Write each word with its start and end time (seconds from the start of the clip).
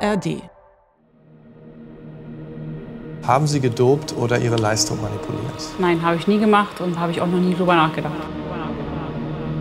ARD. 0.00 0.42
Haben 3.26 3.46
Sie 3.46 3.60
gedopt 3.60 4.14
oder 4.16 4.38
Ihre 4.38 4.56
Leistung 4.56 5.00
manipuliert? 5.00 5.62
Nein, 5.78 6.00
habe 6.02 6.16
ich 6.16 6.26
nie 6.26 6.38
gemacht 6.38 6.80
und 6.80 6.98
habe 6.98 7.12
ich 7.12 7.20
auch 7.20 7.26
noch 7.26 7.40
nie 7.40 7.54
drüber 7.54 7.74
nachgedacht. 7.74 8.14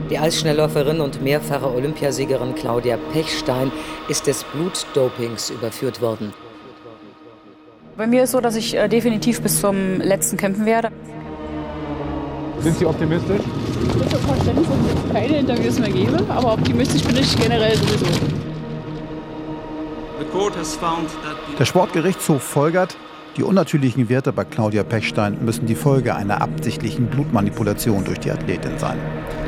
Die 0.09 0.19
Eisschnellläuferin 0.19 1.01
und 1.01 1.23
mehrfache 1.23 1.73
Olympiasiegerin 1.73 2.53
Claudia 2.53 2.97
Pechstein 3.11 3.71
ist 4.07 4.27
des 4.27 4.43
Blutdopings 4.43 5.49
überführt 5.49 5.99
worden. 5.99 6.31
Bei 7.97 8.05
mir 8.05 8.23
ist 8.23 8.31
so, 8.31 8.41
dass 8.41 8.55
ich 8.55 8.75
äh, 8.75 8.87
definitiv 8.87 9.41
bis 9.41 9.61
zum 9.61 9.99
letzten 9.99 10.37
kämpfen 10.37 10.65
werde. 10.65 10.91
Sind 12.59 12.77
Sie 12.77 12.85
optimistisch? 12.85 13.41
Ich 13.41 14.05
habe 14.05 14.17
Verständnis, 14.17 14.67
dass 14.67 14.77
ich 14.77 15.03
jetzt 15.03 15.13
keine 15.13 15.37
Interviews 15.39 15.79
mehr 15.79 15.89
gebe, 15.89 16.23
aber 16.29 16.53
optimistisch 16.53 17.03
bin 17.03 17.17
ich 17.17 17.35
generell 17.37 17.75
sowieso. 17.77 18.05
Der 21.59 21.65
Sportgerichtshof 21.65 22.41
folgert, 22.41 22.95
die 23.35 23.43
unnatürlichen 23.43 24.07
Werte 24.07 24.31
bei 24.31 24.45
Claudia 24.45 24.83
Pechstein 24.83 25.43
müssen 25.43 25.65
die 25.65 25.75
Folge 25.75 26.15
einer 26.15 26.41
absichtlichen 26.41 27.07
Blutmanipulation 27.07 28.05
durch 28.05 28.19
die 28.19 28.31
Athletin 28.31 28.77
sein. 28.77 28.97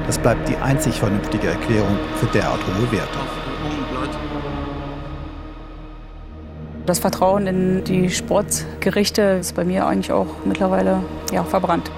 Das 0.05 0.19
bleibt 0.19 0.49
die 0.49 0.57
einzig 0.57 0.99
vernünftige 0.99 1.47
Erklärung 1.47 1.97
für 2.15 2.25
derart 2.27 2.59
hohe 2.67 2.91
Werte. 2.91 3.17
Das 6.85 6.99
Vertrauen 6.99 7.47
in 7.47 7.83
die 7.85 8.09
Sportgerichte 8.09 9.21
ist 9.39 9.55
bei 9.55 9.63
mir 9.63 9.87
eigentlich 9.87 10.11
auch 10.11 10.27
mittlerweile 10.43 11.01
ja, 11.31 11.43
verbrannt. 11.45 11.91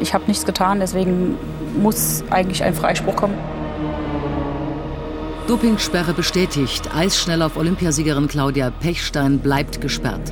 Ich 0.00 0.14
habe 0.14 0.24
nichts 0.26 0.44
getan, 0.44 0.80
deswegen 0.80 1.36
muss 1.80 2.22
eigentlich 2.30 2.62
ein 2.62 2.74
Freispruch 2.74 3.16
kommen. 3.16 3.34
Dopingsperre 5.48 6.12
bestätigt. 6.12 6.94
Eisschnelllauf-Olympiasiegerin 6.94 8.28
Claudia 8.28 8.70
Pechstein 8.70 9.38
bleibt 9.38 9.80
gesperrt. 9.80 10.30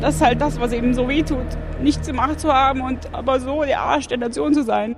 Das 0.00 0.14
ist 0.14 0.20
halt 0.20 0.40
das, 0.40 0.60
was 0.60 0.72
eben 0.72 0.94
so 0.94 1.08
weh 1.08 1.24
tut. 1.24 1.46
Nichts 1.82 2.06
gemacht 2.06 2.38
zu 2.38 2.52
haben 2.52 2.80
und 2.80 3.12
aber 3.12 3.40
so 3.40 3.64
der 3.64 3.80
Arsch 3.80 4.06
der 4.06 4.18
Nation 4.18 4.54
zu 4.54 4.62
sein. 4.62 4.94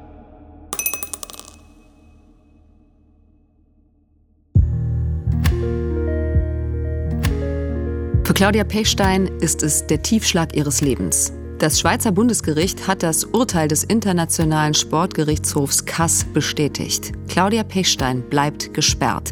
Für 8.25 8.35
Claudia 8.35 8.65
Pechstein 8.65 9.29
ist 9.41 9.63
es 9.63 9.87
der 9.87 10.03
Tiefschlag 10.03 10.55
ihres 10.55 10.83
Lebens. 10.83 11.33
Das 11.63 11.79
Schweizer 11.79 12.11
Bundesgericht 12.11 12.89
hat 12.89 13.05
das 13.05 13.23
Urteil 13.23 13.69
des 13.69 13.85
Internationalen 13.85 14.75
Sportgerichtshofs 14.75 15.85
Kass 15.85 16.25
bestätigt. 16.25 17.13
Claudia 17.29 17.63
Pechstein 17.63 18.29
bleibt 18.29 18.75
gesperrt 18.75 19.31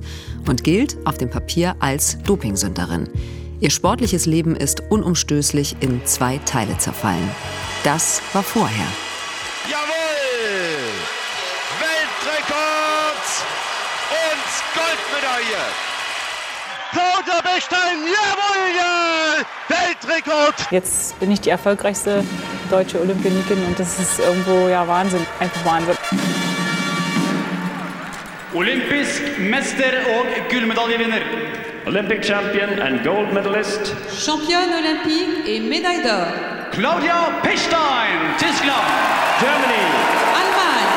und 0.48 0.62
gilt 0.62 0.96
auf 1.04 1.18
dem 1.18 1.28
Papier 1.28 1.74
als 1.80 2.22
Dopingsünderin. 2.22 3.08
Ihr 3.58 3.70
sportliches 3.70 4.26
Leben 4.26 4.54
ist 4.54 4.80
unumstößlich 4.90 5.74
in 5.80 6.06
zwei 6.06 6.38
Teile 6.44 6.78
zerfallen. 6.78 7.28
Das 7.82 8.22
war 8.32 8.44
vorher. 8.44 8.86
Jawohl! 9.68 10.86
Weltrekord 11.80 13.26
und 14.08 14.76
Goldmedaille! 14.76 15.89
Claudia 16.92 17.40
Bechstein, 17.42 17.98
jawohl! 18.04 18.62
Ja! 18.76 19.44
Weltrekord! 19.68 20.54
Jetzt 20.70 21.18
bin 21.20 21.30
ich 21.30 21.40
die 21.40 21.50
erfolgreichste 21.50 22.24
deutsche 22.70 23.00
Olympionikin 23.00 23.64
und 23.64 23.78
das 23.78 23.98
ist 23.98 24.18
irgendwo 24.18 24.68
ja 24.68 24.86
Wahnsinn, 24.88 25.24
einfach 25.38 25.64
Wahnsinn. 25.64 25.96
Olympisk 28.54 29.22
mester 29.38 29.92
og 30.18 30.26
gullmedaljevinner. 30.50 31.20
Olympic 31.86 32.24
champion 32.24 32.80
and 32.80 33.04
gold 33.04 33.32
medalist. 33.32 33.94
Championne 34.12 34.74
olympique 34.74 35.46
et 35.46 35.60
médaille 35.60 36.02
d'or. 36.02 36.26
Claudia 36.72 37.30
Pechstein, 37.42 38.34
Tyskland. 38.38 38.88
Germany. 39.38 39.86
Allemagne. 40.34 40.88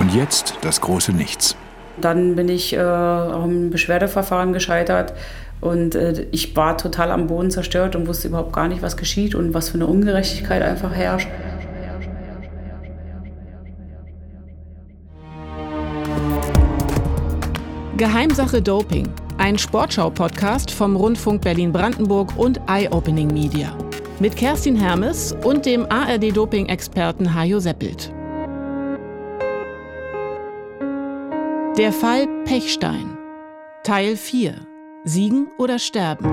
Und 0.00 0.14
jetzt 0.14 0.58
das 0.60 0.80
große 0.80 1.12
Nichts. 1.12 1.56
Dann 2.00 2.36
bin 2.36 2.48
ich 2.48 2.74
äh, 2.74 2.78
am 2.78 3.70
Beschwerdeverfahren 3.70 4.52
gescheitert 4.52 5.14
und 5.60 5.94
äh, 5.94 6.26
ich 6.30 6.54
war 6.56 6.78
total 6.78 7.10
am 7.10 7.26
Boden 7.26 7.50
zerstört 7.50 7.96
und 7.96 8.06
wusste 8.06 8.28
überhaupt 8.28 8.52
gar 8.52 8.68
nicht, 8.68 8.82
was 8.82 8.96
geschieht 8.96 9.34
und 9.34 9.54
was 9.54 9.70
für 9.70 9.74
eine 9.74 9.86
Ungerechtigkeit 9.86 10.62
einfach 10.62 10.94
herrscht. 10.94 11.28
Geheimsache 17.96 18.62
Doping, 18.62 19.08
ein 19.38 19.58
Sportschau-Podcast 19.58 20.70
vom 20.70 20.94
Rundfunk 20.94 21.42
Berlin-Brandenburg 21.42 22.38
und 22.38 22.60
Eye 22.68 22.88
Opening 22.92 23.26
Media. 23.32 23.76
Mit 24.20 24.36
Kerstin 24.36 24.76
Hermes 24.76 25.34
und 25.44 25.66
dem 25.66 25.84
ARD-Doping-Experten 25.90 27.34
Hajo 27.34 27.58
Seppelt. 27.58 28.12
Der 31.78 31.92
Fall 31.92 32.26
Pechstein. 32.44 33.16
Teil 33.84 34.16
4. 34.16 34.66
Siegen 35.04 35.46
oder 35.58 35.78
sterben? 35.78 36.26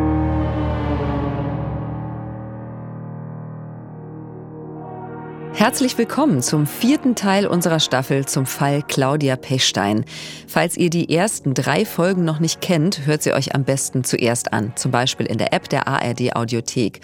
Herzlich 5.54 5.96
willkommen 6.00 6.42
zum 6.42 6.66
vierten 6.66 7.14
Teil 7.14 7.46
unserer 7.46 7.80
Staffel 7.80 8.26
zum 8.26 8.48
Fall 8.48 8.82
Claudia 8.82 9.36
Pechstein. 9.36 10.06
Falls 10.48 10.78
ihr 10.78 10.90
die 10.90 11.16
ersten 11.16 11.54
drei 11.54 11.86
Folgen 11.86 12.26
noch 12.26 12.40
nicht 12.40 12.60
kennt, 12.60 13.06
hört 13.06 13.22
sie 13.22 13.34
euch 13.34 13.54
am 13.54 13.66
besten 13.66 14.04
zuerst 14.04 14.52
an, 14.52 14.74
zum 14.76 14.90
Beispiel 14.90 15.28
in 15.28 15.38
der 15.38 15.54
App 15.54 15.70
der 15.70 15.88
ARD 15.88 16.36
Audiothek. 16.36 17.02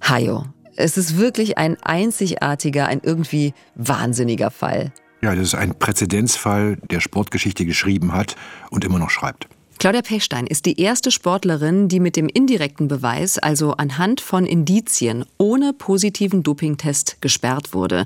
Hajo, 0.00 0.42
es 0.74 0.98
ist 0.98 1.18
wirklich 1.18 1.56
ein 1.56 1.76
einzigartiger, 1.82 2.88
ein 2.88 3.00
irgendwie 3.04 3.54
wahnsinniger 3.76 4.50
Fall. 4.50 4.92
Ja, 5.22 5.34
das 5.34 5.48
ist 5.48 5.54
ein 5.54 5.78
Präzedenzfall, 5.78 6.78
der 6.90 7.00
Sportgeschichte 7.00 7.66
geschrieben 7.66 8.12
hat 8.12 8.36
und 8.70 8.84
immer 8.84 8.98
noch 8.98 9.10
schreibt. 9.10 9.48
Claudia 9.80 10.02
Pechstein 10.02 10.46
ist 10.46 10.66
die 10.66 10.78
erste 10.78 11.10
Sportlerin, 11.10 11.88
die 11.88 12.00
mit 12.00 12.14
dem 12.14 12.28
indirekten 12.28 12.86
Beweis, 12.86 13.38
also 13.38 13.72
anhand 13.72 14.20
von 14.20 14.44
Indizien, 14.44 15.24
ohne 15.38 15.72
positiven 15.72 16.42
Dopingtest 16.42 17.22
gesperrt 17.22 17.72
wurde. 17.72 18.04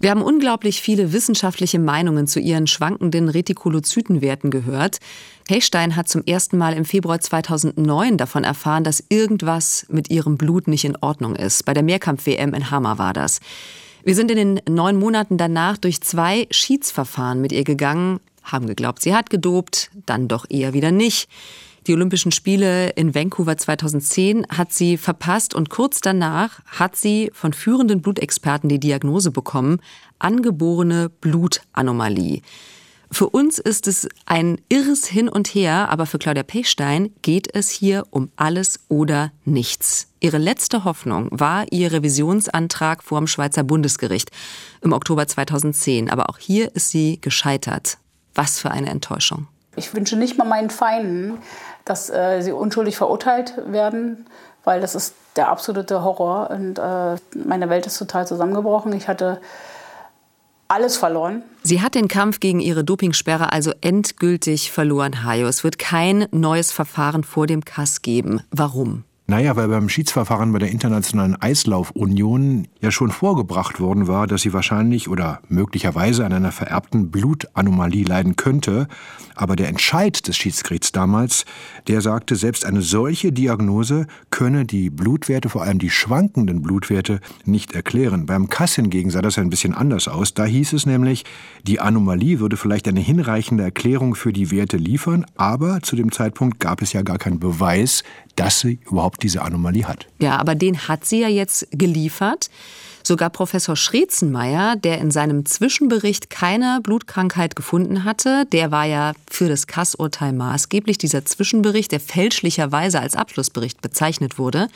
Wir 0.00 0.10
haben 0.10 0.22
unglaublich 0.22 0.82
viele 0.82 1.12
wissenschaftliche 1.12 1.78
Meinungen 1.78 2.26
zu 2.26 2.40
ihren 2.40 2.66
schwankenden 2.66 3.28
Retikulozytenwerten 3.28 4.50
gehört. 4.50 4.98
Pechstein 5.46 5.94
hat 5.94 6.08
zum 6.08 6.24
ersten 6.24 6.58
Mal 6.58 6.72
im 6.72 6.84
Februar 6.84 7.20
2009 7.20 8.16
davon 8.16 8.42
erfahren, 8.42 8.82
dass 8.82 9.04
irgendwas 9.08 9.86
mit 9.90 10.10
ihrem 10.10 10.36
Blut 10.36 10.66
nicht 10.66 10.84
in 10.84 10.96
Ordnung 11.00 11.36
ist. 11.36 11.64
Bei 11.64 11.72
der 11.72 11.84
Mehrkampf-WM 11.84 12.52
in 12.52 12.72
Hammer 12.72 12.98
war 12.98 13.12
das. 13.12 13.38
Wir 14.04 14.16
sind 14.16 14.32
in 14.32 14.36
den 14.36 14.60
neun 14.68 14.98
Monaten 14.98 15.38
danach 15.38 15.78
durch 15.78 16.00
zwei 16.00 16.48
Schiedsverfahren 16.50 17.40
mit 17.40 17.52
ihr 17.52 17.62
gegangen, 17.62 18.18
haben 18.42 18.66
geglaubt, 18.66 19.00
sie 19.00 19.14
hat 19.14 19.30
gedopt, 19.30 19.92
dann 20.06 20.26
doch 20.26 20.44
eher 20.50 20.72
wieder 20.72 20.90
nicht. 20.90 21.28
Die 21.86 21.94
Olympischen 21.94 22.32
Spiele 22.32 22.90
in 22.90 23.14
Vancouver 23.14 23.56
2010 23.56 24.48
hat 24.48 24.72
sie 24.72 24.96
verpasst 24.96 25.54
und 25.54 25.70
kurz 25.70 26.00
danach 26.00 26.64
hat 26.66 26.96
sie 26.96 27.30
von 27.32 27.52
führenden 27.52 28.02
Blutexperten 28.02 28.68
die 28.68 28.80
Diagnose 28.80 29.30
bekommen, 29.30 29.78
angeborene 30.18 31.08
Blutanomalie. 31.08 32.42
Für 33.12 33.28
uns 33.28 33.58
ist 33.58 33.88
es 33.88 34.08
ein 34.24 34.58
irres 34.70 35.06
Hin 35.06 35.28
und 35.28 35.48
Her, 35.48 35.90
aber 35.90 36.06
für 36.06 36.18
Claudia 36.18 36.42
Pechstein 36.42 37.12
geht 37.20 37.54
es 37.54 37.68
hier 37.68 38.04
um 38.10 38.30
alles 38.36 38.80
oder 38.88 39.32
nichts. 39.44 40.08
Ihre 40.20 40.38
letzte 40.38 40.84
Hoffnung 40.84 41.28
war 41.30 41.66
ihr 41.70 41.92
Revisionsantrag 41.92 43.02
vor 43.02 43.18
dem 43.18 43.26
Schweizer 43.26 43.64
Bundesgericht 43.64 44.30
im 44.80 44.94
Oktober 44.94 45.26
2010, 45.26 46.08
aber 46.08 46.30
auch 46.30 46.38
hier 46.38 46.74
ist 46.74 46.88
sie 46.88 47.20
gescheitert. 47.20 47.98
Was 48.34 48.58
für 48.58 48.70
eine 48.70 48.88
Enttäuschung. 48.88 49.46
Ich 49.76 49.94
wünsche 49.94 50.16
nicht 50.16 50.38
mal 50.38 50.46
meinen 50.46 50.70
Feinden, 50.70 51.38
dass 51.84 52.08
äh, 52.08 52.40
sie 52.40 52.52
unschuldig 52.52 52.96
verurteilt 52.96 53.52
werden, 53.66 54.26
weil 54.64 54.80
das 54.80 54.94
ist 54.94 55.14
der 55.36 55.48
absolute 55.48 56.02
Horror 56.02 56.48
und 56.48 56.78
äh, 56.78 57.16
meine 57.46 57.68
Welt 57.68 57.86
ist 57.86 57.98
total 57.98 58.26
zusammengebrochen. 58.26 58.94
Ich 58.94 59.06
hatte 59.06 59.38
alles 60.72 60.96
verloren. 60.96 61.42
Sie 61.62 61.80
hat 61.80 61.94
den 61.94 62.08
Kampf 62.08 62.40
gegen 62.40 62.60
ihre 62.60 62.82
Dopingsperre 62.82 63.52
also 63.52 63.72
endgültig 63.80 64.72
verloren, 64.72 65.22
Hajo. 65.24 65.46
Es 65.46 65.62
wird 65.62 65.78
kein 65.78 66.26
neues 66.32 66.72
Verfahren 66.72 67.22
vor 67.24 67.46
dem 67.46 67.64
Kass 67.64 68.02
geben. 68.02 68.40
Warum? 68.50 69.04
Naja, 69.32 69.56
weil 69.56 69.68
beim 69.68 69.88
Schiedsverfahren 69.88 70.52
bei 70.52 70.58
der 70.58 70.70
Internationalen 70.70 71.40
Eislaufunion 71.40 72.68
ja 72.82 72.90
schon 72.90 73.10
vorgebracht 73.10 73.80
worden 73.80 74.06
war, 74.06 74.26
dass 74.26 74.42
sie 74.42 74.52
wahrscheinlich 74.52 75.08
oder 75.08 75.40
möglicherweise 75.48 76.26
an 76.26 76.34
einer 76.34 76.52
vererbten 76.52 77.10
Blutanomalie 77.10 78.04
leiden 78.04 78.36
könnte. 78.36 78.88
Aber 79.34 79.56
der 79.56 79.68
Entscheid 79.68 80.28
des 80.28 80.36
Schiedsgerichts 80.36 80.92
damals, 80.92 81.46
der 81.88 82.02
sagte, 82.02 82.36
selbst 82.36 82.66
eine 82.66 82.82
solche 82.82 83.32
Diagnose 83.32 84.06
könne 84.28 84.66
die 84.66 84.90
Blutwerte, 84.90 85.48
vor 85.48 85.62
allem 85.62 85.78
die 85.78 85.88
schwankenden 85.88 86.60
Blutwerte, 86.60 87.20
nicht 87.46 87.72
erklären. 87.72 88.26
Beim 88.26 88.50
Kass 88.50 88.74
hingegen 88.74 89.08
sah 89.08 89.22
das 89.22 89.38
ein 89.38 89.48
bisschen 89.48 89.72
anders 89.72 90.08
aus. 90.08 90.34
Da 90.34 90.44
hieß 90.44 90.74
es 90.74 90.84
nämlich, 90.84 91.24
die 91.62 91.80
Anomalie 91.80 92.38
würde 92.38 92.58
vielleicht 92.58 92.86
eine 92.86 93.00
hinreichende 93.00 93.64
Erklärung 93.64 94.14
für 94.14 94.34
die 94.34 94.50
Werte 94.50 94.76
liefern, 94.76 95.24
aber 95.36 95.80
zu 95.80 95.96
dem 95.96 96.12
Zeitpunkt 96.12 96.60
gab 96.60 96.82
es 96.82 96.92
ja 96.92 97.00
gar 97.00 97.16
keinen 97.16 97.40
Beweis, 97.40 98.02
dass 98.36 98.60
sie 98.60 98.78
überhaupt 98.90 99.21
diese 99.22 99.42
Anomalie 99.42 99.86
hat. 99.86 100.06
Ja, 100.20 100.36
aber 100.36 100.54
den 100.54 100.88
hat 100.88 101.04
sie 101.04 101.20
ja 101.20 101.28
jetzt 101.28 101.66
geliefert. 101.70 102.50
Sogar 103.04 103.30
Professor 103.30 103.74
Schrezenmeier, 103.74 104.76
der 104.76 104.98
in 104.98 105.10
seinem 105.10 105.44
Zwischenbericht 105.44 106.30
keine 106.30 106.80
Blutkrankheit 106.82 107.56
gefunden 107.56 108.04
hatte, 108.04 108.46
der 108.52 108.70
war 108.70 108.84
ja 108.84 109.12
für 109.28 109.48
das 109.48 109.66
Kassurteil 109.66 110.32
maßgeblich, 110.32 110.98
dieser 110.98 111.24
Zwischenbericht, 111.24 111.90
der 111.90 112.00
fälschlicherweise 112.00 113.00
als 113.00 113.16
Abschlussbericht 113.16 113.82
bezeichnet 113.82 114.38
wurde. 114.38 114.68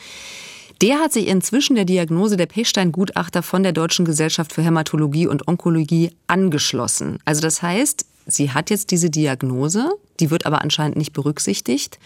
Der 0.81 0.99
hat 0.99 1.13
sich 1.13 1.27
inzwischen 1.27 1.75
der 1.75 1.85
Diagnose 1.85 2.37
der 2.37 2.45
Pechstein-Gutachter 2.45 3.41
von 3.41 3.63
der 3.63 3.71
Deutschen 3.71 4.05
Gesellschaft 4.05 4.53
für 4.53 4.61
Hämatologie 4.61 5.25
und 5.25 5.47
Onkologie 5.47 6.11
angeschlossen. 6.27 7.19
Also 7.25 7.41
das 7.41 7.61
heißt, 7.61 8.05
sie 8.27 8.51
hat 8.51 8.69
jetzt 8.69 8.91
diese 8.91 9.09
Diagnose, 9.09 9.89
die 10.19 10.29
wird 10.29 10.45
aber 10.45 10.61
anscheinend 10.61 10.97
nicht 10.97 11.13
berücksichtigt. 11.13 11.97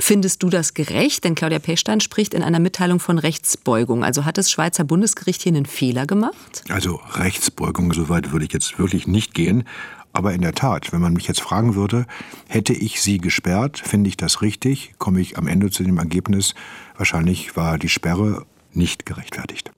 Findest 0.00 0.42
du 0.42 0.48
das 0.48 0.74
gerecht? 0.74 1.24
Denn 1.24 1.34
Claudia 1.34 1.58
Pechstein 1.58 2.00
spricht 2.00 2.34
in 2.34 2.42
einer 2.42 2.58
Mitteilung 2.58 3.00
von 3.00 3.18
Rechtsbeugung. 3.18 4.02
Also 4.02 4.24
hat 4.24 4.38
das 4.38 4.50
Schweizer 4.50 4.84
Bundesgericht 4.84 5.42
hier 5.42 5.52
einen 5.52 5.66
Fehler 5.66 6.06
gemacht? 6.06 6.64
Also 6.68 7.00
Rechtsbeugung, 7.12 7.92
soweit 7.92 8.32
würde 8.32 8.46
ich 8.46 8.52
jetzt 8.52 8.78
wirklich 8.78 9.06
nicht 9.06 9.34
gehen. 9.34 9.64
Aber 10.12 10.32
in 10.32 10.40
der 10.40 10.54
Tat, 10.54 10.92
wenn 10.92 11.00
man 11.00 11.12
mich 11.12 11.28
jetzt 11.28 11.40
fragen 11.40 11.74
würde, 11.74 12.06
hätte 12.48 12.72
ich 12.72 13.00
sie 13.00 13.18
gesperrt, 13.18 13.78
finde 13.78 14.08
ich 14.08 14.16
das 14.16 14.42
richtig, 14.42 14.94
komme 14.98 15.20
ich 15.20 15.38
am 15.38 15.46
Ende 15.46 15.70
zu 15.70 15.84
dem 15.84 15.98
Ergebnis, 15.98 16.54
wahrscheinlich 16.96 17.56
war 17.56 17.78
die 17.78 17.88
Sperre 17.88 18.44
nicht 18.72 19.06
gerechtfertigt. 19.06 19.70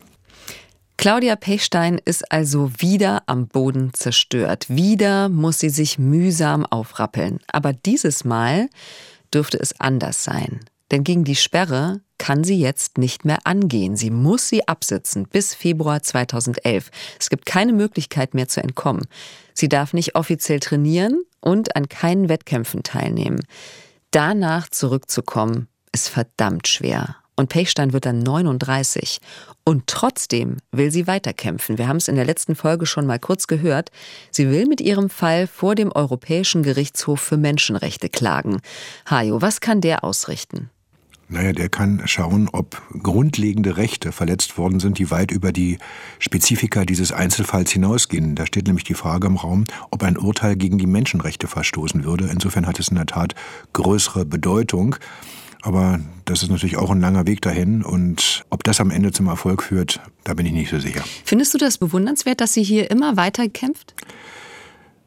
Claudia 0.96 1.34
Pechstein 1.36 2.00
ist 2.02 2.30
also 2.30 2.70
wieder 2.78 3.24
am 3.26 3.48
Boden 3.48 3.92
zerstört. 3.92 4.66
Wieder 4.68 5.28
muss 5.28 5.58
sie 5.58 5.70
sich 5.70 5.98
mühsam 5.98 6.64
aufrappeln. 6.64 7.40
Aber 7.48 7.72
dieses 7.72 8.24
Mal 8.24 8.68
dürfte 9.34 9.58
es 9.58 9.78
anders 9.80 10.24
sein. 10.24 10.60
Denn 10.90 11.04
gegen 11.04 11.24
die 11.24 11.36
Sperre 11.36 12.00
kann 12.18 12.44
sie 12.44 12.60
jetzt 12.60 12.98
nicht 12.98 13.24
mehr 13.24 13.38
angehen. 13.44 13.96
Sie 13.96 14.10
muss 14.10 14.48
sie 14.48 14.68
absitzen 14.68 15.26
bis 15.26 15.54
Februar 15.54 16.02
2011. 16.02 16.90
Es 17.18 17.30
gibt 17.30 17.46
keine 17.46 17.72
Möglichkeit 17.72 18.34
mehr 18.34 18.46
zu 18.46 18.62
entkommen. 18.62 19.06
Sie 19.54 19.68
darf 19.68 19.92
nicht 19.92 20.14
offiziell 20.14 20.60
trainieren 20.60 21.22
und 21.40 21.74
an 21.74 21.88
keinen 21.88 22.28
Wettkämpfen 22.28 22.82
teilnehmen. 22.82 23.40
Danach 24.10 24.68
zurückzukommen, 24.68 25.68
ist 25.92 26.10
verdammt 26.10 26.68
schwer. 26.68 27.16
Und 27.36 27.48
Pechstein 27.48 27.92
wird 27.92 28.06
dann 28.06 28.18
39. 28.18 29.18
Und 29.64 29.86
trotzdem 29.86 30.58
will 30.70 30.90
sie 30.90 31.06
weiterkämpfen. 31.06 31.78
Wir 31.78 31.88
haben 31.88 31.96
es 31.96 32.08
in 32.08 32.16
der 32.16 32.24
letzten 32.24 32.54
Folge 32.54 32.84
schon 32.86 33.06
mal 33.06 33.18
kurz 33.18 33.46
gehört. 33.46 33.90
Sie 34.30 34.50
will 34.50 34.66
mit 34.66 34.80
ihrem 34.80 35.08
Fall 35.08 35.46
vor 35.46 35.74
dem 35.74 35.90
Europäischen 35.92 36.62
Gerichtshof 36.62 37.20
für 37.20 37.36
Menschenrechte 37.36 38.08
klagen. 38.08 38.60
Hajo, 39.08 39.40
was 39.40 39.60
kann 39.60 39.80
der 39.80 40.04
ausrichten? 40.04 40.70
Naja, 41.32 41.52
der 41.52 41.70
kann 41.70 42.02
schauen, 42.04 42.50
ob 42.52 42.82
grundlegende 43.02 43.78
Rechte 43.78 44.12
verletzt 44.12 44.58
worden 44.58 44.80
sind, 44.80 44.98
die 44.98 45.10
weit 45.10 45.30
über 45.30 45.50
die 45.50 45.78
Spezifika 46.18 46.84
dieses 46.84 47.10
Einzelfalls 47.10 47.70
hinausgehen. 47.70 48.34
Da 48.34 48.44
steht 48.44 48.66
nämlich 48.66 48.84
die 48.84 48.92
Frage 48.92 49.28
im 49.28 49.36
Raum, 49.36 49.64
ob 49.90 50.02
ein 50.02 50.18
Urteil 50.18 50.56
gegen 50.56 50.76
die 50.76 50.86
Menschenrechte 50.86 51.46
verstoßen 51.46 52.04
würde. 52.04 52.28
Insofern 52.30 52.66
hat 52.66 52.78
es 52.78 52.88
in 52.88 52.96
der 52.96 53.06
Tat 53.06 53.34
größere 53.72 54.26
Bedeutung. 54.26 54.96
Aber 55.62 56.00
das 56.24 56.42
ist 56.42 56.50
natürlich 56.50 56.76
auch 56.76 56.90
ein 56.90 57.00
langer 57.00 57.26
Weg 57.26 57.40
dahin. 57.40 57.82
Und 57.82 58.44
ob 58.50 58.64
das 58.64 58.80
am 58.80 58.90
Ende 58.90 59.12
zum 59.12 59.28
Erfolg 59.28 59.62
führt, 59.62 60.00
da 60.24 60.34
bin 60.34 60.44
ich 60.44 60.52
nicht 60.52 60.70
so 60.70 60.78
sicher. 60.78 61.04
Findest 61.24 61.54
du 61.54 61.58
das 61.58 61.78
bewundernswert, 61.78 62.40
dass 62.40 62.52
sie 62.52 62.64
hier 62.64 62.90
immer 62.90 63.16
weiter 63.16 63.48
kämpft? 63.48 63.94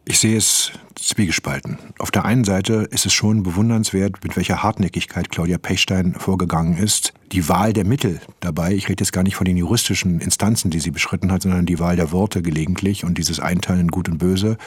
Ich 0.06 0.20
sehe 0.20 0.38
es 0.38 0.72
zwiegespalten. 0.96 1.78
Auf 1.98 2.12
der 2.12 2.26
einen 2.26 2.44
Seite 2.44 2.88
ist 2.92 3.06
es 3.06 3.14
schon 3.14 3.44
bewundernswert, 3.44 4.24
mit 4.24 4.38
welcher 4.38 4.64
Hartnäckigkeit 4.64 5.30
Claudia 5.30 5.58
Pechstein 5.58 6.14
vorgegangen 6.14 6.78
ist. 6.78 7.14
Die 7.32 7.50
Wahl 7.50 7.74
der 7.74 7.86
Mittel 7.86 8.22
dabei, 8.40 8.74
ich 8.74 8.88
rede 8.88 9.04
jetzt 9.04 9.12
gar 9.12 9.24
nicht 9.24 9.36
von 9.36 9.46
den 9.46 9.58
juristischen 9.58 10.20
Instanzen, 10.20 10.70
die 10.70 10.80
sie 10.80 10.92
beschritten 10.92 11.32
hat, 11.32 11.42
sondern 11.42 11.66
die 11.66 11.80
Wahl 11.80 11.96
der 11.96 12.12
Worte 12.12 12.42
gelegentlich 12.42 13.04
und 13.04 13.18
dieses 13.18 13.40
Einteilen 13.40 13.82
in 13.82 13.88
Gut 13.88 14.08
und 14.08 14.20
Böse 14.20 14.58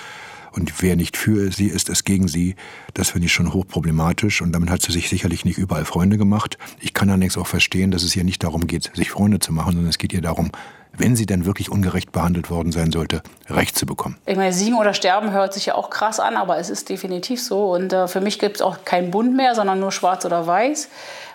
und 0.52 0.82
wer 0.82 0.96
nicht 0.96 1.16
für 1.16 1.52
sie 1.52 1.66
ist, 1.66 1.88
ist 1.88 2.04
gegen 2.04 2.28
sie. 2.28 2.56
Das 2.94 3.10
finde 3.10 3.26
ich 3.26 3.32
schon 3.32 3.52
hochproblematisch 3.52 4.42
und 4.42 4.52
damit 4.52 4.70
hat 4.70 4.82
sie 4.82 4.92
sich 4.92 5.08
sicherlich 5.08 5.44
nicht 5.44 5.58
überall 5.58 5.84
Freunde 5.84 6.18
gemacht. 6.18 6.58
Ich 6.80 6.94
kann 6.94 7.10
allerdings 7.10 7.36
auch 7.36 7.46
verstehen, 7.46 7.90
dass 7.90 8.02
es 8.02 8.14
ihr 8.16 8.24
nicht 8.24 8.42
darum 8.42 8.66
geht, 8.66 8.90
sich 8.94 9.10
Freunde 9.10 9.38
zu 9.38 9.52
machen, 9.52 9.72
sondern 9.72 9.90
es 9.90 9.98
geht 9.98 10.12
ihr 10.12 10.22
darum, 10.22 10.50
wenn 10.96 11.16
sie 11.16 11.26
denn 11.26 11.44
wirklich 11.44 11.70
ungerecht 11.70 12.12
behandelt 12.12 12.50
worden 12.50 12.72
sein 12.72 12.92
sollte, 12.92 13.22
Recht 13.48 13.78
zu 13.78 13.86
bekommen. 13.86 14.16
Ich 14.26 14.36
meine, 14.36 14.52
siegen 14.52 14.76
oder 14.78 14.94
sterben 14.94 15.30
hört 15.32 15.54
sich 15.54 15.66
ja 15.66 15.74
auch 15.74 15.90
krass 15.90 16.18
an, 16.20 16.36
aber 16.36 16.58
es 16.58 16.70
ist 16.70 16.88
definitiv 16.88 17.42
so. 17.42 17.72
Und 17.72 17.92
äh, 17.92 18.08
für 18.08 18.20
mich 18.20 18.38
gibt 18.38 18.56
es 18.56 18.62
auch 18.62 18.84
keinen 18.84 19.10
Bund 19.10 19.36
mehr, 19.36 19.54
sondern 19.54 19.80
nur 19.80 19.92
schwarz 19.92 20.24
oder 20.24 20.46
weiß 20.46 20.88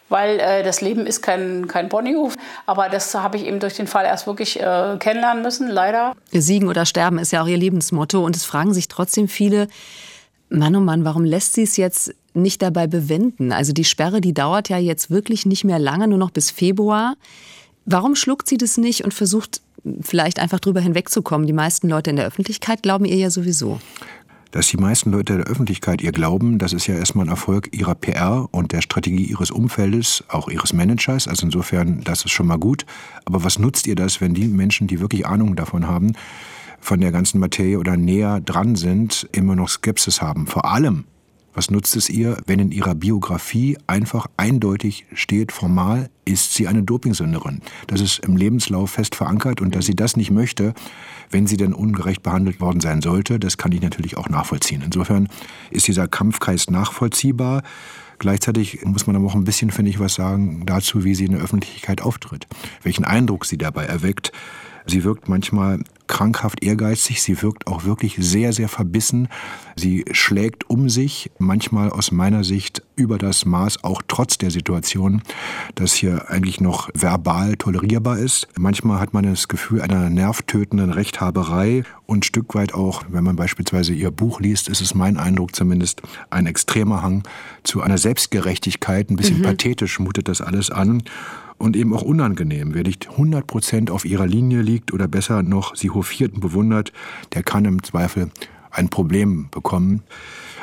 weil 0.10 0.40
äh, 0.40 0.64
das 0.64 0.82
Leben 0.82 1.06
ist 1.06 1.22
kein, 1.22 1.68
kein 1.68 1.90
Ponyhof. 1.90 2.36
Aber 2.66 2.90
das 2.90 3.14
habe 3.16 3.38
ich 3.38 3.46
eben 3.46 3.60
durch 3.60 3.76
den 3.76 3.88
Fall 3.88 4.06
erst 4.06 4.28
wirklich 4.28 4.60
äh, 4.60 4.98
kennenlernen 5.00 5.44
müssen, 5.44 5.70
leider. 5.70 6.16
Siegen 6.32 6.68
oder 6.68 6.86
sterben 6.86 7.18
ist 7.20 7.32
ja 7.32 7.42
auch 7.44 7.48
ihr 7.48 7.58
Lebensmotto. 7.58 8.24
Und 8.24 8.36
es 8.36 8.46
fragen 8.46 8.74
sich 8.74 8.88
trotzdem 8.88 9.28
viele, 9.28 9.68
Mann, 10.50 10.76
oh 10.76 10.82
Mann, 10.82 11.04
warum 11.04 11.26
lässt 11.26 11.54
sie 11.54 11.64
es 11.64 11.78
jetzt 11.78 12.14
nicht 12.34 12.62
dabei 12.62 12.88
bewenden? 12.88 13.52
Also 13.52 13.74
die 13.74 13.86
Sperre, 13.86 14.22
die 14.22 14.34
dauert 14.34 14.70
ja 14.70 14.78
jetzt 14.78 15.10
wirklich 15.10 15.46
nicht 15.46 15.64
mehr 15.64 15.80
lange, 15.80 16.08
nur 16.08 16.20
noch 16.20 16.32
bis 16.32 16.52
Februar. 16.52 17.16
Warum 17.86 18.16
schluckt 18.16 18.48
sie 18.48 18.58
das 18.58 18.78
nicht 18.78 19.04
und 19.04 19.14
versucht 19.14 19.62
vielleicht 20.02 20.40
einfach 20.40 20.60
drüber 20.60 20.80
hinwegzukommen? 20.80 21.48
Die 21.48 21.54
meisten 21.54 21.90
Leute 21.90 22.12
in 22.12 22.16
der 22.16 22.26
Öffentlichkeit 22.26 22.84
glauben 22.84 23.06
ihr 23.06 23.18
ja 23.18 23.30
sowieso 23.30 23.80
dass 24.54 24.68
die 24.68 24.78
meisten 24.78 25.12
Leute 25.12 25.38
der 25.38 25.48
Öffentlichkeit 25.48 26.04
ihr 26.04 26.12
glauben, 26.12 26.60
das 26.60 26.74
ist 26.74 26.86
ja 26.86 26.94
erstmal 26.94 27.26
ein 27.26 27.30
Erfolg 27.30 27.76
ihrer 27.76 27.96
PR 27.96 28.48
und 28.52 28.72
der 28.72 28.84
Strategie 28.84 29.26
ihres 29.26 29.50
Umfeldes, 29.50 30.24
auch 30.28 30.48
ihres 30.48 30.74
Managers. 30.74 31.28
Also 31.28 31.48
insofern, 31.48 32.02
das 32.04 32.24
ist 32.24 32.32
schon 32.32 32.46
mal 32.46 32.60
gut. 32.60 32.86
Aber 33.26 33.44
was 33.44 33.58
nutzt 33.58 33.88
ihr 33.88 33.96
das, 33.96 34.22
wenn 34.22 34.36
die 34.36 34.48
Menschen, 34.48 34.86
die 34.86 35.00
wirklich 35.00 35.26
Ahnung 35.26 35.56
davon 35.56 35.88
haben, 35.88 36.12
von 36.80 37.02
der 37.02 37.12
ganzen 37.12 37.40
Materie 37.40 37.80
oder 37.80 37.98
näher 37.98 38.42
dran 38.42 38.76
sind, 38.76 39.28
immer 39.32 39.56
noch 39.56 39.70
Skepsis 39.70 40.22
haben? 40.22 40.46
Vor 40.46 40.66
allem, 40.66 41.06
was 41.54 41.70
nutzt 41.70 41.96
es 41.96 42.10
ihr, 42.10 42.38
wenn 42.46 42.60
in 42.60 42.72
ihrer 42.72 42.96
Biografie 42.96 43.78
einfach 43.88 44.28
eindeutig 44.38 45.06
steht, 45.14 45.52
formal 45.52 46.10
ist 46.26 46.54
sie 46.54 46.68
eine 46.68 46.84
Dopingsünderin? 46.84 47.62
Das 47.88 48.02
ist 48.02 48.20
im 48.20 48.36
Lebenslauf 48.36 48.92
fest 48.92 49.16
verankert 49.16 49.62
und 49.62 49.76
dass 49.76 49.86
sie 49.86 49.96
das 49.96 50.18
nicht 50.18 50.32
möchte, 50.32 50.74
wenn 51.30 51.48
sie 51.48 51.58
denn 51.58 51.74
ungerecht 51.74 52.24
behandelt 52.24 52.60
worden 52.60 52.82
sein 52.82 53.02
sollte, 53.02 53.40
das 53.40 53.58
kann 53.58 53.72
ich 53.72 53.82
natürlich 53.82 54.18
auch 54.18 54.30
nachvollziehen. 54.30 54.82
Insofern 54.84 55.28
ist 55.70 55.88
dieser 55.88 56.08
Kampfkreis 56.08 56.70
nachvollziehbar. 56.70 57.64
Gleichzeitig 58.20 58.86
muss 58.86 59.08
man 59.08 59.16
aber 59.16 59.26
auch 59.28 59.36
ein 59.36 59.44
bisschen, 59.44 59.72
finde 59.72 59.92
ich, 59.92 60.00
was 60.00 60.16
sagen 60.16 60.66
dazu, 60.66 61.04
wie 61.04 61.16
sie 61.16 61.26
in 61.26 61.34
der 61.34 61.42
Öffentlichkeit 61.42 62.02
auftritt, 62.02 62.48
welchen 62.84 63.06
Eindruck 63.06 63.46
sie 63.46 63.58
dabei 63.58 63.86
erweckt. 63.86 64.32
Sie 64.86 65.04
wirkt 65.04 65.30
manchmal 65.30 65.80
krankhaft 66.14 66.64
ehrgeizig, 66.64 67.24
sie 67.24 67.42
wirkt 67.42 67.66
auch 67.66 67.86
wirklich 67.86 68.18
sehr, 68.20 68.54
sehr 68.54 68.70
verbissen. 68.70 69.30
Sie 69.76 70.06
schlägt 70.12 70.70
um 70.70 70.88
sich, 70.88 71.32
manchmal 71.40 71.90
aus 71.90 72.12
meiner 72.12 72.44
Sicht 72.44 72.84
über 72.96 73.18
das 73.18 73.46
Maß, 73.46 73.84
auch 73.84 74.04
trotz 74.08 74.38
der 74.38 74.52
Situation, 74.52 75.24
dass 75.74 75.94
hier 75.94 76.30
eigentlich 76.30 76.62
noch 76.62 76.92
verbal 76.94 77.56
tolerierbar 77.56 78.20
ist. 78.20 78.48
Manchmal 78.56 79.00
hat 79.00 79.16
man 79.16 79.24
das 79.24 79.48
Gefühl 79.48 79.82
einer 79.82 80.12
nervtötenden 80.12 80.92
Rechthaberei 80.92 81.84
und 82.06 82.20
ein 82.20 82.24
Stück 82.24 82.54
weit 82.54 82.76
auch, 82.76 83.02
wenn 83.10 83.24
man 83.24 83.36
beispielsweise 83.36 83.94
ihr 83.94 84.12
Buch 84.12 84.40
liest, 84.40 84.70
ist 84.70 84.82
es 84.82 84.94
mein 84.94 85.18
Eindruck 85.18 85.56
zumindest, 85.56 86.04
ein 86.30 86.46
extremer 86.46 87.02
Hang 87.02 87.24
zu 87.64 87.82
einer 87.82 87.98
Selbstgerechtigkeit. 87.98 89.10
Ein 89.10 89.16
bisschen 89.16 89.40
mhm. 89.40 89.44
pathetisch 89.44 89.98
mutet 89.98 90.28
das 90.28 90.42
alles 90.42 90.70
an 90.70 91.02
und 91.58 91.76
eben 91.76 91.94
auch 91.94 92.02
unangenehm. 92.02 92.74
Wer 92.74 92.84
nicht 92.84 93.10
100 93.12 93.48
Prozent 93.48 93.90
auf 93.90 94.06
ihrer 94.06 94.28
Linie 94.28 94.62
liegt 94.62 94.94
oder 94.94 95.08
besser 95.08 95.44
noch 95.44 95.76
sie 95.76 95.90
hofiert 96.04 96.34
und 96.34 96.42
bewundert, 96.42 96.92
der 97.34 97.44
kann 97.44 97.66
im 97.66 97.82
Zweifel 97.82 98.30
ein 98.72 98.90
Problem 98.90 99.48
bekommen. 99.50 100.04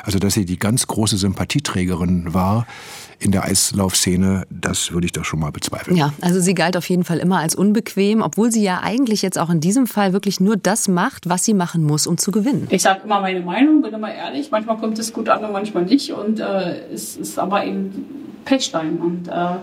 Also, 0.03 0.17
dass 0.17 0.33
sie 0.33 0.45
die 0.45 0.57
ganz 0.57 0.87
große 0.87 1.17
Sympathieträgerin 1.17 2.33
war 2.33 2.65
in 3.19 3.31
der 3.31 3.43
Eislaufszene, 3.43 4.47
das 4.49 4.91
würde 4.91 5.05
ich 5.05 5.11
doch 5.11 5.23
schon 5.23 5.39
mal 5.39 5.51
bezweifeln. 5.51 5.95
Ja, 5.95 6.11
also 6.21 6.39
sie 6.39 6.55
galt 6.55 6.75
auf 6.75 6.89
jeden 6.89 7.03
Fall 7.03 7.19
immer 7.19 7.37
als 7.37 7.53
unbequem, 7.53 8.23
obwohl 8.23 8.51
sie 8.51 8.63
ja 8.63 8.81
eigentlich 8.81 9.21
jetzt 9.21 9.37
auch 9.37 9.51
in 9.51 9.59
diesem 9.59 9.85
Fall 9.85 10.11
wirklich 10.11 10.39
nur 10.39 10.57
das 10.57 10.87
macht, 10.87 11.29
was 11.29 11.45
sie 11.45 11.53
machen 11.53 11.83
muss, 11.83 12.07
um 12.07 12.17
zu 12.17 12.31
gewinnen. 12.31 12.67
Ich 12.71 12.81
sage 12.81 13.01
immer 13.03 13.21
meine 13.21 13.41
Meinung, 13.41 13.83
bin 13.83 13.93
immer 13.93 14.11
ehrlich. 14.11 14.49
Manchmal 14.49 14.77
kommt 14.77 14.97
es 14.97 15.13
gut 15.13 15.29
an 15.29 15.45
und 15.45 15.51
manchmal 15.51 15.85
nicht. 15.85 16.11
Und 16.11 16.39
äh, 16.39 16.91
es 16.91 17.15
ist 17.15 17.37
aber 17.37 17.63
eben 17.63 18.41
Pechstein. 18.43 18.97
Und 18.97 19.27
äh, 19.27 19.57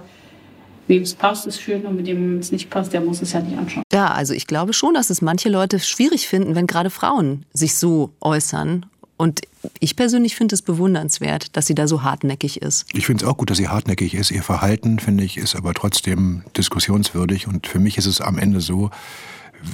wem 0.89 1.03
es 1.03 1.15
passt, 1.15 1.47
ist 1.47 1.61
schön 1.61 1.87
und 1.87 1.97
mit 1.97 2.07
dem 2.07 2.39
es 2.39 2.51
nicht 2.51 2.71
passt, 2.71 2.93
der 2.93 3.01
muss 3.01 3.23
es 3.23 3.33
ja 3.33 3.41
nicht 3.41 3.57
anschauen. 3.57 3.85
Ja, 3.93 4.09
also 4.09 4.35
ich 4.35 4.47
glaube 4.47 4.73
schon, 4.73 4.95
dass 4.95 5.11
es 5.11 5.23
manche 5.23 5.49
Leute 5.49 5.79
schwierig 5.79 6.27
finden, 6.27 6.55
wenn 6.55 6.67
gerade 6.67 6.91
Frauen 6.91 7.45
sich 7.53 7.77
so 7.77 8.11
äußern. 8.21 8.87
Und 9.17 9.41
ich 9.81 9.97
persönlich 9.97 10.37
finde 10.37 10.55
es 10.55 10.63
bewundernswert, 10.63 11.57
dass 11.57 11.67
sie 11.67 11.75
da 11.75 11.89
so 11.89 12.05
hartnäckig 12.05 12.63
ist. 12.63 12.87
Ich 12.93 13.07
finde 13.07 13.25
es 13.25 13.31
auch 13.31 13.37
gut, 13.37 13.51
dass 13.51 13.59
sie 13.59 13.69
hartnäckig 13.69 14.15
ist. 14.15 14.31
Ihr 14.31 14.45
Verhalten, 14.45 15.01
finde 15.01 15.25
ich, 15.25 15.37
ist 15.37 15.57
aber 15.57 15.75
trotzdem 15.75 16.43
diskussionswürdig. 16.57 17.49
Und 17.49 17.67
für 17.67 17.81
mich 17.81 17.99
ist 17.99 18.07
es 18.07 18.21
am 18.21 18.39
Ende 18.39 18.61
so, 18.61 18.91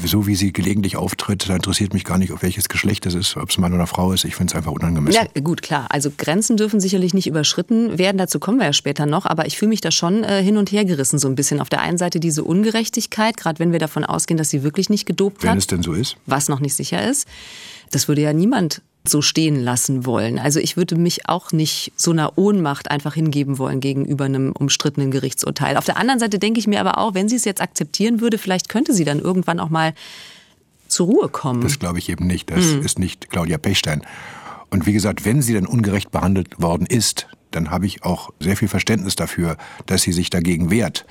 so 0.04 0.26
wie 0.26 0.34
sie 0.34 0.52
gelegentlich 0.52 0.96
auftritt, 0.96 1.48
da 1.48 1.56
interessiert 1.56 1.92
mich 1.92 2.04
gar 2.04 2.18
nicht, 2.18 2.32
auf 2.32 2.42
welches 2.42 2.68
Geschlecht 2.68 3.06
es 3.06 3.14
ist, 3.14 3.36
ob 3.36 3.50
es 3.50 3.58
Mann 3.58 3.72
oder 3.72 3.86
Frau 3.86 4.12
ist. 4.12 4.24
Ich 4.24 4.34
finde 4.34 4.52
es 4.52 4.56
einfach 4.56 4.72
unangemessen. 4.72 5.28
Ja, 5.34 5.40
gut, 5.40 5.62
klar. 5.62 5.86
Also 5.90 6.10
Grenzen 6.16 6.56
dürfen 6.56 6.80
sicherlich 6.80 7.14
nicht 7.14 7.26
überschritten 7.26 7.98
werden. 7.98 8.18
Dazu 8.18 8.38
kommen 8.38 8.58
wir 8.58 8.66
ja 8.66 8.72
später 8.72 9.06
noch. 9.06 9.26
Aber 9.26 9.46
ich 9.46 9.58
fühle 9.58 9.70
mich 9.70 9.80
da 9.80 9.90
schon 9.90 10.24
äh, 10.24 10.42
hin 10.42 10.56
und 10.56 10.72
her 10.72 10.84
gerissen 10.84 11.18
so 11.18 11.28
ein 11.28 11.34
bisschen. 11.34 11.60
Auf 11.60 11.68
der 11.68 11.80
einen 11.80 11.98
Seite 11.98 12.20
diese 12.20 12.44
Ungerechtigkeit, 12.44 13.36
gerade 13.36 13.58
wenn 13.58 13.72
wir 13.72 13.78
davon 13.78 14.04
ausgehen, 14.04 14.38
dass 14.38 14.50
sie 14.50 14.62
wirklich 14.62 14.90
nicht 14.90 15.06
gedopt 15.06 15.42
wenn 15.42 15.50
hat. 15.50 15.54
Wenn 15.54 15.58
es 15.58 15.66
denn 15.66 15.82
so 15.82 15.92
ist. 15.92 16.16
Was 16.26 16.48
noch 16.48 16.60
nicht 16.60 16.74
sicher 16.74 17.06
ist. 17.08 17.26
Das 17.90 18.08
würde 18.08 18.22
ja 18.22 18.32
niemand 18.32 18.82
so 19.06 19.20
stehen 19.20 19.62
lassen 19.62 20.06
wollen. 20.06 20.38
Also 20.38 20.60
ich 20.60 20.76
würde 20.76 20.96
mich 20.96 21.28
auch 21.28 21.52
nicht 21.52 21.92
so 21.94 22.10
einer 22.10 22.38
Ohnmacht 22.38 22.90
einfach 22.90 23.14
hingeben 23.14 23.58
wollen 23.58 23.80
gegenüber 23.80 24.24
einem 24.24 24.52
umstrittenen 24.52 25.10
Gerichtsurteil. 25.10 25.76
Auf 25.76 25.84
der 25.84 25.98
anderen 25.98 26.20
Seite 26.20 26.38
denke 26.38 26.58
ich 26.58 26.66
mir 26.66 26.80
aber 26.80 26.96
auch, 26.98 27.14
wenn 27.14 27.28
sie 27.28 27.36
es 27.36 27.44
jetzt 27.44 27.60
akzeptieren 27.60 28.20
würde, 28.20 28.38
vielleicht 28.38 28.70
könnte 28.70 28.94
sie 28.94 29.04
dann 29.04 29.20
irgendwann 29.20 29.60
auch 29.60 29.68
mal 29.68 29.92
zur 30.88 31.06
Ruhe 31.06 31.28
kommen. 31.28 31.60
Das 31.60 31.78
glaube 31.78 31.98
ich 31.98 32.08
eben 32.08 32.26
nicht. 32.26 32.50
Das 32.50 32.64
mhm. 32.64 32.82
ist 32.82 32.98
nicht 32.98 33.28
Claudia 33.30 33.58
Pechstein. 33.58 34.02
Und 34.70 34.86
wie 34.86 34.92
gesagt, 34.92 35.24
wenn 35.26 35.42
sie 35.42 35.52
dann 35.52 35.66
ungerecht 35.66 36.10
behandelt 36.10 36.60
worden 36.60 36.86
ist, 36.86 37.28
dann 37.50 37.70
habe 37.70 37.86
ich 37.86 38.04
auch 38.04 38.30
sehr 38.40 38.56
viel 38.56 38.68
Verständnis 38.68 39.16
dafür, 39.16 39.56
dass 39.86 40.02
sie 40.02 40.12
sich 40.12 40.30
dagegen 40.30 40.70
wehrt. 40.70 41.04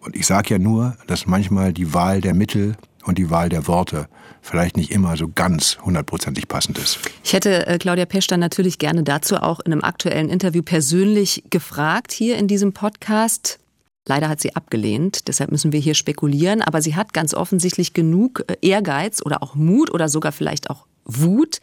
Und 0.00 0.16
ich 0.16 0.26
sage 0.26 0.50
ja 0.50 0.58
nur, 0.58 0.96
dass 1.06 1.26
manchmal 1.26 1.72
die 1.72 1.94
Wahl 1.94 2.20
der 2.20 2.34
Mittel 2.34 2.76
und 3.04 3.18
die 3.18 3.30
Wahl 3.30 3.48
der 3.48 3.66
Worte 3.66 4.08
vielleicht 4.40 4.76
nicht 4.76 4.90
immer 4.90 5.16
so 5.16 5.28
ganz 5.28 5.78
hundertprozentig 5.82 6.48
passend 6.48 6.78
ist. 6.78 6.98
Ich 7.22 7.32
hätte 7.32 7.66
äh, 7.66 7.78
Claudia 7.78 8.06
Peschter 8.06 8.36
natürlich 8.36 8.78
gerne 8.78 9.02
dazu 9.02 9.36
auch 9.36 9.60
in 9.60 9.72
einem 9.72 9.82
aktuellen 9.82 10.28
Interview 10.28 10.62
persönlich 10.62 11.44
gefragt 11.50 12.12
hier 12.12 12.36
in 12.36 12.48
diesem 12.48 12.72
Podcast. 12.72 13.58
Leider 14.06 14.28
hat 14.28 14.40
sie 14.40 14.56
abgelehnt, 14.56 15.28
deshalb 15.28 15.52
müssen 15.52 15.72
wir 15.72 15.78
hier 15.78 15.94
spekulieren, 15.94 16.60
aber 16.60 16.82
sie 16.82 16.96
hat 16.96 17.12
ganz 17.12 17.34
offensichtlich 17.34 17.92
genug 17.92 18.44
äh, 18.48 18.56
Ehrgeiz 18.60 19.22
oder 19.24 19.42
auch 19.42 19.54
Mut 19.54 19.90
oder 19.92 20.08
sogar 20.08 20.32
vielleicht 20.32 20.70
auch 20.70 20.86
Wut 21.04 21.60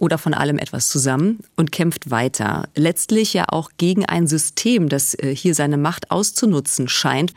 oder 0.00 0.16
von 0.16 0.32
allem 0.32 0.58
etwas 0.58 0.88
zusammen 0.88 1.40
und 1.56 1.72
kämpft 1.72 2.10
weiter. 2.10 2.68
Letztlich 2.74 3.34
ja 3.34 3.44
auch 3.48 3.70
gegen 3.76 4.06
ein 4.06 4.26
System, 4.26 4.88
das 4.88 5.14
äh, 5.14 5.34
hier 5.34 5.54
seine 5.54 5.76
Macht 5.76 6.10
auszunutzen 6.10 6.88
scheint. 6.88 7.34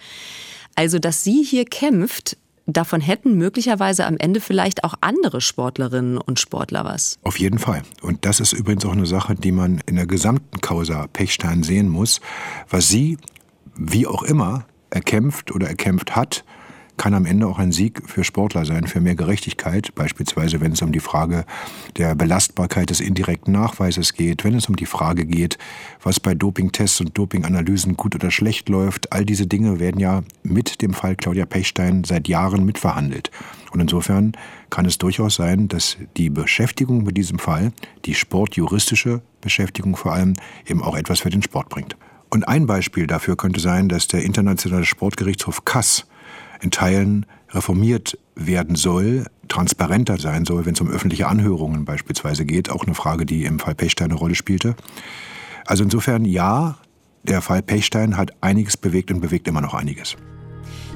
Also, 0.76 0.98
dass 0.98 1.24
sie 1.24 1.44
hier 1.44 1.66
kämpft, 1.66 2.38
davon 2.66 3.02
hätten 3.02 3.38
möglicherweise 3.38 4.06
am 4.06 4.18
Ende 4.18 4.40
vielleicht 4.40 4.84
auch 4.84 4.96
andere 5.02 5.42
Sportlerinnen 5.42 6.18
und 6.18 6.40
Sportler 6.40 6.86
was. 6.86 7.20
Auf 7.24 7.40
jeden 7.40 7.60
Fall. 7.60 7.84
Und 8.02 8.26
das 8.26 8.40
ist 8.40 8.54
übrigens 8.54 8.86
auch 8.86 8.94
eine 8.94 9.06
Sache, 9.06 9.36
die 9.36 9.52
man 9.52 9.82
in 9.86 9.96
der 9.96 10.08
gesamten 10.08 10.62
Causa 10.62 11.08
Pechstein 11.08 11.64
sehen 11.64 11.90
muss, 11.90 12.22
was 12.70 12.90
sie, 12.90 13.18
wie 13.76 14.08
auch 14.08 14.24
immer, 14.24 14.66
erkämpft 14.90 15.52
oder 15.52 15.68
erkämpft 15.68 16.16
hat, 16.16 16.46
kann 16.98 17.14
am 17.14 17.26
Ende 17.26 17.48
auch 17.48 17.60
ein 17.60 17.72
Sieg 17.72 18.02
für 18.08 18.24
Sportler 18.24 18.66
sein, 18.66 18.88
für 18.88 19.02
mehr 19.02 19.16
Gerechtigkeit, 19.16 19.94
beispielsweise 19.96 20.62
wenn 20.62 20.74
es 20.74 20.82
um 20.82 20.92
die 20.92 21.00
Frage 21.00 21.46
der 21.98 22.16
Belastbarkeit 22.16 22.90
des 22.90 23.00
indirekten 23.00 23.54
Nachweises 23.54 24.14
geht, 24.14 24.44
wenn 24.44 24.56
es 24.56 24.70
um 24.70 24.76
die 24.76 24.86
Frage 24.86 25.26
geht, 25.26 25.58
was 26.02 26.20
bei 26.20 26.34
Dopingtests 26.36 27.02
und 27.02 27.18
Dopinganalysen 27.18 27.98
gut 27.98 28.16
oder 28.16 28.32
schlecht 28.32 28.70
läuft. 28.70 29.12
All 29.12 29.26
diese 29.26 29.48
Dinge 29.48 29.80
werden 29.80 30.00
ja 30.00 30.24
mit 30.44 30.82
dem 30.82 30.94
Fall 30.94 31.16
Claudia 31.16 31.46
Pechstein 31.46 32.04
seit 32.04 32.28
Jahren 32.28 32.66
mitverhandelt. 32.66 33.32
Und 33.72 33.80
insofern 33.80 34.34
kann 34.70 34.86
es 34.86 34.98
durchaus 35.00 35.36
sein, 35.36 35.68
dass 35.68 35.98
die 36.16 36.30
Beschäftigung 36.30 37.04
mit 37.04 37.18
diesem 37.18 37.40
Fall, 37.40 37.74
die 38.06 38.14
sportjuristische 38.14 39.22
Beschäftigung 39.42 39.96
vor 39.96 40.14
allem, 40.14 40.34
eben 40.68 40.84
auch 40.84 40.96
etwas 40.96 41.22
für 41.22 41.32
den 41.32 41.42
Sport 41.42 41.70
bringt. 41.70 41.98
Und 42.30 42.48
ein 42.48 42.66
Beispiel 42.66 43.08
dafür 43.08 43.36
könnte 43.36 43.60
sein, 43.60 43.90
dass 43.90 44.08
der 44.08 44.24
Internationale 44.24 44.86
Sportgerichtshof 44.86 45.66
Kass 45.66 46.08
in 46.64 46.72
Teilen 46.72 47.26
reformiert 47.52 48.18
werden 48.36 48.76
soll, 48.76 49.26
transparenter 49.48 50.18
sein 50.18 50.46
soll, 50.46 50.66
wenn 50.66 50.74
es 50.74 50.82
um 50.82 50.90
öffentliche 50.90 51.28
Anhörungen 51.28 51.86
beispielsweise 51.86 52.46
geht. 52.46 52.70
Auch 52.70 52.86
eine 52.86 52.96
Frage, 52.96 53.26
die 53.26 53.46
im 53.46 53.60
Fall 53.60 53.76
Pechstein 53.76 54.10
eine 54.10 54.20
Rolle 54.20 54.36
spielte. 54.36 54.76
Also 55.66 55.84
insofern 55.84 56.26
ja, 56.26 56.78
der 57.24 57.42
Fall 57.42 57.62
Pechstein 57.62 58.18
hat 58.18 58.32
einiges 58.42 58.78
bewegt 58.78 59.12
und 59.12 59.22
bewegt 59.22 59.48
immer 59.48 59.62
noch 59.62 59.74
einiges. 59.74 60.16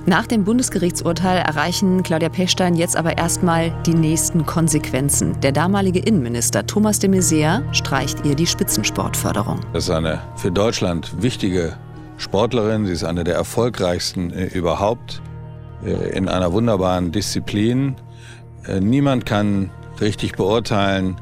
Nach 0.05 0.25
dem 0.25 0.45
Bundesgerichtsurteil 0.45 1.39
erreichen 1.39 2.01
Claudia 2.01 2.29
Pechstein 2.29 2.75
jetzt 2.75 2.95
aber 2.95 3.17
erstmal 3.17 3.71
die 3.85 3.93
nächsten 3.93 4.45
Konsequenzen. 4.45 5.37
Der 5.41 5.51
damalige 5.51 5.99
Innenminister 5.99 6.65
Thomas 6.65 6.99
de 6.99 7.09
Maizière 7.09 7.61
streicht 7.73 8.25
ihr 8.25 8.35
die 8.35 8.47
Spitzensportförderung. 8.47 9.59
Das 9.73 9.83
ist 9.83 9.89
eine 9.89 10.21
für 10.37 10.49
Deutschland 10.49 11.21
wichtige 11.21 11.75
Sportlerin. 12.17 12.85
Sie 12.85 12.93
ist 12.93 13.03
eine 13.03 13.25
der 13.25 13.35
erfolgreichsten 13.35 14.31
äh, 14.31 14.45
überhaupt. 14.45 15.21
Äh, 15.85 16.17
in 16.17 16.27
einer 16.27 16.51
wunderbaren 16.53 17.11
Disziplin. 17.11 17.95
Äh, 18.67 18.79
niemand 18.79 19.25
kann 19.25 19.69
richtig 20.01 20.33
beurteilen, 20.33 21.19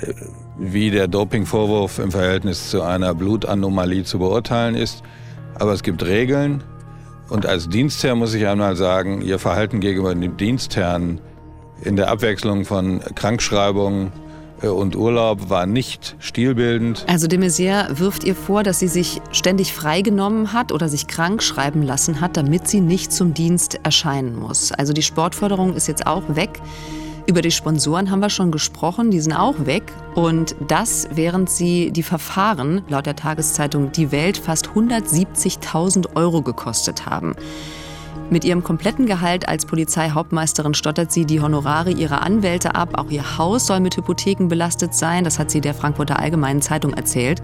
äh, 0.00 0.12
wie 0.58 0.90
der 0.90 1.08
Dopingvorwurf 1.08 1.98
im 1.98 2.10
Verhältnis 2.10 2.70
zu 2.70 2.82
einer 2.82 3.14
Blutanomalie 3.14 4.04
zu 4.04 4.18
beurteilen 4.18 4.74
ist. 4.74 5.02
Aber 5.54 5.72
es 5.72 5.82
gibt 5.82 6.04
Regeln. 6.04 6.62
Und 7.28 7.46
als 7.46 7.68
Dienstherr 7.68 8.14
muss 8.14 8.34
ich 8.34 8.46
einmal 8.46 8.76
sagen, 8.76 9.20
Ihr 9.20 9.38
Verhalten 9.38 9.80
gegenüber 9.80 10.14
dem 10.14 10.36
Dienstherrn 10.36 11.20
in 11.82 11.96
der 11.96 12.08
Abwechslung 12.08 12.64
von 12.64 13.00
Krankschreibungen 13.14 14.12
und 14.62 14.96
Urlaub 14.96 15.50
war 15.50 15.66
nicht 15.66 16.16
stilbildend. 16.18 17.04
Also 17.08 17.26
de 17.26 17.38
Maizière 17.38 17.98
wirft 17.98 18.24
ihr 18.24 18.34
vor, 18.34 18.62
dass 18.62 18.78
sie 18.78 18.88
sich 18.88 19.20
ständig 19.32 19.72
freigenommen 19.72 20.52
hat 20.52 20.72
oder 20.72 20.88
sich 20.88 21.06
krank 21.06 21.42
schreiben 21.42 21.82
lassen 21.82 22.20
hat, 22.20 22.36
damit 22.36 22.68
sie 22.68 22.80
nicht 22.80 23.12
zum 23.12 23.34
Dienst 23.34 23.80
erscheinen 23.82 24.36
muss. 24.36 24.72
Also 24.72 24.92
die 24.92 25.02
Sportförderung 25.02 25.74
ist 25.74 25.88
jetzt 25.88 26.06
auch 26.06 26.22
weg. 26.34 26.60
Über 27.26 27.42
die 27.42 27.50
Sponsoren 27.50 28.10
haben 28.10 28.20
wir 28.20 28.30
schon 28.30 28.52
gesprochen, 28.52 29.10
die 29.10 29.20
sind 29.20 29.32
auch 29.32 29.66
weg. 29.66 29.92
Und 30.14 30.54
das, 30.68 31.08
während 31.12 31.50
sie 31.50 31.90
die 31.90 32.04
Verfahren 32.04 32.82
laut 32.88 33.06
der 33.06 33.16
Tageszeitung 33.16 33.90
Die 33.90 34.12
Welt 34.12 34.38
fast 34.38 34.68
170.000 34.68 36.14
Euro 36.14 36.42
gekostet 36.42 37.04
haben. 37.06 37.34
Mit 38.28 38.44
ihrem 38.44 38.64
kompletten 38.64 39.06
Gehalt 39.06 39.48
als 39.48 39.66
Polizeihauptmeisterin 39.66 40.74
stottert 40.74 41.12
sie 41.12 41.26
die 41.26 41.40
Honorare 41.40 41.92
ihrer 41.92 42.22
Anwälte 42.22 42.74
ab. 42.74 42.98
Auch 42.98 43.10
ihr 43.10 43.38
Haus 43.38 43.66
soll 43.66 43.78
mit 43.78 43.96
Hypotheken 43.96 44.48
belastet 44.48 44.94
sein. 44.94 45.22
Das 45.22 45.38
hat 45.38 45.50
sie 45.50 45.60
der 45.60 45.74
Frankfurter 45.74 46.18
Allgemeinen 46.18 46.60
Zeitung 46.60 46.92
erzählt. 46.92 47.40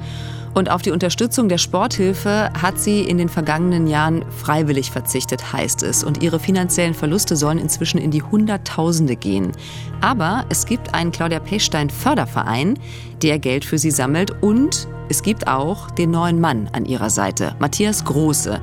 Und 0.55 0.71
auf 0.71 0.83
die 0.83 0.91
Unterstützung 0.91 1.49
der 1.49 1.59
Sporthilfe 1.59 2.51
hat 2.61 2.79
sie 2.79 3.01
in 3.01 3.17
den 3.17 3.29
vergangenen 3.29 3.87
Jahren 3.87 4.25
freiwillig 4.31 4.91
verzichtet, 4.91 5.53
heißt 5.53 5.83
es. 5.83 6.05
Und 6.05 6.23
ihre 6.23 6.39
finanziellen 6.39 6.95
Verluste 6.95 7.37
sollen 7.37 7.59
inzwischen 7.59 7.99
in 7.99 8.11
die 8.11 8.23
Hunderttausende 8.23 9.17
gehen. 9.17 9.53
Aber 10.01 10.45
es 10.51 10.67
gibt 10.67 10.95
einen 10.95 11.11
Claudia 11.11 11.41
Pechstein 11.41 11.89
Förderverein, 11.89 12.79
der 13.23 13.39
Geld 13.39 13.65
für 13.65 13.79
sie 13.79 13.91
sammelt. 13.91 14.43
Und 14.43 14.89
es 15.09 15.23
gibt 15.23 15.47
auch 15.47 15.91
den 15.91 16.11
neuen 16.11 16.41
Mann 16.41 16.69
an 16.73 16.85
ihrer 16.85 17.11
Seite, 17.11 17.55
Matthias 17.59 18.05
Große. 18.05 18.61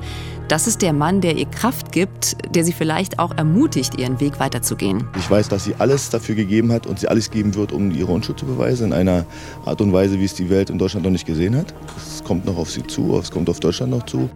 Das 0.50 0.66
ist 0.66 0.82
der 0.82 0.92
Mann, 0.92 1.20
der 1.20 1.36
ihr 1.36 1.46
Kraft 1.46 1.92
gibt, 1.92 2.36
der 2.56 2.64
sie 2.64 2.72
vielleicht 2.72 3.20
auch 3.20 3.36
ermutigt, 3.36 4.00
ihren 4.00 4.18
Weg 4.18 4.40
weiterzugehen. 4.40 5.06
Ich 5.16 5.30
weiß, 5.30 5.48
dass 5.48 5.62
sie 5.62 5.76
alles 5.78 6.10
dafür 6.10 6.34
gegeben 6.34 6.72
hat 6.72 6.88
und 6.88 6.98
sie 6.98 7.06
alles 7.06 7.30
geben 7.30 7.54
wird, 7.54 7.70
um 7.70 7.92
ihre 7.92 8.10
Unschuld 8.10 8.40
zu 8.40 8.46
beweisen, 8.46 8.86
in 8.88 8.92
einer 8.92 9.26
Art 9.64 9.80
und 9.80 9.92
Weise, 9.92 10.18
wie 10.18 10.24
es 10.24 10.34
die 10.34 10.50
Welt 10.50 10.68
in 10.68 10.76
Deutschland 10.76 11.04
noch 11.04 11.12
nicht 11.12 11.24
gesehen 11.24 11.54
hat. 11.54 11.72
Es 11.96 12.22
kommt 12.24 12.46
noch 12.46 12.56
auf 12.56 12.70
sie 12.70 12.86
zu, 12.86 13.18
es 13.18 13.30
kommt 13.30 13.48
auf 13.48 13.60
Deutschland 13.60 13.92
noch 13.92 14.04
zu. 14.04 14.30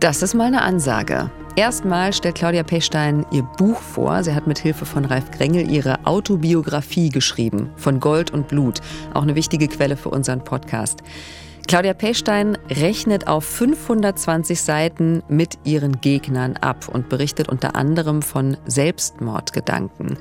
Das 0.00 0.22
ist 0.22 0.34
mal 0.34 0.46
eine 0.46 0.62
Ansage. 0.62 1.30
Erstmal 1.56 2.12
stellt 2.12 2.34
Claudia 2.34 2.62
Pechstein 2.62 3.24
ihr 3.30 3.42
Buch 3.42 3.78
vor. 3.78 4.22
Sie 4.24 4.34
hat 4.34 4.46
mit 4.46 4.58
Hilfe 4.58 4.84
von 4.84 5.04
Ralf 5.04 5.30
Grengel 5.30 5.70
ihre 5.70 6.04
Autobiografie 6.04 7.10
geschrieben, 7.10 7.70
von 7.76 8.00
Gold 8.00 8.32
und 8.32 8.48
Blut. 8.48 8.80
Auch 9.14 9.22
eine 9.22 9.36
wichtige 9.36 9.68
Quelle 9.68 9.96
für 9.96 10.10
unseren 10.10 10.42
Podcast. 10.42 11.00
Claudia 11.66 11.94
Pechstein 11.94 12.58
rechnet 12.68 13.28
auf 13.28 13.44
520 13.44 14.60
Seiten 14.60 15.22
mit 15.28 15.58
ihren 15.64 16.00
Gegnern 16.00 16.56
ab 16.58 16.88
und 16.92 17.08
berichtet 17.08 17.48
unter 17.48 17.74
anderem 17.74 18.20
von 18.20 18.56
Selbstmordgedanken. 18.66 20.18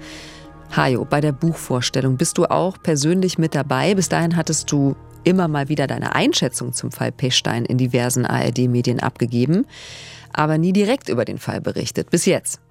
Hajo, 0.76 1.04
bei 1.04 1.20
der 1.20 1.34
Buchvorstellung 1.34 2.16
bist 2.16 2.38
du 2.38 2.46
auch 2.46 2.78
persönlich 2.82 3.38
mit 3.38 3.56
dabei. 3.56 3.94
Bis 3.96 4.08
dahin 4.08 4.36
hattest 4.36 4.72
du 4.72 4.96
immer 5.24 5.48
mal 5.48 5.70
wieder 5.70 5.88
deine 5.88 6.16
Einschätzung 6.16 6.74
zum 6.74 6.92
Fall 6.92 7.12
Pechstein 7.12 7.66
in 7.66 7.78
diversen 7.78 8.26
ARD-Medien 8.26 9.00
abgegeben, 9.00 9.66
aber 10.32 10.58
nie 10.58 10.74
direkt 10.74 11.10
über 11.10 11.26
den 11.26 11.38
Fall 11.38 11.62
berichtet. 11.62 12.10
Bis 12.10 12.26
jetzt. 12.26 12.63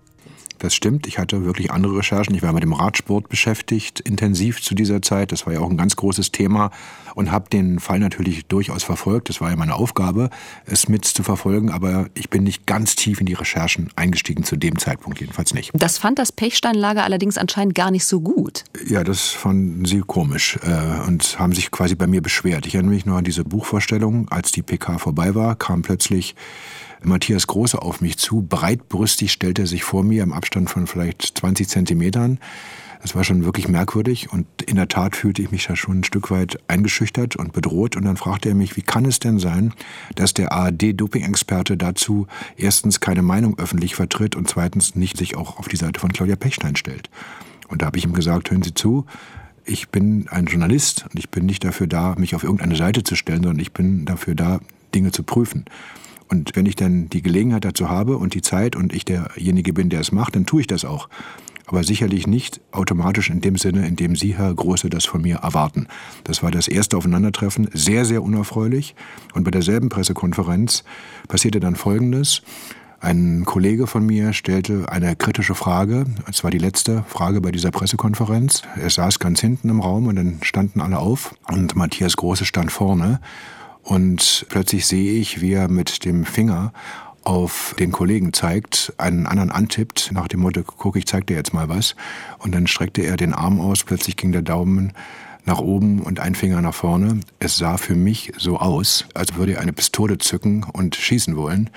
Das 0.63 0.77
stimmt. 0.77 1.09
Ich 1.09 1.19
hatte 1.19 1.45
wirklich 1.45 1.73
andere 1.73 1.97
Recherchen. 1.97 2.37
Ich 2.37 2.43
war 2.43 2.53
mit 2.53 2.63
dem 2.63 2.73
Radsport 2.73 3.29
beschäftigt, 3.29 3.99
intensiv 3.99 4.63
zu 4.63 4.77
dieser 4.77 5.03
Zeit. 5.03 5.33
Das 5.33 5.45
war 5.45 5.53
ja 5.53 5.59
auch 5.59 5.69
ein 5.69 5.77
ganz 5.77 5.97
großes 5.97 6.31
Thema 6.31 6.71
und 7.17 7.33
habe 7.33 7.51
den 7.51 7.81
Fall 7.81 7.99
natürlich 7.99 8.47
durchaus 8.47 8.85
verfolgt. 8.85 9.29
Das 9.29 9.41
war 9.41 9.51
ja 9.51 9.57
meine 9.57 9.75
Aufgabe, 9.75 10.31
es 10.65 10.89
mit 10.89 11.05
zu 11.05 11.25
verfolgen. 11.25 11.73
Aber 11.73 12.07
ich 12.15 12.31
bin 12.31 12.45
nicht 12.45 12.65
ganz 12.65 12.95
tief 12.95 13.19
in 13.19 13.27
die 13.27 13.33
Recherchen 13.33 13.91
eingestiegen, 13.97 14.45
zu 14.45 14.55
dem 14.55 14.79
Zeitpunkt 14.79 15.21
jedenfalls 15.21 15.53
nicht. 15.53 15.73
Das 15.75 15.99
fand 15.99 16.21
das 16.21 16.31
Pechsteinlager 16.31 17.03
allerdings 17.03 17.39
anscheinend 17.39 17.75
gar 17.75 17.91
nicht 17.91 18.05
so 18.05 18.21
gut. 18.21 18.63
Ja, 18.87 19.03
das 19.03 19.31
fanden 19.31 19.85
sie 19.85 19.99
komisch 20.07 20.61
äh, 20.63 21.09
und 21.09 21.41
haben 21.41 21.55
sich 21.55 21.73
quasi 21.73 21.97
bei 21.97 22.07
mir 22.07 22.23
beschwert. 22.23 22.67
Ich 22.67 22.77
erinnere 22.77 22.95
mich 22.95 23.05
nur 23.05 23.19
an 23.19 23.25
diese 23.25 23.43
Buchvorstellung. 23.43 24.29
Als 24.29 24.53
die 24.53 24.63
PK 24.63 24.99
vorbei 24.99 25.35
war, 25.35 25.57
kam 25.57 25.83
plötzlich 25.83 26.37
Matthias 27.05 27.47
Große 27.47 27.81
auf 27.81 28.01
mich 28.01 28.19
zu. 28.19 28.43
Breitbrüstig 28.43 29.33
stellte 29.33 29.63
er 29.63 29.67
sich 29.67 29.85
vor 29.85 30.03
mir 30.03 30.23
im 30.23 30.33
Abstand 30.33 30.71
von 30.71 30.87
vielleicht 30.87 31.39
20 31.39 31.69
Zentimetern. 31.69 32.39
Das 33.03 33.17
war 33.17 33.25
schon 33.25 33.45
wirklich 33.45 33.67
merkwürdig 33.67 34.33
und 34.33 34.47
in 34.65 34.77
der 34.77 34.87
Tat 34.87 35.17
fühlte 35.17 35.43
ich 35.43 35.51
mich 35.51 35.67
da 35.67 35.75
schon 35.75 36.01
ein 36.01 36.05
Stück 36.05 36.31
weit 36.31 36.59
eingeschüchtert 36.69 37.35
und 37.35 37.53
bedroht. 37.53 37.97
Und 37.97 38.05
dann 38.05 38.17
fragte 38.17 38.49
er 38.49 38.55
mich, 38.55 38.77
wie 38.77 38.83
kann 38.83 39.05
es 39.05 39.19
denn 39.19 39.41
sein, 39.41 39.75
dass 40.15 40.35
der 40.35 40.53
ARD-Doping-Experte 40.53 41.77
dazu 41.77 42.29
erstens 42.57 43.01
keine 43.01 43.23
Meinung 43.23 43.59
öffentlich 43.59 43.97
vertritt 43.97 44.37
und 44.37 44.49
zweitens 44.49 44.95
nicht 44.95 45.17
sich 45.17 45.37
auch 45.37 45.59
auf 45.59 45.67
die 45.67 45.77
Seite 45.77 45.99
von 45.99 46.13
Claudia 46.13 46.37
Pechstein 46.37 46.77
stellt. 46.77 47.11
Und 47.67 47.83
da 47.83 47.87
habe 47.87 47.99
ich 47.99 48.05
ihm 48.05 48.13
gesagt, 48.13 48.53
hören 48.53 48.63
Sie 48.63 48.75
zu, 48.75 49.07
ich 49.65 49.89
bin 49.89 50.29
ein 50.29 50.47
Journalist 50.47 51.07
und 51.11 51.19
ich 51.19 51.29
bin 51.29 51.47
nicht 51.47 51.65
dafür 51.65 51.89
da, 51.89 52.15
mich 52.17 52.37
auf 52.37 52.45
irgendeine 52.45 52.77
Seite 52.77 53.03
zu 53.03 53.17
stellen, 53.17 53.43
sondern 53.43 53.61
ich 53.61 53.73
bin 53.73 54.05
dafür 54.05 54.37
da, 54.37 54.61
Dinge 54.95 55.11
zu 55.11 55.23
prüfen. 55.23 55.65
Und 56.33 56.57
wenn 56.57 56.65
ich 56.65 56.77
dann 56.77 57.11
die 57.11 57.21
Gelegenheit 57.21 57.67
dazu 57.67 57.91
habe 57.91 58.17
und 58.17 58.33
die 58.33 58.41
Zeit 58.41 58.75
und 58.75 58.95
ich 58.95 59.05
derjenige 59.05 59.75
bin, 59.75 59.91
der 59.91 60.01
es 60.01 60.13
macht, 60.13 60.35
dann 60.35 60.47
tue 60.47 60.63
ich 60.63 60.67
das 60.67 60.83
auch. 60.87 61.11
Aber 61.67 61.85
sicherlich 61.85 62.27
nicht 62.27 62.63
automatisch 62.71 63.29
in 63.29 63.43
dem 63.43 63.59
Sinne, 63.59 63.87
in 63.87 63.97
dem 63.97 64.17
Sie, 64.17 64.35
Herr 64.35 64.55
Große, 64.55 64.89
das 64.89 65.05
von 65.05 65.21
mir 65.21 65.41
erwarten. 65.43 65.89
Das 66.25 66.43
war 66.43 66.51
das 66.51 66.69
erste 66.69 66.97
Aufeinandertreffen, 66.97 67.69
sehr, 67.75 68.07
sehr 68.07 68.23
unerfreulich. 68.23 68.95
Und 69.35 69.45
bei 69.45 69.51
derselben 69.51 69.91
Pressekonferenz 69.91 70.85
passierte 71.29 71.61
dann 71.61 71.77
Folgendes. 71.77 72.41
Ein 72.99 73.45
Kollege 73.45 73.87
von 73.87 74.07
mir 74.07 74.33
stellte 74.33 74.91
eine 74.91 75.15
kritische 75.17 75.55
Frage. 75.55 76.07
Es 76.31 76.43
war 76.45 76.51
die 76.51 76.57
letzte 76.57 77.05
Frage 77.09 77.43
bei 77.43 77.53
dieser 77.53 77.73
Pressekonferenz. 77.73 78.63
Er 78.81 78.89
saß 78.89 79.19
ganz 79.19 79.41
hinten 79.41 79.69
im 79.69 79.81
Raum 79.81 80.07
und 80.07 80.17
dann 80.17 80.39
standen 80.41 80.81
alle 80.81 80.99
auf 80.99 81.35
und 81.49 81.77
Matthias 81.77 82.17
Große 82.17 82.47
stand 82.47 82.73
vorne 82.73 83.21
und 83.83 84.47
plötzlich 84.49 84.87
sehe 84.87 85.15
ich, 85.15 85.41
wie 85.41 85.53
er 85.53 85.69
mit 85.69 86.05
dem 86.05 86.25
Finger 86.25 86.73
auf 87.25 87.75
den 87.79 87.93
Kollegen 87.93 88.33
zeigt, 88.33 88.93
einen 88.99 89.27
anderen 89.27 89.51
antippt, 89.51 90.11
nach 90.13 90.29
dem 90.29 90.41
Motto, 90.41 90.63
guck, 90.65 90.97
ich 90.97 91.07
zeig 91.07 91.27
dir 91.27 91.37
jetzt 91.37 91.55
mal 91.55 91.69
was. 91.69 91.95
Und 92.39 92.55
dann 92.55 92.67
streckte 92.67 93.03
er 93.03 93.17
den 93.17 93.33
Arm 93.33 93.61
aus, 93.61 93.85
plötzlich 93.85 94.17
ging 94.17 94.33
der 94.33 94.43
Daumen 94.43 94.93
nach 95.45 95.59
oben 95.59 96.01
und 96.01 96.21
ein 96.21 96.35
Finger 96.35 96.61
nach 96.63 96.75
vorne. 96.75 97.21
Es 97.39 97.57
sah 97.57 97.77
für 97.77 97.95
mich 97.95 98.33
so 98.39 98.59
aus, 98.59 99.07
als 99.15 99.35
würde 99.35 99.55
er 99.55 99.61
eine 99.61 99.73
Pistole 99.73 100.19
zücken 100.19 100.65
und 100.65 100.95
schießen 100.95 101.37
wollen. 101.37 101.71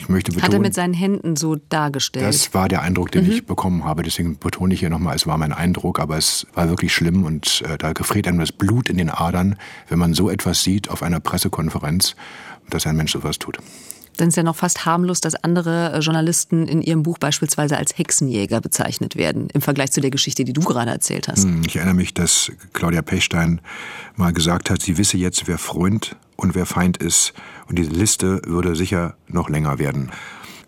Ich 0.00 0.08
möchte 0.08 0.32
betonen, 0.32 0.46
Hat 0.46 0.54
er 0.54 0.60
mit 0.60 0.74
seinen 0.74 0.94
Händen 0.94 1.36
so 1.36 1.56
dargestellt? 1.68 2.26
Das 2.26 2.54
war 2.54 2.68
der 2.68 2.80
Eindruck, 2.80 3.12
den 3.12 3.26
mhm. 3.26 3.32
ich 3.32 3.46
bekommen 3.46 3.84
habe. 3.84 4.02
Deswegen 4.02 4.38
betone 4.38 4.72
ich 4.72 4.80
hier 4.80 4.88
nochmal, 4.88 5.14
es 5.14 5.26
war 5.26 5.36
mein 5.36 5.52
Eindruck, 5.52 6.00
aber 6.00 6.16
es 6.16 6.46
war 6.54 6.70
wirklich 6.70 6.94
schlimm 6.94 7.24
und 7.24 7.62
äh, 7.68 7.76
da 7.76 7.92
gefriert 7.92 8.26
einem 8.26 8.38
das 8.38 8.50
Blut 8.50 8.88
in 8.88 8.96
den 8.96 9.10
Adern, 9.10 9.56
wenn 9.88 9.98
man 9.98 10.14
so 10.14 10.30
etwas 10.30 10.62
sieht 10.62 10.88
auf 10.88 11.02
einer 11.02 11.20
Pressekonferenz, 11.20 12.16
dass 12.70 12.86
ein 12.86 12.96
Mensch 12.96 13.12
sowas 13.12 13.38
tut. 13.38 13.58
Dann 14.16 14.28
ist 14.28 14.36
ja 14.36 14.42
noch 14.42 14.56
fast 14.56 14.86
harmlos, 14.86 15.20
dass 15.20 15.34
andere 15.34 15.92
äh, 15.92 15.98
Journalisten 15.98 16.66
in 16.66 16.80
ihrem 16.80 17.02
Buch 17.02 17.18
beispielsweise 17.18 17.76
als 17.76 17.96
Hexenjäger 17.96 18.60
bezeichnet 18.60 19.16
werden, 19.16 19.48
im 19.52 19.60
Vergleich 19.60 19.92
zu 19.92 20.00
der 20.00 20.10
Geschichte, 20.10 20.44
die 20.44 20.52
du 20.52 20.62
gerade 20.62 20.90
erzählt 20.90 21.28
hast. 21.28 21.44
Hm, 21.44 21.62
ich 21.66 21.76
erinnere 21.76 21.94
mich, 21.94 22.14
dass 22.14 22.50
Claudia 22.72 23.02
Pechstein 23.02 23.60
mal 24.16 24.32
gesagt 24.32 24.70
hat, 24.70 24.80
sie 24.82 24.96
wisse 24.96 25.18
jetzt, 25.18 25.46
wer 25.46 25.58
Freund 25.58 26.16
und 26.40 26.54
wer 26.54 26.66
Feind 26.66 26.96
ist. 26.96 27.32
Und 27.68 27.78
diese 27.78 27.90
Liste 27.90 28.42
würde 28.46 28.74
sicher 28.74 29.14
noch 29.28 29.48
länger 29.48 29.78
werden. 29.78 30.10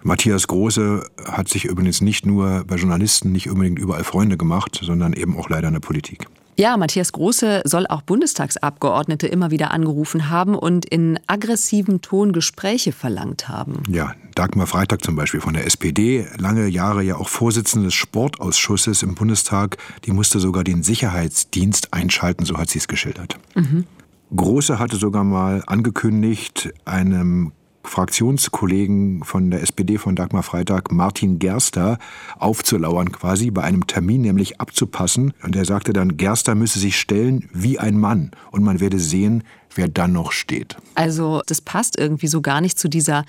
Matthias 0.02 0.48
Große 0.48 1.04
hat 1.24 1.48
sich 1.48 1.64
übrigens 1.64 2.00
nicht 2.00 2.26
nur 2.26 2.64
bei 2.66 2.76
Journalisten 2.76 3.30
nicht 3.30 3.48
unbedingt 3.48 3.78
überall 3.78 4.04
Freunde 4.04 4.36
gemacht, 4.36 4.80
sondern 4.82 5.12
eben 5.12 5.36
auch 5.36 5.48
leider 5.48 5.68
in 5.68 5.74
der 5.74 5.80
Politik. 5.80 6.26
Ja, 6.58 6.76
Matthias 6.76 7.12
Große 7.12 7.62
soll 7.64 7.86
auch 7.86 8.02
Bundestagsabgeordnete 8.02 9.26
immer 9.26 9.50
wieder 9.50 9.70
angerufen 9.70 10.28
haben 10.28 10.54
und 10.54 10.84
in 10.84 11.18
aggressivem 11.26 12.02
Ton 12.02 12.32
Gespräche 12.32 12.92
verlangt 12.92 13.48
haben. 13.48 13.82
Ja, 13.88 14.12
Dagmar 14.34 14.66
Freitag 14.66 15.02
zum 15.02 15.16
Beispiel 15.16 15.40
von 15.40 15.54
der 15.54 15.66
SPD, 15.66 16.26
lange 16.36 16.66
Jahre 16.66 17.02
ja 17.02 17.16
auch 17.16 17.28
Vorsitzende 17.28 17.86
des 17.86 17.94
Sportausschusses 17.94 19.02
im 19.02 19.14
Bundestag, 19.14 19.78
die 20.04 20.12
musste 20.12 20.40
sogar 20.40 20.62
den 20.62 20.82
Sicherheitsdienst 20.82 21.94
einschalten, 21.94 22.44
so 22.44 22.58
hat 22.58 22.68
sie 22.68 22.78
es 22.78 22.88
geschildert. 22.88 23.38
Mhm. 23.54 23.86
Große 24.34 24.78
hatte 24.78 24.96
sogar 24.96 25.24
mal 25.24 25.62
angekündigt, 25.66 26.72
einem 26.84 27.52
Fraktionskollegen 27.84 29.24
von 29.24 29.50
der 29.50 29.62
SPD 29.62 29.98
von 29.98 30.14
Dagmar 30.16 30.42
Freitag, 30.42 30.92
Martin 30.92 31.38
Gerster, 31.38 31.98
aufzulauern 32.38 33.12
quasi 33.12 33.50
bei 33.50 33.62
einem 33.62 33.86
Termin, 33.86 34.22
nämlich 34.22 34.60
abzupassen. 34.60 35.34
Und 35.42 35.56
er 35.56 35.64
sagte 35.64 35.92
dann, 35.92 36.16
Gerster 36.16 36.54
müsse 36.54 36.78
sich 36.78 36.98
stellen 36.98 37.48
wie 37.52 37.78
ein 37.78 37.98
Mann 37.98 38.30
und 38.50 38.62
man 38.62 38.80
werde 38.80 38.98
sehen, 38.98 39.42
wer 39.74 39.88
dann 39.88 40.12
noch 40.12 40.32
steht. 40.32 40.76
Also 40.94 41.42
das 41.46 41.60
passt 41.60 41.98
irgendwie 41.98 42.28
so 42.28 42.40
gar 42.40 42.60
nicht 42.60 42.78
zu 42.78 42.88
dieser 42.88 43.24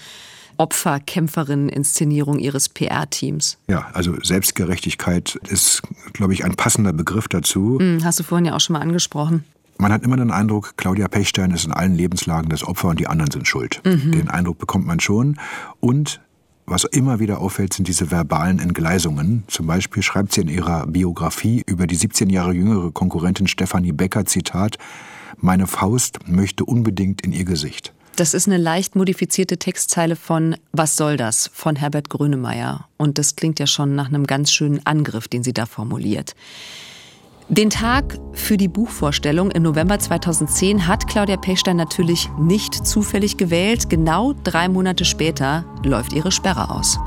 Opferkämpferin-Inszenierung 0.57 2.37
ihres 2.37 2.69
PR-Teams. 2.69 3.57
Ja, 3.67 3.87
also 3.93 4.15
Selbstgerechtigkeit 4.21 5.39
ist, 5.49 5.81
glaube 6.13 6.33
ich, 6.33 6.45
ein 6.45 6.55
passender 6.55 6.93
Begriff 6.93 7.27
dazu. 7.27 7.79
Hm, 7.79 8.03
hast 8.03 8.19
du 8.19 8.23
vorhin 8.23 8.45
ja 8.45 8.55
auch 8.55 8.59
schon 8.59 8.73
mal 8.73 8.81
angesprochen. 8.81 9.43
Man 9.83 9.91
hat 9.91 10.03
immer 10.03 10.15
den 10.15 10.31
Eindruck, 10.31 10.77
Claudia 10.77 11.09
Pechstein 11.09 11.51
ist 11.51 11.65
in 11.65 11.73
allen 11.73 11.93
Lebenslagen 11.93 12.47
das 12.47 12.63
Opfer 12.63 12.87
und 12.87 13.01
die 13.01 13.07
anderen 13.07 13.31
sind 13.31 13.49
schuld. 13.49 13.81
Mhm. 13.83 14.13
Den 14.13 14.29
Eindruck 14.29 14.57
bekommt 14.57 14.87
man 14.87 15.01
schon. 15.01 15.37
Und 15.81 16.21
was 16.65 16.85
immer 16.85 17.19
wieder 17.19 17.41
auffällt, 17.41 17.73
sind 17.73 17.89
diese 17.89 18.09
verbalen 18.09 18.59
Entgleisungen. 18.59 19.43
Zum 19.47 19.67
Beispiel 19.67 20.01
schreibt 20.01 20.31
sie 20.31 20.39
in 20.39 20.47
ihrer 20.47 20.87
Biografie 20.87 21.63
über 21.65 21.85
die 21.85 21.95
17 21.95 22.29
Jahre 22.29 22.53
jüngere 22.53 22.91
Konkurrentin 22.93 23.45
Stefanie 23.45 23.91
Becker, 23.91 24.23
Zitat, 24.23 24.77
meine 25.35 25.67
Faust 25.67 26.29
möchte 26.29 26.63
unbedingt 26.63 27.19
in 27.19 27.33
ihr 27.33 27.43
Gesicht. 27.43 27.91
Das 28.15 28.33
ist 28.33 28.47
eine 28.47 28.55
leicht 28.55 28.95
modifizierte 28.95 29.57
Textzeile 29.57 30.15
von 30.15 30.55
Was 30.71 30.95
soll 30.95 31.17
das? 31.17 31.51
von 31.53 31.75
Herbert 31.75 32.09
Grönemeyer. 32.09 32.87
Und 32.95 33.17
das 33.17 33.35
klingt 33.35 33.59
ja 33.59 33.67
schon 33.67 33.95
nach 33.95 34.07
einem 34.07 34.27
ganz 34.27 34.53
schönen 34.53 34.85
Angriff, 34.85 35.27
den 35.27 35.43
sie 35.43 35.51
da 35.51 35.65
formuliert. 35.65 36.35
Den 37.49 37.69
Tag 37.69 38.17
für 38.31 38.55
die 38.57 38.69
Buchvorstellung 38.69 39.51
im 39.51 39.63
November 39.63 39.99
2010 39.99 40.87
hat 40.87 41.07
Claudia 41.07 41.37
Pechstein 41.37 41.75
natürlich 41.75 42.29
nicht 42.39 42.87
zufällig 42.87 43.37
gewählt. 43.37 43.89
Genau 43.89 44.33
drei 44.43 44.69
Monate 44.69 45.03
später 45.03 45.65
läuft 45.83 46.13
ihre 46.13 46.31
Sperre 46.31 46.69
aus. 46.71 46.97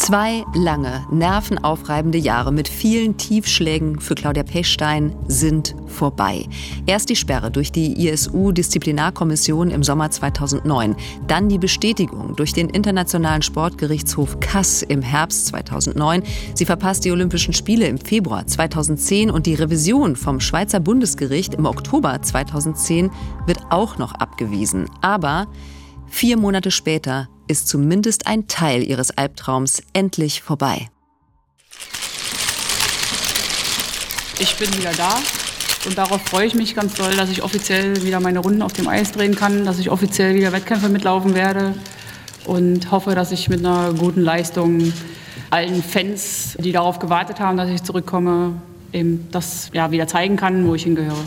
Zwei 0.00 0.46
lange, 0.54 1.06
nervenaufreibende 1.10 2.16
Jahre 2.16 2.52
mit 2.52 2.68
vielen 2.68 3.18
Tiefschlägen 3.18 4.00
für 4.00 4.14
Claudia 4.14 4.44
Pechstein 4.44 5.14
sind 5.28 5.76
vorbei. 5.86 6.46
Erst 6.86 7.10
die 7.10 7.16
Sperre 7.16 7.50
durch 7.50 7.70
die 7.70 8.08
ISU-Disziplinarkommission 8.08 9.70
im 9.70 9.82
Sommer 9.82 10.10
2009, 10.10 10.96
dann 11.26 11.50
die 11.50 11.58
Bestätigung 11.58 12.34
durch 12.34 12.54
den 12.54 12.70
Internationalen 12.70 13.42
Sportgerichtshof 13.42 14.40
Kass 14.40 14.80
im 14.80 15.02
Herbst 15.02 15.48
2009. 15.48 16.22
Sie 16.54 16.64
verpasst 16.64 17.04
die 17.04 17.12
Olympischen 17.12 17.52
Spiele 17.52 17.86
im 17.86 17.98
Februar 17.98 18.46
2010 18.46 19.30
und 19.30 19.44
die 19.44 19.54
Revision 19.54 20.16
vom 20.16 20.40
Schweizer 20.40 20.80
Bundesgericht 20.80 21.52
im 21.52 21.66
Oktober 21.66 22.22
2010 22.22 23.10
wird 23.44 23.58
auch 23.68 23.98
noch 23.98 24.14
abgewiesen. 24.14 24.88
Aber 25.02 25.46
vier 26.06 26.38
Monate 26.38 26.70
später 26.70 27.28
ist 27.50 27.68
zumindest 27.68 28.28
ein 28.28 28.46
Teil 28.46 28.82
ihres 28.82 29.10
Albtraums 29.10 29.82
endlich 29.92 30.40
vorbei. 30.40 30.88
Ich 34.38 34.56
bin 34.56 34.72
wieder 34.78 34.92
da 34.96 35.16
und 35.84 35.98
darauf 35.98 36.22
freue 36.22 36.46
ich 36.46 36.54
mich 36.54 36.74
ganz 36.74 36.94
doll, 36.94 37.14
dass 37.16 37.28
ich 37.28 37.42
offiziell 37.42 38.02
wieder 38.04 38.20
meine 38.20 38.38
Runden 38.38 38.62
auf 38.62 38.72
dem 38.72 38.88
Eis 38.88 39.10
drehen 39.12 39.34
kann, 39.34 39.64
dass 39.64 39.78
ich 39.80 39.90
offiziell 39.90 40.34
wieder 40.34 40.52
Wettkämpfe 40.52 40.88
mitlaufen 40.88 41.34
werde 41.34 41.74
und 42.46 42.90
hoffe, 42.90 43.14
dass 43.14 43.32
ich 43.32 43.48
mit 43.48 43.66
einer 43.66 43.92
guten 43.94 44.22
Leistung 44.22 44.92
allen 45.50 45.82
Fans, 45.82 46.56
die 46.58 46.70
darauf 46.70 47.00
gewartet 47.00 47.40
haben, 47.40 47.56
dass 47.56 47.68
ich 47.68 47.82
zurückkomme, 47.82 48.62
eben 48.92 49.28
das 49.32 49.70
ja, 49.72 49.90
wieder 49.90 50.06
zeigen 50.06 50.36
kann, 50.36 50.66
wo 50.66 50.74
ich 50.76 50.84
hingehöre. 50.84 51.24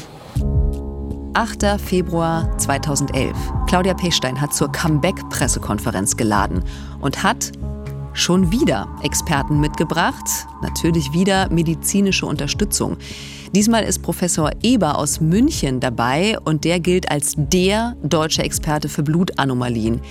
8. 1.34 1.80
Februar 1.80 2.56
2011. 2.60 3.36
Claudia 3.68 3.96
Pechstein 3.96 4.40
hat 4.40 4.54
zur 4.54 4.72
Comeback-Pressekonferenz 4.72 6.16
geladen 6.16 6.64
und 7.02 7.24
hat 7.24 7.52
schon 8.14 8.52
wieder 8.52 8.88
Experten 9.02 9.60
mitgebracht, 9.60 10.24
natürlich 10.62 11.12
wieder 11.12 11.50
medizinische 11.52 12.28
Unterstützung. 12.28 12.98
Diesmal 13.56 13.84
ist 13.84 14.04
Professor 14.04 14.52
Eber 14.62 15.00
aus 15.00 15.20
München 15.22 15.80
dabei 15.80 16.38
und 16.44 16.64
der 16.66 16.80
gilt 16.80 17.10
als 17.10 17.34
der 17.36 17.96
deutsche 18.04 18.44
Experte 18.44 18.88
für 18.88 19.02
Blutanomalien. 19.02 20.02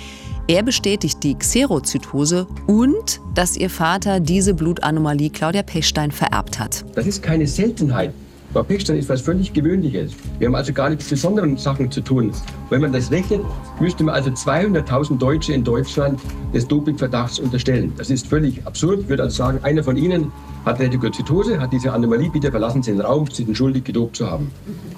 Er 0.49 0.65
bestätigt 0.65 1.23
die 1.23 1.37
Xerozytose 1.37 2.49
und 2.67 3.21
dass 3.35 3.57
ihr 3.57 3.71
Vater 3.71 4.19
diese 4.19 4.55
Blutanomalie 4.55 5.31
Claudia 5.31 5.63
Pechstein 5.63 6.11
vererbt 6.11 6.59
hat. 6.59 6.85
Das 6.97 7.07
ist 7.07 7.23
keine 7.23 7.47
Seltenheit. 7.47 8.13
Frau 8.53 8.63
Pechstein 8.63 8.99
ist 8.99 9.09
was 9.09 9.23
völlig 9.23 9.55
Gewöhnliches. 9.55 10.13
Wir 10.39 10.47
haben 10.47 10.55
also 10.55 10.75
gar 10.75 10.91
nichts 10.91 11.09
besonderen 11.09 11.57
Sachen 11.57 11.91
zu 11.91 12.03
tun. 12.03 12.33
Wenn 12.69 12.83
man 12.83 12.93
das 12.93 13.11
rechnet, 13.11 13.41
müsste 13.81 14.05
man 14.05 14.15
also 14.15 14.29
200.000 14.29 15.17
Deutsche 15.17 15.55
in 15.55 15.65
Deutschland 15.65 16.21
des 16.53 16.69
Dopingverdachts 16.69 17.39
unterstellen. 17.39 17.95
Das 17.97 18.11
ist 18.11 18.27
völlig 18.27 18.67
absurd. 18.67 19.01
Ich 19.01 19.09
würde 19.09 19.23
also 19.23 19.35
sagen, 19.35 19.61
einer 19.63 19.83
von 19.83 19.97
Ihnen 19.97 20.31
hat 20.67 20.81
Retikozytose, 20.81 21.59
hat 21.59 21.73
diese 21.73 21.95
Anomalie. 21.95 22.29
Bitte 22.29 22.51
verlassen 22.51 22.83
Sie 22.83 22.91
den 22.91 23.01
Raum, 23.01 23.27
Sie 23.27 23.45
sind 23.45 23.57
schuldig, 23.57 23.85
gedopt 23.85 24.17
zu 24.17 24.31
haben. 24.31 24.51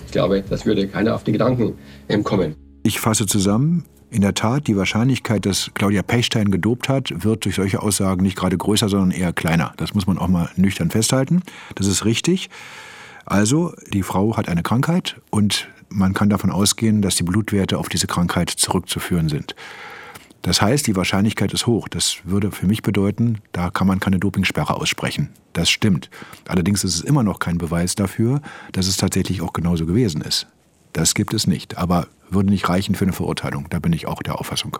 Ich 0.06 0.10
glaube, 0.10 0.42
das 0.50 0.66
würde 0.66 0.88
keiner 0.88 1.14
auf 1.14 1.22
die 1.22 1.32
Gedanken 1.32 1.74
kommen. 2.24 2.56
Ich 2.82 2.98
fasse 2.98 3.26
zusammen. 3.26 3.84
In 4.10 4.20
der 4.20 4.34
Tat, 4.34 4.66
die 4.66 4.76
Wahrscheinlichkeit, 4.76 5.46
dass 5.46 5.70
Claudia 5.74 6.02
Pechstein 6.02 6.50
gedopt 6.50 6.88
hat, 6.88 7.24
wird 7.24 7.44
durch 7.44 7.54
solche 7.54 7.82
Aussagen 7.82 8.22
nicht 8.22 8.36
gerade 8.36 8.56
größer, 8.56 8.88
sondern 8.88 9.12
eher 9.12 9.32
kleiner. 9.32 9.72
Das 9.76 9.94
muss 9.94 10.08
man 10.08 10.18
auch 10.18 10.28
mal 10.28 10.50
nüchtern 10.56 10.90
festhalten. 10.90 11.42
Das 11.76 11.86
ist 11.86 12.04
richtig. 12.04 12.50
Also, 13.26 13.74
die 13.92 14.02
Frau 14.02 14.36
hat 14.36 14.48
eine 14.48 14.62
Krankheit 14.62 15.20
und 15.30 15.68
man 15.88 16.14
kann 16.14 16.28
davon 16.28 16.50
ausgehen, 16.50 17.02
dass 17.02 17.16
die 17.16 17.22
Blutwerte 17.22 17.78
auf 17.78 17.88
diese 17.88 18.06
Krankheit 18.06 18.50
zurückzuführen 18.50 19.28
sind. 19.28 19.54
Das 20.42 20.60
heißt, 20.60 20.86
die 20.86 20.94
Wahrscheinlichkeit 20.94 21.54
ist 21.54 21.66
hoch. 21.66 21.88
Das 21.88 22.18
würde 22.24 22.50
für 22.50 22.66
mich 22.66 22.82
bedeuten, 22.82 23.38
da 23.52 23.70
kann 23.70 23.86
man 23.86 23.98
keine 23.98 24.18
Dopingsperre 24.18 24.74
aussprechen. 24.74 25.30
Das 25.54 25.70
stimmt. 25.70 26.10
Allerdings 26.46 26.84
ist 26.84 26.96
es 26.96 27.00
immer 27.00 27.22
noch 27.22 27.38
kein 27.38 27.56
Beweis 27.56 27.94
dafür, 27.94 28.42
dass 28.72 28.86
es 28.86 28.98
tatsächlich 28.98 29.40
auch 29.40 29.54
genauso 29.54 29.86
gewesen 29.86 30.20
ist. 30.20 30.46
Das 30.92 31.14
gibt 31.14 31.32
es 31.32 31.46
nicht. 31.46 31.78
Aber 31.78 32.08
würde 32.34 32.50
nicht 32.50 32.68
reichen 32.68 32.94
für 32.94 33.04
eine 33.04 33.12
Verurteilung. 33.12 33.66
Da 33.70 33.78
bin 33.78 33.92
ich 33.92 34.06
auch 34.06 34.22
der 34.22 34.38
Auffassung. 34.38 34.78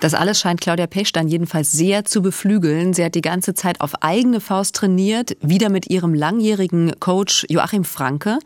Das 0.00 0.14
alles 0.14 0.40
scheint 0.40 0.60
Claudia 0.60 0.86
Pechstein 0.86 1.28
jedenfalls 1.28 1.72
sehr 1.72 2.04
zu 2.04 2.22
beflügeln. 2.22 2.94
Sie 2.94 3.04
hat 3.04 3.14
die 3.14 3.20
ganze 3.20 3.54
Zeit 3.54 3.80
auf 3.80 4.02
eigene 4.02 4.40
Faust 4.40 4.76
trainiert, 4.76 5.36
wieder 5.40 5.68
mit 5.68 5.90
ihrem 5.90 6.14
langjährigen 6.14 6.92
Coach 7.00 7.46
Joachim 7.48 7.84
Franke. 7.84 8.38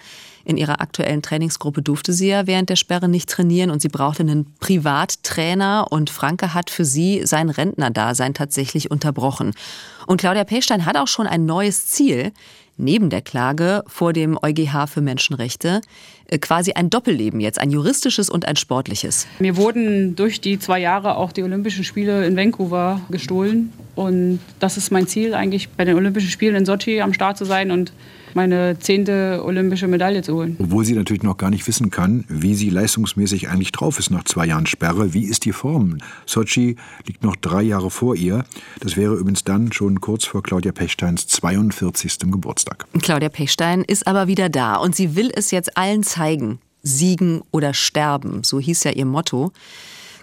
In 0.45 0.59
ihrer 0.59 0.83
aktuellen 0.83 1.23
Trainingsgruppe 1.23 1.81
durfte 1.81 2.13
sie 2.13 2.29
ja 2.29 2.47
während 2.47 2.69
der 2.69 2.77
Sperre 2.77 3.09
nicht 3.09 3.31
trainieren 3.31 3.71
und 3.71 3.81
sie 3.81 3.89
brauchte 3.89 4.23
einen 4.23 4.55
Privattrainer 4.61 5.87
und 5.91 6.11
Franke 6.11 6.53
hat 6.53 6.69
für 6.69 6.85
sie 6.85 7.23
sein 7.25 7.49
Rentnerdasein 7.49 8.35
tatsächlich 8.35 8.91
unterbrochen. 8.91 9.55
Und 10.07 10.21
Claudia 10.21 10.45
Pechstein 10.45 10.85
hat 10.85 10.99
auch 10.99 11.09
schon 11.09 11.27
ein 11.27 11.47
neues 11.47 11.87
Ziel 11.87 12.33
neben 12.77 13.11
der 13.11 13.23
Klage 13.23 13.85
vor 13.87 14.13
dem 14.13 14.39
EuGH 14.41 14.87
für 14.89 15.01
Menschenrechte 15.01 15.81
äh, 16.27 16.39
quasi 16.39 16.73
ein 16.73 16.91
Doppelleben 16.91 17.41
jetzt, 17.41 17.61
ein 17.61 17.71
juristisches 17.71 18.31
und 18.31 18.47
ein 18.47 18.57
sportliches. 18.57 19.27
Mir 19.39 19.57
wurden 19.57 20.17
durch 20.17 20.41
die 20.41 20.59
zwei 20.59 20.81
Jahre 20.81 21.17
auch 21.17 21.33
die 21.33 21.43
Olympischen 21.43 21.85
Spiele 21.85 22.27
in 22.27 22.37
Vancouver 22.37 23.01
gestohlen. 23.11 23.73
Und 23.95 24.41
das 24.59 24.77
ist 24.77 24.91
mein 24.91 25.07
Ziel, 25.07 25.35
eigentlich 25.35 25.69
bei 25.71 25.85
den 25.85 25.97
Olympischen 25.97 26.31
Spielen 26.31 26.57
in 26.57 26.65
Sochi 26.65 27.01
am 27.01 27.13
Start 27.13 27.39
zu 27.39 27.45
sein 27.45 27.71
und 27.71 27.93
meine 28.35 28.79
zehnte 28.79 29.43
olympische 29.45 29.87
Medaille 29.87 30.23
zu 30.23 30.35
holen. 30.35 30.57
Obwohl 30.59 30.85
sie 30.85 30.95
natürlich 30.95 31.23
noch 31.23 31.37
gar 31.37 31.51
nicht 31.51 31.67
wissen 31.67 31.91
kann, 31.91 32.25
wie 32.29 32.55
sie 32.55 32.71
leistungsmäßig 32.71 33.49
eigentlich 33.49 33.73
drauf 33.73 33.99
ist 33.99 34.11
nach 34.11 34.25
zwei 34.25 34.47
Jahren 34.47 34.67
Sperre. 34.67 35.15
Wie 35.15 35.25
ist 35.25 35.45
die 35.45 35.53
Form? 35.53 35.99
Sochi 36.27 36.77
liegt 37.07 37.23
noch 37.23 37.37
drei 37.37 37.63
Jahre 37.63 37.91
vor 37.91 38.17
ihr. 38.17 38.45
Das 38.81 38.97
wäre 38.97 39.15
übrigens 39.15 39.45
dann 39.45 39.73
schon 39.73 40.01
kurz 40.01 40.25
vor 40.25 40.43
Claudia 40.43 40.73
Pechsteins 40.73 41.27
42. 41.27 42.19
Geburtstag. 42.31 42.87
Claudia 43.03 43.29
Pechstein 43.29 43.83
ist 43.83 44.07
aber 44.07 44.27
wieder 44.27 44.49
da 44.49 44.77
und 44.77 44.95
sie 44.95 45.17
will 45.17 45.31
es 45.35 45.51
jetzt 45.51 45.77
allen 45.77 46.03
zeigen. 46.03 46.59
Siegen 46.83 47.41
oder 47.51 47.73
sterben, 47.73 48.45
so 48.45 48.61
hieß 48.61 48.85
ja 48.85 48.93
ihr 48.93 49.07
Motto. 49.07 49.53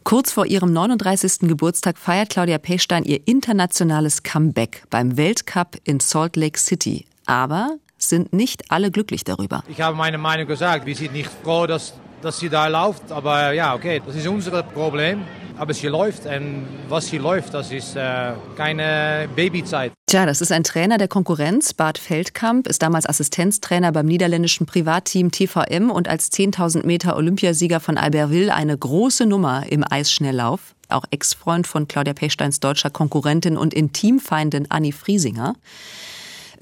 Kurz 0.03 0.31
vor 0.31 0.45
ihrem 0.45 0.73
39. 0.73 1.47
Geburtstag 1.47 1.97
feiert 1.97 2.29
Claudia 2.29 2.57
Pechstein 2.57 3.03
ihr 3.03 3.27
internationales 3.27 4.23
Comeback 4.23 4.83
beim 4.89 5.15
Weltcup 5.15 5.77
in 5.83 5.99
Salt 5.99 6.35
Lake 6.35 6.59
City. 6.59 7.05
Aber 7.25 7.77
sind 8.09 8.33
nicht 8.33 8.71
alle 8.71 8.91
glücklich 8.91 9.23
darüber. 9.23 9.63
Ich 9.67 9.81
habe 9.81 9.95
meine 9.95 10.17
Meinung 10.17 10.47
gesagt. 10.47 10.85
Wir 10.85 10.95
sind 10.95 11.13
nicht 11.13 11.29
froh, 11.43 11.67
dass, 11.67 11.93
dass 12.21 12.39
sie 12.39 12.49
da 12.49 12.67
läuft. 12.67 13.11
Aber 13.11 13.53
ja, 13.53 13.73
okay, 13.73 14.01
das 14.05 14.15
ist 14.15 14.27
unser 14.27 14.63
Problem. 14.63 15.23
Aber 15.57 15.73
sie 15.73 15.87
läuft 15.87 16.25
und 16.25 16.65
was 16.89 17.07
sie 17.07 17.19
läuft, 17.19 17.53
das 17.53 17.71
ist 17.71 17.95
äh, 17.95 18.31
keine 18.55 19.29
Babyzeit. 19.35 19.91
Tja, 20.07 20.25
das 20.25 20.41
ist 20.41 20.51
ein 20.51 20.63
Trainer 20.63 20.97
der 20.97 21.07
Konkurrenz. 21.07 21.73
Bart 21.73 21.99
Feldkamp 21.99 22.67
ist 22.67 22.81
damals 22.81 23.05
Assistenztrainer 23.05 23.91
beim 23.91 24.07
niederländischen 24.07 24.65
Privatteam 24.65 25.31
TVM 25.31 25.91
und 25.91 26.07
als 26.07 26.31
10.000 26.31 26.85
Meter 26.85 27.15
Olympiasieger 27.15 27.79
von 27.79 27.97
Albertville 27.97 28.53
eine 28.53 28.77
große 28.77 29.25
Nummer 29.25 29.65
im 29.69 29.85
Eisschnelllauf. 29.89 30.73
Auch 30.89 31.05
Ex-Freund 31.11 31.67
von 31.67 31.87
Claudia 31.87 32.13
Pechsteins 32.13 32.59
deutscher 32.59 32.89
Konkurrentin 32.89 33.55
und 33.55 33.73
Intimfeindin 33.73 34.65
Annie 34.69 34.91
Friesinger. 34.91 35.55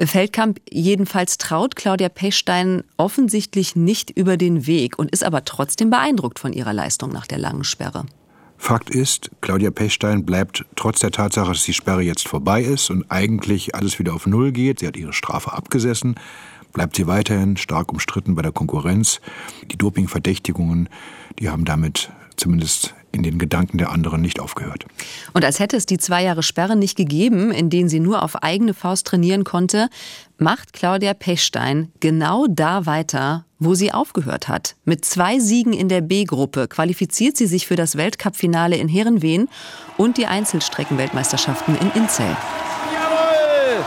Feldkamp 0.07 0.59
jedenfalls 0.69 1.37
traut 1.37 1.75
Claudia 1.75 2.09
Pechstein 2.09 2.83
offensichtlich 2.97 3.75
nicht 3.75 4.11
über 4.11 4.37
den 4.37 4.65
Weg 4.65 4.97
und 4.97 5.11
ist 5.11 5.23
aber 5.23 5.45
trotzdem 5.45 5.89
beeindruckt 5.89 6.39
von 6.39 6.53
ihrer 6.53 6.73
Leistung 6.73 7.11
nach 7.11 7.27
der 7.27 7.37
langen 7.37 7.63
Sperre. 7.63 8.05
Fakt 8.57 8.89
ist, 8.89 9.31
Claudia 9.39 9.71
Pechstein 9.71 10.25
bleibt 10.25 10.65
trotz 10.75 10.99
der 10.99 11.11
Tatsache, 11.11 11.51
dass 11.51 11.63
die 11.63 11.73
Sperre 11.73 12.01
jetzt 12.01 12.27
vorbei 12.27 12.61
ist 12.61 12.89
und 12.89 13.09
eigentlich 13.09 13.73
alles 13.73 13.99
wieder 13.99 14.13
auf 14.13 14.25
Null 14.27 14.51
geht, 14.51 14.79
sie 14.79 14.87
hat 14.87 14.97
ihre 14.97 15.13
Strafe 15.13 15.53
abgesessen, 15.53 16.15
bleibt 16.73 16.97
sie 16.97 17.07
weiterhin 17.07 17.55
stark 17.55 17.91
umstritten 17.91 18.35
bei 18.35 18.41
der 18.41 18.51
Konkurrenz. 18.51 19.21
Die 19.71 19.77
Dopingverdächtigungen, 19.77 20.89
die 21.39 21.49
haben 21.49 21.63
damit 21.63 22.11
zumindest 22.35 22.95
in 23.11 23.23
den 23.23 23.39
Gedanken 23.39 23.77
der 23.77 23.91
anderen 23.91 24.21
nicht 24.21 24.39
aufgehört. 24.39 24.85
Und 25.33 25.43
als 25.43 25.59
hätte 25.59 25.77
es 25.77 25.85
die 25.85 25.97
zwei 25.97 26.23
Jahre 26.23 26.43
Sperre 26.43 26.75
nicht 26.75 26.95
gegeben, 26.95 27.51
in 27.51 27.69
denen 27.69 27.89
sie 27.89 27.99
nur 27.99 28.23
auf 28.23 28.43
eigene 28.43 28.73
Faust 28.73 29.07
trainieren 29.07 29.43
konnte, 29.43 29.89
macht 30.37 30.73
Claudia 30.73 31.13
Pechstein 31.13 31.91
genau 31.99 32.45
da 32.47 32.85
weiter, 32.85 33.45
wo 33.57 33.73
sie 33.73 33.91
aufgehört 33.91 34.47
hat. 34.47 34.75
Mit 34.85 35.03
zwei 35.05 35.39
Siegen 35.39 35.73
in 35.73 35.89
der 35.89 36.01
B-Gruppe 36.01 36.67
qualifiziert 36.67 37.35
sie 37.35 37.47
sich 37.47 37.67
für 37.67 37.75
das 37.75 37.97
Weltcup-Finale 37.97 38.77
in 38.77 38.87
Herrenwehen 38.87 39.49
und 39.97 40.17
die 40.17 40.27
Einzelstreckenweltmeisterschaften 40.27 41.75
in 41.77 41.91
Inzell. 42.01 42.37
Jawohl! 42.93 43.85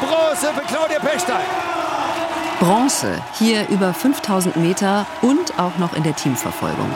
Bronze 0.00 0.46
für 0.54 0.66
Claudia 0.66 0.98
Pechstein! 0.98 1.44
Bronze, 2.58 3.20
hier 3.38 3.68
über 3.70 3.92
5000 3.92 4.56
Meter 4.56 5.06
und 5.20 5.58
auch 5.58 5.78
noch 5.78 5.94
in 5.94 6.04
der 6.04 6.14
Teamverfolgung 6.14 6.90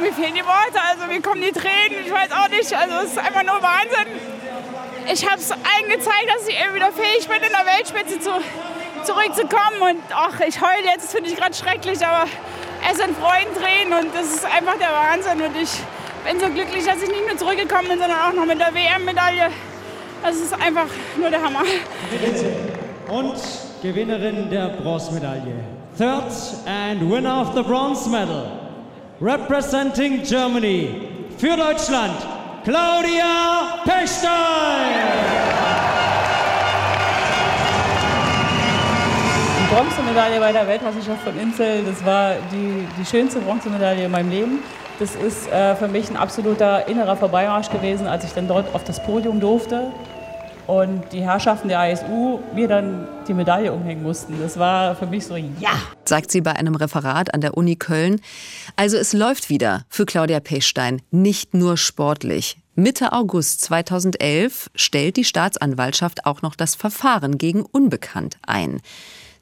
mir 0.00 0.12
fehlen 0.12 0.34
die 0.34 0.44
Worte, 0.44 0.80
also 0.90 1.06
mir 1.06 1.20
kommen 1.20 1.42
die 1.42 1.52
Tränen, 1.52 2.04
ich 2.04 2.12
weiß 2.12 2.32
auch 2.32 2.48
nicht, 2.48 2.72
also 2.74 2.94
es 3.04 3.12
ist 3.12 3.18
einfach 3.18 3.42
nur 3.42 3.60
Wahnsinn. 3.62 4.08
Ich 5.12 5.24
habe 5.28 5.40
es 5.40 5.50
allen 5.52 5.88
gezeigt, 5.88 6.28
dass 6.34 6.48
ich 6.48 6.56
eben 6.58 6.74
wieder 6.74 6.90
fähig 6.92 7.28
bin, 7.28 7.36
in 7.36 7.52
der 7.52 7.66
Weltspitze 7.66 8.20
zu, 8.20 8.30
zurückzukommen 9.04 9.80
und 9.80 10.02
ach, 10.10 10.40
ich 10.40 10.60
heule 10.60 10.86
jetzt, 10.92 11.04
das 11.04 11.12
finde 11.12 11.30
ich 11.30 11.36
gerade 11.36 11.54
schrecklich, 11.54 12.04
aber 12.04 12.28
es 12.90 12.98
sind 12.98 13.16
Freudentränen 13.16 13.92
und 13.92 14.14
das 14.14 14.34
ist 14.34 14.44
einfach 14.44 14.76
der 14.78 14.90
Wahnsinn 14.92 15.40
und 15.42 15.56
ich 15.60 15.70
bin 16.24 16.40
so 16.40 16.48
glücklich, 16.48 16.84
dass 16.84 17.02
ich 17.02 17.08
nicht 17.08 17.26
nur 17.26 17.36
zurückgekommen 17.36 17.88
bin, 17.88 17.98
sondern 17.98 18.18
auch 18.18 18.32
noch 18.32 18.46
mit 18.46 18.60
der 18.60 18.74
WM-Medaille. 18.74 19.50
Das 20.22 20.36
ist 20.36 20.52
einfach 20.52 20.86
nur 21.16 21.30
der 21.30 21.42
Hammer. 21.42 21.62
Und 23.08 23.36
Gewinnerin 23.82 24.50
der 24.50 24.68
Bronzemedaille. 24.68 25.64
Third 25.96 26.32
and 26.66 27.10
winner 27.10 27.40
of 27.40 27.54
the 27.54 27.62
bronze 27.62 28.08
medal 28.08 28.69
representing 29.20 30.22
Germany 30.22 31.08
für 31.36 31.54
Deutschland, 31.54 32.16
Claudia 32.64 33.82
Pechstein. 33.84 34.30
Die 39.58 39.74
Bronzemedaille 39.74 40.40
bei 40.40 40.52
der 40.52 40.66
Weltmeisterschaft 40.66 41.22
von 41.22 41.38
Inzel, 41.38 41.84
das 41.84 42.04
war 42.04 42.36
die, 42.50 42.86
die 42.98 43.04
schönste 43.04 43.40
Bronzemedaille 43.40 44.06
in 44.06 44.10
meinem 44.10 44.30
Leben. 44.30 44.58
Das 44.98 45.14
ist 45.16 45.50
äh, 45.50 45.76
für 45.76 45.88
mich 45.88 46.08
ein 46.08 46.16
absoluter 46.16 46.88
innerer 46.88 47.16
Vorbeimarsch 47.16 47.68
gewesen, 47.68 48.06
als 48.06 48.24
ich 48.24 48.32
dann 48.32 48.48
dort 48.48 48.74
auf 48.74 48.84
das 48.84 49.02
Podium 49.02 49.38
durfte 49.38 49.92
und 50.66 51.04
die 51.12 51.22
Herrschaften 51.22 51.68
der 51.68 51.92
ISU 51.92 52.38
mir 52.54 52.68
dann 52.68 53.06
die 53.26 53.34
Medaille 53.34 53.72
umhängen 53.72 54.02
mussten. 54.02 54.34
Das 54.40 54.58
war 54.58 54.94
für 54.94 55.06
mich 55.06 55.26
so, 55.26 55.36
ja! 55.36 55.70
Sagt 56.04 56.30
sie 56.30 56.40
bei 56.40 56.52
einem 56.52 56.74
Referat 56.74 57.34
an 57.34 57.40
der 57.40 57.56
Uni 57.56 57.76
Köln. 57.76 58.20
Also 58.76 58.96
es 58.96 59.12
läuft 59.12 59.50
wieder 59.50 59.84
für 59.88 60.06
Claudia 60.06 60.40
Pechstein, 60.40 61.02
nicht 61.10 61.54
nur 61.54 61.76
sportlich. 61.76 62.58
Mitte 62.74 63.12
August 63.12 63.60
2011 63.62 64.70
stellt 64.74 65.16
die 65.16 65.24
Staatsanwaltschaft 65.24 66.24
auch 66.24 66.40
noch 66.42 66.56
das 66.56 66.74
Verfahren 66.74 67.36
gegen 67.36 67.62
Unbekannt 67.62 68.38
ein. 68.46 68.80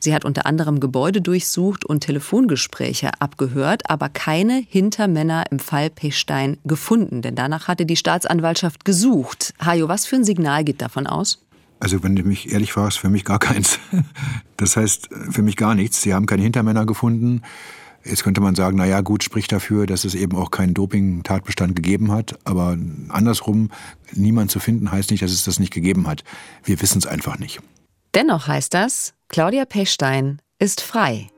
Sie 0.01 0.15
hat 0.15 0.25
unter 0.25 0.47
anderem 0.47 0.79
Gebäude 0.81 1.21
durchsucht 1.21 1.85
und 1.85 2.01
Telefongespräche 2.01 3.11
abgehört, 3.21 3.91
aber 3.91 4.09
keine 4.09 4.65
Hintermänner 4.69 5.45
im 5.51 5.59
Fall 5.59 5.91
Pechstein 5.91 6.59
gefunden, 6.65 7.23
denn 7.23 7.35
danach 7.35 7.67
hatte 7.67 7.85
die 7.85 7.97
Staatsanwaltschaft 7.97 8.85
gesucht. 8.85 9.55
Hajo, 9.65 9.89
was 9.89 10.07
für 10.07 10.17
ein 10.17 10.25
Signal 10.25 10.65
geht 10.65 10.81
davon 10.81 11.07
aus? 11.07 11.45
Also 11.81 12.03
wenn 12.03 12.17
du 12.17 12.23
mich 12.23 12.53
ehrlich 12.53 12.73
fragst, 12.73 12.99
für 12.99 13.09
mich 13.09 13.25
gar 13.25 13.39
keins. 13.39 13.79
Das 14.57 14.77
heißt, 14.77 15.11
für 15.31 15.43
mich 15.43 15.55
gar 15.55 15.77
nichts. 15.77 16.03
Sie 16.03 16.13
haben 16.13 16.27
keine 16.27 16.43
Hintermänner 16.43 16.85
gefunden. 16.85 17.43
Jetzt 18.05 18.25
könnte 18.25 18.41
man 18.41 18.57
sagen, 18.57 18.77
naja 18.77 19.03
gut, 19.03 19.23
spricht 19.23 19.53
dafür, 19.53 19.87
dass 19.87 20.05
es 20.05 20.17
eben 20.17 20.37
auch 20.37 20.51
keinen 20.51 20.75
Doping-Tatbestand 20.75 21.77
gegeben 21.77 22.11
hat. 22.11 22.37
Aber 22.45 22.77
andersrum, 23.09 23.71
niemand 24.13 24.51
zu 24.51 24.59
finden, 24.59 24.91
heißt 24.91 25.13
nicht, 25.13 25.23
dass 25.23 25.31
es 25.31 25.45
das 25.45 25.61
nicht 25.61 25.73
gegeben 25.73 26.09
hat. 26.09 26.25
Wir 26.65 26.83
wissen 26.83 26.99
es 26.99 27.07
einfach 27.07 27.39
nicht. 27.39 27.61
Dennoch 28.15 28.49
heißt 28.49 28.75
das, 28.75 29.15
Claudia 29.31 29.67
Pechstein 29.67 30.41
ist 30.59 30.81
frei. 30.81 31.29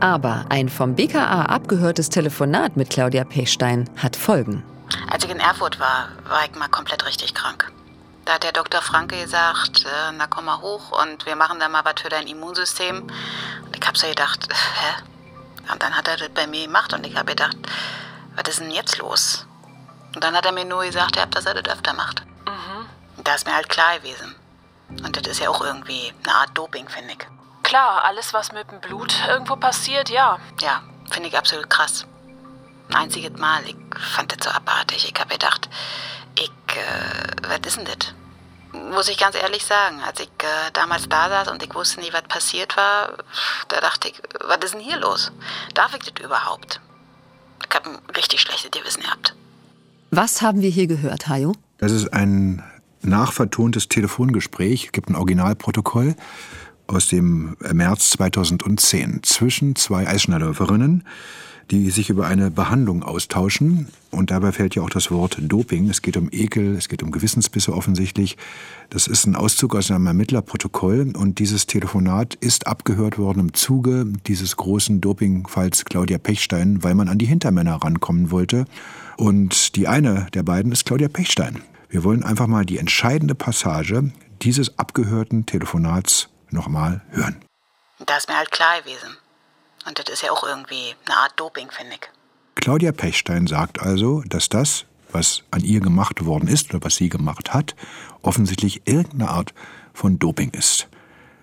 Aber 0.00 0.46
ein 0.48 0.68
vom 0.68 0.96
BKA 0.96 1.44
abgehörtes 1.44 2.08
Telefonat 2.08 2.76
mit 2.76 2.90
Claudia 2.90 3.22
Pechstein 3.22 3.88
hat 3.96 4.16
Folgen. 4.16 4.64
Als 5.08 5.22
ich 5.22 5.30
in 5.30 5.38
Erfurt 5.38 5.78
war, 5.78 6.08
war 6.28 6.44
ich 6.44 6.58
mal 6.58 6.66
komplett 6.66 7.06
richtig 7.06 7.34
krank. 7.34 7.70
Da 8.24 8.32
hat 8.34 8.42
der 8.42 8.50
Dr. 8.50 8.82
Franke 8.82 9.14
gesagt, 9.16 9.84
äh, 9.84 10.12
na 10.18 10.26
komm 10.26 10.46
mal 10.46 10.60
hoch 10.60 10.90
und 11.00 11.24
wir 11.24 11.36
machen 11.36 11.60
da 11.60 11.68
mal 11.68 11.84
was 11.84 12.02
für 12.02 12.08
dein 12.08 12.26
Immunsystem. 12.26 13.02
Und 13.02 13.76
ich 13.76 13.86
hab 13.86 13.96
so 13.96 14.08
gedacht, 14.08 14.48
hä? 14.50 15.70
Und 15.72 15.80
dann 15.80 15.96
hat 15.96 16.08
er 16.08 16.16
das 16.16 16.30
bei 16.30 16.48
mir 16.48 16.66
gemacht 16.66 16.92
und 16.92 17.06
ich 17.06 17.14
habe 17.14 17.26
gedacht, 17.26 17.56
was 18.36 18.48
ist 18.48 18.60
denn 18.60 18.70
jetzt 18.70 18.98
los? 18.98 19.46
Und 20.14 20.22
dann 20.22 20.34
hat 20.34 20.46
er 20.46 20.52
mir 20.52 20.64
nur 20.64 20.84
gesagt, 20.84 21.16
dass 21.34 21.46
er 21.46 21.54
das 21.54 21.72
öfter 21.72 21.92
macht. 21.94 22.24
Mhm. 22.46 23.22
Da 23.24 23.34
ist 23.34 23.46
mir 23.46 23.54
halt 23.54 23.68
klar 23.68 23.98
gewesen. 23.98 24.34
Und 25.04 25.16
das 25.16 25.26
ist 25.26 25.40
ja 25.40 25.48
auch 25.48 25.62
irgendwie 25.62 26.12
eine 26.22 26.34
Art 26.34 26.50
Doping, 26.54 26.88
finde 26.88 27.12
ich. 27.12 27.26
Klar, 27.62 28.04
alles, 28.04 28.34
was 28.34 28.52
mit 28.52 28.70
dem 28.70 28.80
Blut 28.80 29.14
irgendwo 29.26 29.56
passiert, 29.56 30.10
ja. 30.10 30.38
Ja, 30.60 30.82
finde 31.10 31.28
ich 31.28 31.38
absolut 31.38 31.70
krass. 31.70 32.06
Ein 32.90 32.96
einziges 32.96 33.38
Mal, 33.38 33.64
ich 33.66 33.76
fand 34.14 34.32
das 34.32 34.44
so 34.44 34.50
abartig. 34.50 35.10
Ich 35.10 35.18
habe 35.18 35.30
gedacht, 35.30 35.68
ich, 36.34 36.50
äh, 36.50 37.48
was 37.48 37.60
ist 37.64 37.78
denn 37.78 37.86
das? 37.86 38.14
Muss 38.72 39.08
ich 39.08 39.18
ganz 39.18 39.36
ehrlich 39.36 39.64
sagen, 39.64 40.02
als 40.02 40.20
ich 40.20 40.30
äh, 40.38 40.70
damals 40.72 41.08
da 41.08 41.28
saß 41.28 41.48
und 41.48 41.62
ich 41.62 41.74
wusste 41.74 42.00
nie, 42.00 42.12
was 42.12 42.22
passiert 42.22 42.76
war, 42.76 43.12
da 43.68 43.80
dachte 43.80 44.08
ich, 44.08 44.20
was 44.40 44.58
ist 44.58 44.74
denn 44.74 44.80
hier 44.80 44.98
los? 44.98 45.30
Darf 45.74 45.94
ich 45.94 46.12
das 46.12 46.22
überhaupt? 46.22 46.80
Ich 47.68 47.76
habe 47.76 47.90
ein 47.90 48.16
richtig 48.16 48.40
schlechtes 48.40 48.70
Gewissen 48.70 49.02
gehabt. 49.02 49.34
Was 50.10 50.42
haben 50.42 50.60
wir 50.60 50.70
hier 50.70 50.86
gehört, 50.86 51.28
Hajo? 51.28 51.54
Das 51.78 51.92
ist 51.92 52.12
ein 52.12 52.62
nachvertontes 53.02 53.88
Telefongespräch, 53.88 54.86
es 54.86 54.92
gibt 54.92 55.08
ein 55.08 55.16
Originalprotokoll 55.16 56.14
aus 56.86 57.08
dem 57.08 57.56
März 57.72 58.10
2010 58.10 59.22
zwischen 59.22 59.76
zwei 59.76 60.06
Eisschnellläuferinnen, 60.06 61.04
die 61.70 61.90
sich 61.90 62.10
über 62.10 62.26
eine 62.26 62.50
Behandlung 62.50 63.02
austauschen. 63.02 63.88
Und 64.10 64.30
dabei 64.30 64.52
fällt 64.52 64.74
ja 64.74 64.82
auch 64.82 64.90
das 64.90 65.10
Wort 65.10 65.38
Doping. 65.40 65.88
Es 65.88 66.02
geht 66.02 66.16
um 66.16 66.28
Ekel, 66.30 66.76
es 66.76 66.88
geht 66.88 67.02
um 67.02 67.10
Gewissensbisse 67.10 67.72
offensichtlich. 67.72 68.36
Das 68.90 69.06
ist 69.06 69.26
ein 69.26 69.36
Auszug 69.36 69.74
aus 69.74 69.90
einem 69.90 70.06
Ermittlerprotokoll. 70.06 71.12
Und 71.16 71.38
dieses 71.38 71.66
Telefonat 71.66 72.34
ist 72.34 72.66
abgehört 72.66 73.18
worden 73.18 73.40
im 73.40 73.54
Zuge 73.54 74.06
dieses 74.26 74.56
großen 74.56 75.00
Dopingfalls 75.00 75.84
Claudia 75.84 76.18
Pechstein, 76.18 76.82
weil 76.82 76.94
man 76.94 77.08
an 77.08 77.18
die 77.18 77.26
Hintermänner 77.26 77.76
rankommen 77.76 78.30
wollte. 78.30 78.66
Und 79.16 79.76
die 79.76 79.88
eine 79.88 80.26
der 80.34 80.42
beiden 80.42 80.72
ist 80.72 80.84
Claudia 80.84 81.08
Pechstein. 81.08 81.62
Wir 81.88 82.04
wollen 82.04 82.24
einfach 82.24 82.46
mal 82.46 82.64
die 82.64 82.78
entscheidende 82.78 83.34
Passage 83.34 84.12
dieses 84.42 84.78
abgehörten 84.78 85.46
Telefonats 85.46 86.28
nochmal 86.50 87.02
hören. 87.10 87.36
Da 88.06 88.16
ist 88.16 88.28
mir 88.28 88.36
halt 88.36 88.50
klar 88.50 88.80
gewesen. 88.80 89.16
Und 89.86 89.98
das 89.98 90.08
ist 90.12 90.22
ja 90.22 90.30
auch 90.30 90.44
irgendwie 90.44 90.94
eine 91.06 91.16
Art 91.16 91.32
Doping, 91.36 91.70
finde 91.70 91.94
ich. 91.94 92.08
Claudia 92.54 92.92
Pechstein 92.92 93.46
sagt 93.46 93.80
also, 93.80 94.22
dass 94.28 94.48
das, 94.48 94.84
was 95.10 95.42
an 95.50 95.62
ihr 95.62 95.80
gemacht 95.80 96.24
worden 96.24 96.48
ist 96.48 96.72
oder 96.72 96.84
was 96.84 96.96
sie 96.96 97.08
gemacht 97.08 97.52
hat, 97.52 97.74
offensichtlich 98.22 98.82
irgendeine 98.84 99.30
Art 99.30 99.54
von 99.92 100.18
Doping 100.18 100.50
ist. 100.50 100.88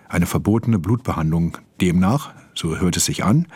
Eine 0.08 0.26
verbotene 0.26 0.78
Blutbehandlung 0.78 1.58
demnach, 1.80 2.32
so 2.54 2.78
hört 2.78 2.96
es 2.96 3.04
sich 3.04 3.24
an. 3.24 3.46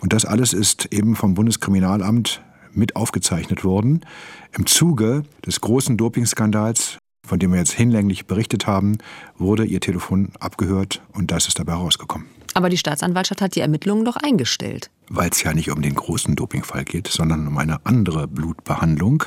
Und 0.00 0.12
das 0.12 0.24
alles 0.24 0.52
ist 0.52 0.86
eben 0.92 1.16
vom 1.16 1.34
Bundeskriminalamt 1.34 2.42
mit 2.72 2.94
aufgezeichnet 2.94 3.64
worden. 3.64 4.04
Im 4.52 4.66
Zuge 4.66 5.24
des 5.44 5.60
großen 5.60 5.96
Dopingskandals 5.96 6.98
von 7.26 7.38
dem 7.38 7.52
wir 7.52 7.58
jetzt 7.58 7.72
hinlänglich 7.72 8.26
berichtet 8.26 8.66
haben, 8.66 8.98
wurde 9.36 9.64
ihr 9.64 9.80
Telefon 9.80 10.30
abgehört 10.38 11.02
und 11.12 11.30
das 11.30 11.48
ist 11.48 11.58
dabei 11.58 11.74
rausgekommen. 11.74 12.35
Aber 12.56 12.70
die 12.70 12.78
Staatsanwaltschaft 12.78 13.42
hat 13.42 13.54
die 13.54 13.60
Ermittlungen 13.60 14.06
doch 14.06 14.16
eingestellt. 14.16 14.90
Weil 15.10 15.28
es 15.28 15.42
ja 15.42 15.52
nicht 15.52 15.70
um 15.70 15.82
den 15.82 15.94
großen 15.94 16.36
Dopingfall 16.36 16.84
geht, 16.84 17.06
sondern 17.06 17.46
um 17.46 17.58
eine 17.58 17.84
andere 17.84 18.26
Blutbehandlung, 18.26 19.24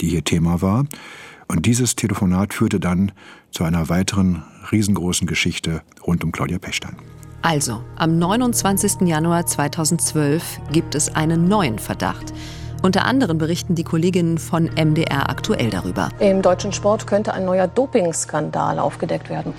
die 0.00 0.08
hier 0.08 0.24
Thema 0.24 0.62
war. 0.62 0.86
Und 1.46 1.66
dieses 1.66 1.94
Telefonat 1.94 2.52
führte 2.52 2.80
dann 2.80 3.12
zu 3.52 3.62
einer 3.62 3.88
weiteren 3.88 4.42
riesengroßen 4.72 5.28
Geschichte 5.28 5.82
rund 6.04 6.24
um 6.24 6.32
Claudia 6.32 6.58
Pechstein. 6.58 6.96
Also, 7.42 7.84
am 7.94 8.18
29. 8.18 9.02
Januar 9.02 9.46
2012 9.46 10.42
gibt 10.72 10.96
es 10.96 11.14
einen 11.14 11.46
neuen 11.46 11.78
Verdacht. 11.78 12.32
Unter 12.82 13.04
anderem 13.04 13.38
berichten 13.38 13.76
die 13.76 13.84
Kolleginnen 13.84 14.38
von 14.38 14.64
MDR 14.64 15.30
aktuell 15.30 15.70
darüber. 15.70 16.08
Im 16.18 16.42
deutschen 16.42 16.72
Sport 16.72 17.06
könnte 17.06 17.32
ein 17.32 17.44
neuer 17.44 17.68
Dopingskandal 17.68 18.80
aufgedeckt 18.80 19.30
werden. 19.30 19.54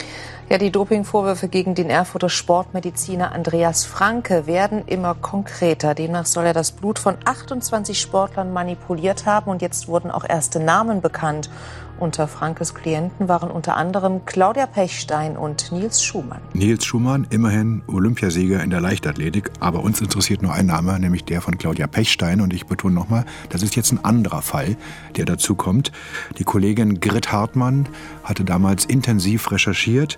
Ja, 0.53 0.59
die 0.59 0.69
Dopingvorwürfe 0.69 1.47
gegen 1.47 1.73
den 1.73 1.89
Erfurter 1.89 2.29
Sportmediziner 2.29 3.31
Andreas 3.31 3.85
Franke 3.85 4.45
werden 4.45 4.83
immer 4.85 5.15
konkreter. 5.15 5.95
Demnach 5.95 6.27
soll 6.27 6.45
er 6.45 6.53
das 6.53 6.73
Blut 6.73 6.99
von 6.99 7.17
28 7.25 7.99
Sportlern 7.99 8.53
manipuliert 8.53 9.25
haben 9.25 9.49
und 9.49 9.63
jetzt 9.63 9.87
wurden 9.87 10.11
auch 10.11 10.23
erste 10.23 10.59
Namen 10.59 11.01
bekannt. 11.01 11.49
Unter 11.99 12.27
Frankes 12.27 12.73
Klienten 12.73 13.27
waren 13.27 13.51
unter 13.51 13.77
anderem 13.77 14.25
Claudia 14.25 14.65
Pechstein 14.65 15.37
und 15.37 15.71
Nils 15.71 16.03
Schumann. 16.03 16.41
Nils 16.53 16.85
Schumann, 16.85 17.27
immerhin 17.29 17.81
Olympiasieger 17.87 18.63
in 18.63 18.69
der 18.69 18.81
Leichtathletik, 18.81 19.51
aber 19.59 19.83
uns 19.83 20.01
interessiert 20.01 20.41
nur 20.41 20.53
ein 20.53 20.65
Name, 20.65 20.99
nämlich 20.99 21.23
der 21.23 21.41
von 21.41 21.57
Claudia 21.57 21.87
Pechstein. 21.87 22.41
Und 22.41 22.53
ich 22.53 22.65
betone 22.65 22.93
nochmal, 22.93 23.25
das 23.49 23.63
ist 23.63 23.75
jetzt 23.75 23.91
ein 23.91 24.03
anderer 24.03 24.41
Fall, 24.41 24.75
der 25.15 25.25
dazu 25.25 25.55
kommt. 25.55 25.91
Die 26.37 26.43
Kollegin 26.43 26.99
Grit 26.99 27.31
Hartmann 27.31 27.87
hatte 28.23 28.43
damals 28.43 28.85
intensiv 28.85 29.51
recherchiert, 29.51 30.17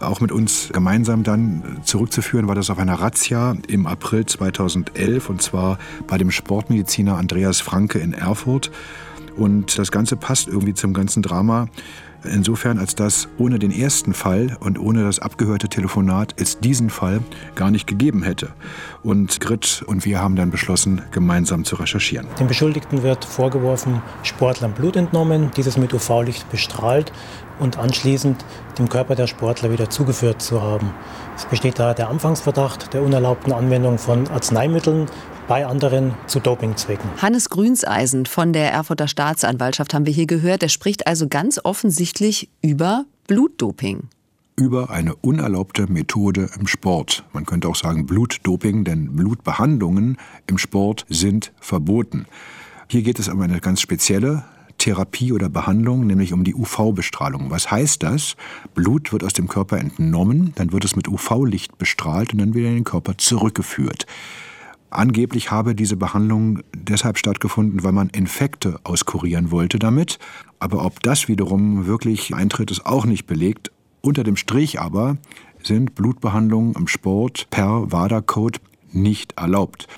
auch 0.00 0.20
mit 0.20 0.32
uns 0.32 0.70
gemeinsam 0.72 1.22
dann 1.22 1.80
zurückzuführen 1.84 2.48
war 2.48 2.54
das 2.54 2.70
auf 2.70 2.78
einer 2.78 2.94
Razzia 2.94 3.56
im 3.68 3.86
April 3.86 4.26
2011 4.26 5.30
und 5.30 5.42
zwar 5.42 5.78
bei 6.06 6.18
dem 6.18 6.30
Sportmediziner 6.30 7.16
Andreas 7.16 7.60
Franke 7.60 7.98
in 7.98 8.12
Erfurt. 8.12 8.70
Und 9.36 9.78
das 9.78 9.90
Ganze 9.90 10.16
passt 10.16 10.48
irgendwie 10.48 10.74
zum 10.74 10.92
ganzen 10.92 11.22
Drama. 11.22 11.68
Insofern, 12.24 12.78
als 12.78 12.94
dass 12.94 13.28
ohne 13.36 13.58
den 13.58 13.72
ersten 13.72 14.14
Fall 14.14 14.56
und 14.60 14.78
ohne 14.78 15.02
das 15.02 15.18
abgehörte 15.18 15.68
Telefonat 15.68 16.34
es 16.36 16.60
diesen 16.60 16.88
Fall 16.88 17.20
gar 17.56 17.70
nicht 17.72 17.88
gegeben 17.88 18.22
hätte. 18.22 18.50
Und 19.02 19.40
Grit 19.40 19.82
und 19.86 20.04
wir 20.04 20.20
haben 20.20 20.36
dann 20.36 20.50
beschlossen, 20.50 21.02
gemeinsam 21.10 21.64
zu 21.64 21.74
recherchieren. 21.76 22.28
Dem 22.38 22.46
Beschuldigten 22.46 23.02
wird 23.02 23.24
vorgeworfen, 23.24 24.02
Sportlern 24.22 24.72
Blut 24.72 24.94
entnommen, 24.94 25.50
dieses 25.56 25.76
mit 25.76 25.92
UV-Licht 25.92 26.48
bestrahlt 26.50 27.12
und 27.58 27.78
anschließend 27.78 28.44
dem 28.78 28.88
Körper 28.88 29.16
der 29.16 29.26
Sportler 29.26 29.72
wieder 29.72 29.90
zugeführt 29.90 30.40
zu 30.40 30.62
haben. 30.62 30.90
Es 31.36 31.44
besteht 31.46 31.78
daher 31.78 31.94
der 31.94 32.08
Anfangsverdacht 32.08 32.94
der 32.94 33.02
unerlaubten 33.02 33.52
Anwendung 33.52 33.98
von 33.98 34.28
Arzneimitteln 34.28 35.06
bei 35.52 35.66
anderen 35.66 36.14
zu 36.28 36.40
Dopingzwecken. 36.40 37.10
Hannes 37.20 37.50
Grünseisen 37.50 38.24
von 38.24 38.54
der 38.54 38.72
Erfurter 38.72 39.06
Staatsanwaltschaft 39.06 39.92
haben 39.92 40.06
wir 40.06 40.12
hier 40.14 40.24
gehört. 40.24 40.62
Er 40.62 40.70
spricht 40.70 41.06
also 41.06 41.28
ganz 41.28 41.60
offensichtlich 41.62 42.48
über 42.62 43.04
Blutdoping 43.26 44.08
über 44.56 44.88
eine 44.88 45.14
unerlaubte 45.16 45.90
Methode 45.90 46.48
im 46.58 46.66
Sport. 46.66 47.24
Man 47.34 47.44
könnte 47.44 47.68
auch 47.68 47.76
sagen 47.76 48.06
Blutdoping, 48.06 48.84
denn 48.84 49.14
Blutbehandlungen 49.14 50.16
im 50.46 50.56
Sport 50.56 51.04
sind 51.10 51.52
verboten. 51.60 52.26
Hier 52.88 53.02
geht 53.02 53.18
es 53.18 53.28
um 53.28 53.40
eine 53.42 53.60
ganz 53.60 53.82
spezielle 53.82 54.44
Therapie 54.78 55.32
oder 55.32 55.48
Behandlung, 55.48 56.06
nämlich 56.06 56.32
um 56.32 56.44
die 56.44 56.54
UV-Bestrahlung. 56.54 57.50
Was 57.50 57.70
heißt 57.70 58.02
das? 58.02 58.36
Blut 58.74 59.12
wird 59.12 59.22
aus 59.22 59.32
dem 59.32 59.48
Körper 59.48 59.78
entnommen, 59.78 60.52
dann 60.54 60.72
wird 60.72 60.84
es 60.84 60.96
mit 60.96 61.08
UV-Licht 61.08 61.76
bestrahlt 61.78 62.32
und 62.32 62.40
dann 62.40 62.54
wieder 62.54 62.68
in 62.68 62.76
den 62.76 62.84
Körper 62.84 63.18
zurückgeführt. 63.18 64.06
Angeblich 64.92 65.50
habe 65.50 65.74
diese 65.74 65.96
Behandlung 65.96 66.60
deshalb 66.76 67.16
stattgefunden, 67.16 67.82
weil 67.82 67.92
man 67.92 68.10
Infekte 68.10 68.78
auskurieren 68.84 69.50
wollte 69.50 69.78
damit. 69.78 70.18
Aber 70.58 70.84
ob 70.84 71.02
das 71.02 71.28
wiederum 71.28 71.86
wirklich 71.86 72.34
eintritt, 72.34 72.70
ist 72.70 72.84
auch 72.84 73.06
nicht 73.06 73.26
belegt. 73.26 73.70
Unter 74.02 74.22
dem 74.22 74.36
Strich 74.36 74.80
aber 74.80 75.16
sind 75.62 75.94
Blutbehandlungen 75.94 76.74
im 76.74 76.88
Sport 76.88 77.46
per 77.48 77.90
WADA-Code 77.90 78.58
nicht 78.92 79.38
erlaubt. 79.38 79.88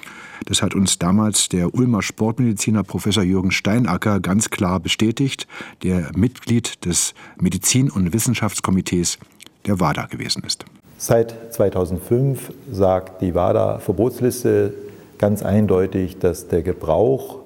Das 0.46 0.62
hat 0.62 0.76
uns 0.76 0.96
damals 1.00 1.48
der 1.48 1.74
Ulmer 1.74 2.00
Sportmediziner 2.00 2.84
Professor 2.84 3.24
Jürgen 3.24 3.50
Steinacker 3.50 4.20
ganz 4.20 4.50
klar 4.50 4.78
bestätigt, 4.78 5.48
der 5.82 6.12
Mitglied 6.14 6.84
des 6.84 7.14
Medizin- 7.40 7.90
und 7.90 8.12
Wissenschaftskomitees 8.12 9.18
der 9.66 9.80
WADA 9.80 10.06
gewesen 10.06 10.44
ist. 10.46 10.64
Seit 10.98 11.52
2005 11.52 12.52
sagt 12.70 13.20
die 13.22 13.34
WADA-Verbotsliste 13.34 14.83
ganz 15.18 15.42
eindeutig, 15.42 16.18
dass 16.18 16.48
der 16.48 16.62
Gebrauch 16.62 17.40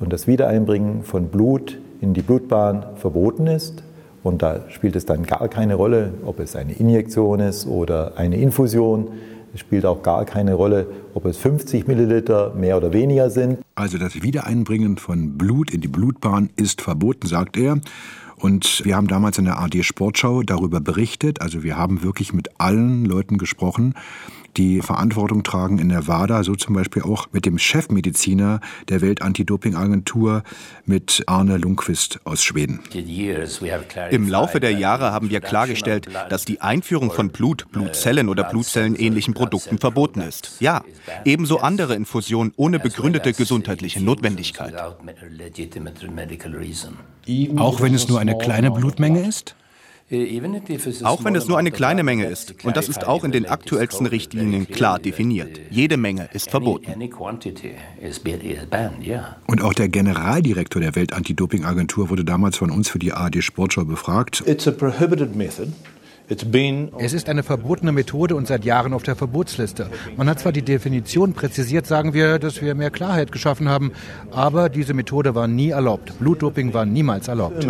und 0.00 0.12
das 0.12 0.26
Wiedereinbringen 0.26 1.02
von 1.04 1.28
Blut 1.28 1.78
in 2.00 2.14
die 2.14 2.22
Blutbahn 2.22 2.84
verboten 2.96 3.46
ist 3.46 3.82
Und 4.22 4.42
da 4.42 4.68
spielt 4.68 4.96
es 4.96 5.06
dann 5.06 5.24
gar 5.24 5.48
keine 5.48 5.74
Rolle, 5.74 6.12
ob 6.24 6.40
es 6.40 6.56
eine 6.56 6.72
Injektion 6.72 7.40
ist 7.40 7.66
oder 7.66 8.16
eine 8.16 8.36
Infusion. 8.36 9.08
Es 9.54 9.60
spielt 9.60 9.86
auch 9.86 10.02
gar 10.02 10.24
keine 10.24 10.54
Rolle, 10.54 10.86
ob 11.14 11.24
es 11.24 11.36
50 11.38 11.88
Milliliter 11.88 12.54
mehr 12.54 12.76
oder 12.76 12.92
weniger 12.92 13.30
sind. 13.30 13.58
Also 13.74 13.98
das 13.98 14.22
Wiedereinbringen 14.22 14.96
von 14.98 15.38
Blut 15.38 15.72
in 15.72 15.80
die 15.80 15.88
Blutbahn 15.88 16.50
ist 16.56 16.82
verboten, 16.82 17.26
sagt 17.26 17.56
er. 17.56 17.80
Und 18.36 18.82
wir 18.84 18.96
haben 18.96 19.08
damals 19.08 19.38
in 19.38 19.44
der 19.44 19.58
AD 19.60 19.82
Sportschau 19.82 20.42
darüber 20.42 20.80
berichtet. 20.80 21.42
Also 21.42 21.62
wir 21.62 21.76
haben 21.76 22.02
wirklich 22.02 22.32
mit 22.32 22.48
allen 22.58 23.04
Leuten 23.04 23.36
gesprochen, 23.38 23.94
die 24.56 24.80
Verantwortung 24.80 25.42
tragen 25.42 25.78
in 25.78 25.88
der 25.88 26.06
WADA, 26.06 26.42
so 26.44 26.54
zum 26.54 26.74
Beispiel 26.74 27.02
auch 27.02 27.28
mit 27.32 27.46
dem 27.46 27.58
Chefmediziner 27.58 28.60
der 28.88 29.00
Welt-Anti-Doping-Agentur, 29.00 30.42
mit 30.84 31.22
Arne 31.26 31.56
Lundqvist 31.56 32.20
aus 32.24 32.42
Schweden. 32.42 32.80
Im 34.10 34.28
Laufe 34.28 34.60
der 34.60 34.72
Jahre 34.72 35.12
haben 35.12 35.30
wir 35.30 35.40
klargestellt, 35.40 36.08
dass 36.28 36.44
die 36.44 36.60
Einführung 36.60 37.10
von 37.10 37.30
Blut, 37.30 37.70
Blutzellen 37.70 38.28
oder 38.28 38.44
Blutzellenähnlichen 38.44 39.34
Produkten 39.34 39.78
verboten 39.78 40.20
ist. 40.20 40.56
Ja, 40.60 40.82
ebenso 41.24 41.58
andere 41.58 41.94
Infusionen 41.94 42.52
ohne 42.56 42.78
begründete 42.78 43.32
gesundheitliche 43.32 44.02
Notwendigkeit. 44.02 44.74
Auch 47.56 47.80
wenn 47.80 47.94
es 47.94 48.08
nur 48.08 48.20
eine 48.20 48.38
kleine 48.38 48.70
Blutmenge 48.70 49.26
ist? 49.26 49.54
Auch 51.02 51.24
wenn 51.24 51.36
es 51.36 51.46
nur 51.46 51.56
eine 51.58 51.70
kleine 51.70 52.02
Menge 52.02 52.26
ist. 52.26 52.64
Und 52.64 52.76
das 52.76 52.88
ist 52.88 53.06
auch 53.06 53.22
in 53.22 53.30
den 53.30 53.46
aktuellsten 53.46 54.06
Richtlinien 54.06 54.66
klar 54.66 54.98
definiert. 54.98 55.60
Jede 55.70 55.96
Menge 55.96 56.28
ist 56.32 56.50
verboten. 56.50 56.92
Und 59.46 59.62
auch 59.62 59.72
der 59.72 59.88
Generaldirektor 59.88 60.82
der 60.82 60.96
Welt-Anti-Doping-Agentur 60.96 62.10
wurde 62.10 62.24
damals 62.24 62.56
von 62.56 62.70
uns 62.70 62.88
für 62.88 62.98
die 62.98 63.12
ARD 63.12 63.44
Sportschau 63.44 63.84
befragt. 63.84 64.42
Es 66.98 67.12
ist 67.12 67.28
eine 67.28 67.42
verbotene 67.42 67.92
Methode 67.92 68.36
und 68.36 68.46
seit 68.46 68.64
Jahren 68.64 68.92
auf 68.92 69.02
der 69.04 69.16
Verbotsliste. 69.16 69.90
Man 70.16 70.28
hat 70.28 70.40
zwar 70.40 70.52
die 70.52 70.62
Definition 70.62 71.34
präzisiert, 71.34 71.86
sagen 71.86 72.14
wir, 72.14 72.38
dass 72.38 72.62
wir 72.62 72.74
mehr 72.74 72.90
Klarheit 72.90 73.32
geschaffen 73.32 73.68
haben, 73.68 73.92
aber 74.30 74.68
diese 74.68 74.94
Methode 74.94 75.34
war 75.34 75.48
nie 75.48 75.70
erlaubt. 75.70 76.18
Blutdoping 76.18 76.72
war 76.72 76.84
niemals 76.84 77.26
erlaubt. 77.28 77.66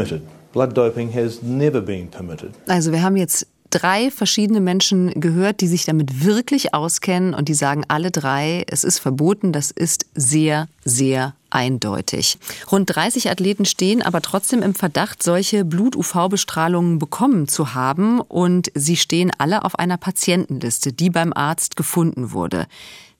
Blood 0.52 0.76
doping 0.76 1.14
has 1.14 1.42
never 1.42 1.80
been 1.80 2.08
permitted. 2.08 2.50
Also 2.66 2.92
wir 2.92 3.02
haben 3.02 3.16
jetzt 3.16 3.46
drei 3.70 4.10
verschiedene 4.10 4.60
Menschen 4.60 5.20
gehört, 5.20 5.60
die 5.60 5.68
sich 5.68 5.84
damit 5.84 6.24
wirklich 6.24 6.74
auskennen 6.74 7.34
und 7.34 7.48
die 7.48 7.54
sagen 7.54 7.84
alle 7.88 8.10
drei, 8.10 8.64
es 8.68 8.84
ist 8.84 8.98
verboten, 8.98 9.52
das 9.52 9.70
ist 9.70 10.06
sehr, 10.14 10.68
sehr 10.84 11.34
eindeutig. 11.50 12.38
Rund 12.70 12.94
30 12.94 13.30
Athleten 13.30 13.64
stehen 13.64 14.02
aber 14.02 14.22
trotzdem 14.22 14.62
im 14.62 14.74
Verdacht, 14.74 15.22
solche 15.22 15.64
Blut-UV-Bestrahlungen 15.64 16.98
bekommen 16.98 17.48
zu 17.48 17.74
haben 17.74 18.20
und 18.20 18.70
sie 18.74 18.96
stehen 18.96 19.30
alle 19.38 19.64
auf 19.64 19.78
einer 19.78 19.96
Patientenliste, 19.96 20.92
die 20.92 21.10
beim 21.10 21.32
Arzt 21.32 21.76
gefunden 21.76 22.32
wurde. 22.32 22.66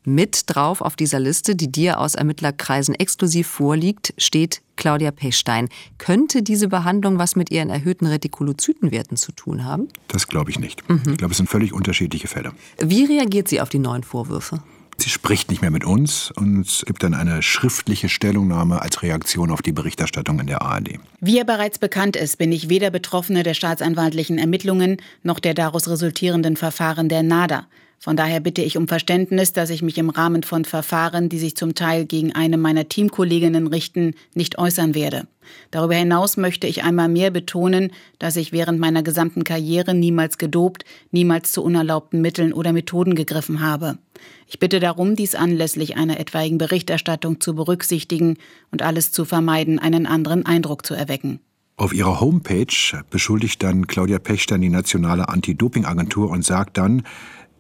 Mit 0.05 0.45
drauf 0.47 0.81
auf 0.81 0.97
dieser 0.97 1.21
Liste, 1.21 1.55
die 1.55 1.71
dir 1.71 2.01
aus 2.01 2.15
Ermittlerkreisen 2.15 2.95
exklusiv 2.95 3.47
vorliegt, 3.47 4.15
steht 4.17 4.63
Claudia 4.77 5.11
Pechstein. 5.11 5.69
Könnte 5.99 6.43
diese 6.43 6.69
Behandlung 6.69 7.19
was 7.19 7.37
mit 7.37 7.51
ihren 7.51 7.69
erhöhten 7.69 8.07
Retikulozytenwerten 8.07 9.19
zu 9.19 9.33
tun 9.33 9.65
haben? 9.65 9.89
Das 10.09 10.27
glaube 10.27 10.51
ich 10.51 10.59
nicht. 10.59 10.89
Mhm. 10.89 11.03
Ich 11.11 11.19
glaube, 11.19 11.33
es 11.33 11.37
sind 11.37 11.51
völlig 11.51 11.75
unterschiedliche 11.75 12.29
Fälle. 12.29 12.53
Wie 12.79 13.05
reagiert 13.05 13.49
sie 13.49 13.61
auf 13.61 13.69
die 13.69 13.79
neuen 13.79 14.03
Vorwürfe? 14.03 14.63
Sie 14.97 15.11
spricht 15.11 15.51
nicht 15.51 15.63
mehr 15.63 15.71
mit 15.71 15.85
uns 15.85 16.31
und 16.31 16.83
gibt 16.87 17.03
dann 17.03 17.15
eine 17.15 17.43
schriftliche 17.43 18.09
Stellungnahme 18.09 18.83
als 18.83 19.03
Reaktion 19.03 19.51
auf 19.51 19.63
die 19.63 19.73
Berichterstattung 19.73 20.41
in 20.41 20.47
der 20.47 20.61
ARD. 20.61 20.99
Wie 21.21 21.37
ja 21.37 21.45
bereits 21.45 21.79
bekannt 21.79 22.17
ist, 22.17 22.37
bin 22.37 22.53
ich 22.53 22.69
weder 22.69 22.91
Betroffene 22.91 23.43
der 23.43 23.55
staatsanwaltlichen 23.55 24.39
Ermittlungen 24.39 24.99
noch 25.23 25.41
der 25.41 25.55
daraus 25.55 25.89
resultierenden 25.89 26.57
Verfahren 26.57 27.09
der 27.09 27.23
NADA. 27.23 27.67
Von 28.03 28.17
daher 28.17 28.41
bitte 28.41 28.63
ich 28.63 28.79
um 28.79 28.89
Verständnis, 28.89 29.53
dass 29.53 29.69
ich 29.69 29.83
mich 29.83 29.99
im 29.99 30.09
Rahmen 30.09 30.43
von 30.43 30.65
Verfahren, 30.65 31.29
die 31.29 31.39
sich 31.39 31.55
zum 31.55 31.75
Teil 31.75 32.07
gegen 32.07 32.35
eine 32.35 32.57
meiner 32.57 32.89
Teamkolleginnen 32.89 33.67
richten, 33.67 34.15
nicht 34.35 34.57
äußern 34.57 34.95
werde. 34.95 35.29
Darüber 35.71 35.97
hinaus 35.97 36.39
möchte 36.39 36.67
ich 36.67 36.83
einmal 36.83 37.11
mehr 37.11 37.31
betonen, 37.31 37.93
dass 38.19 38.37
ich 38.37 38.53
während 38.53 38.81
meiner 38.81 39.03
gesamten 39.03 39.45
Karriere 39.45 39.93
niemals 39.93 40.39
gedopt, 40.39 40.87
niemals 41.11 41.53
zu 41.53 41.63
unerlaubten 41.63 42.23
Mitteln 42.23 42.55
oder 42.55 42.73
Methoden 42.73 43.15
gegriffen 43.15 43.61
habe. 43.61 43.99
Ich 44.47 44.59
bitte 44.59 44.81
darum, 44.81 45.15
dies 45.15 45.35
anlässlich 45.35 45.99
einer 45.99 46.19
etwaigen 46.19 46.57
Berichterstattung 46.57 47.39
zu 47.43 47.55
berücksichtigen 47.55 48.39
und 48.71 48.81
alles 48.81 49.13
zu 49.13 49.27
vermeiden, 49.27 49.79
einen 49.79 50.07
anderen 50.07 50.47
Eindruck 50.47 50.87
zu 50.87 50.95
erwecken. 50.95 51.41
Auf 51.81 51.95
ihrer 51.95 52.21
Homepage 52.21 52.67
beschuldigt 53.09 53.63
dann 53.63 53.87
Claudia 53.87 54.19
Pechstein 54.19 54.61
die 54.61 54.69
nationale 54.69 55.31
Anti-Doping-Agentur 55.31 56.29
und 56.29 56.45
sagt 56.45 56.77
dann, 56.77 57.05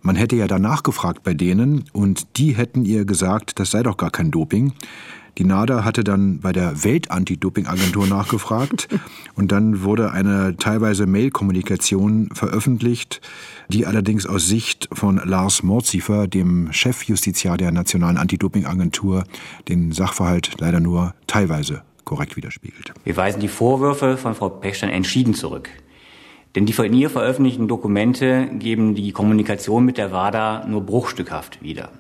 man 0.03 0.17
hätte 0.17 0.37
ja 0.37 0.47
danach 0.47 0.83
gefragt 0.83 1.23
bei 1.23 1.35
denen 1.35 1.85
und 1.93 2.39
die 2.39 2.57
hätten 2.57 2.85
ihr 2.85 3.05
gesagt, 3.05 3.59
das 3.59 3.71
sei 3.71 3.83
doch 3.83 3.97
gar 3.97 4.11
kein 4.11 4.31
Doping. 4.31 4.73
Die 5.39 5.45
NADA 5.45 5.85
hatte 5.85 6.05
dann 6.05 6.41
bei 6.41 6.53
der 6.53 6.85
Welt-Anti-Doping-Agentur 6.85 8.07
nachgefragt 8.07 8.89
und 9.37 9.53
dann 9.53 9.83
wurde 9.83 10.11
eine 10.11 10.57
teilweise 10.57 11.07
Mail-Kommunikation 11.07 12.31
veröffentlicht, 12.33 13.21
die 13.69 13.87
allerdings 13.87 14.27
aus 14.27 14.49
Sicht 14.49 14.89
von 14.93 15.21
Lars 15.25 15.63
Mordziefer, 15.63 16.27
dem 16.27 16.73
Chefjustiziar 16.73 17.57
der 17.57 17.71
Nationalen 17.71 18.17
Anti-Doping-Agentur, 18.17 19.25
den 19.69 19.93
Sachverhalt 19.93 20.57
leider 20.59 20.81
nur 20.81 21.15
teilweise 21.27 21.83
korrekt 22.05 22.37
widerspiegelt. 22.37 22.93
Wir 23.05 23.17
weisen 23.17 23.41
die 23.41 23.49
Vorwürfe 23.49 24.17
von 24.17 24.35
Frau 24.35 24.49
Pechstein 24.49 24.91
entschieden 24.91 25.35
zurück. 25.35 25.71
Denn 26.55 26.67
die 26.67 26.73
von 26.73 26.93
ihr 26.93 27.11
veröffentlichten 27.11 27.69
Dokumente 27.69 28.49
geben 28.59 28.95
die 28.95 29.13
Kommunikation 29.13 29.85
mit 29.85 29.99
der 29.99 30.13
WADA 30.13 30.67
nur 30.67 30.85
bruchstückhaft 30.85 31.63
wieder. 31.63 31.91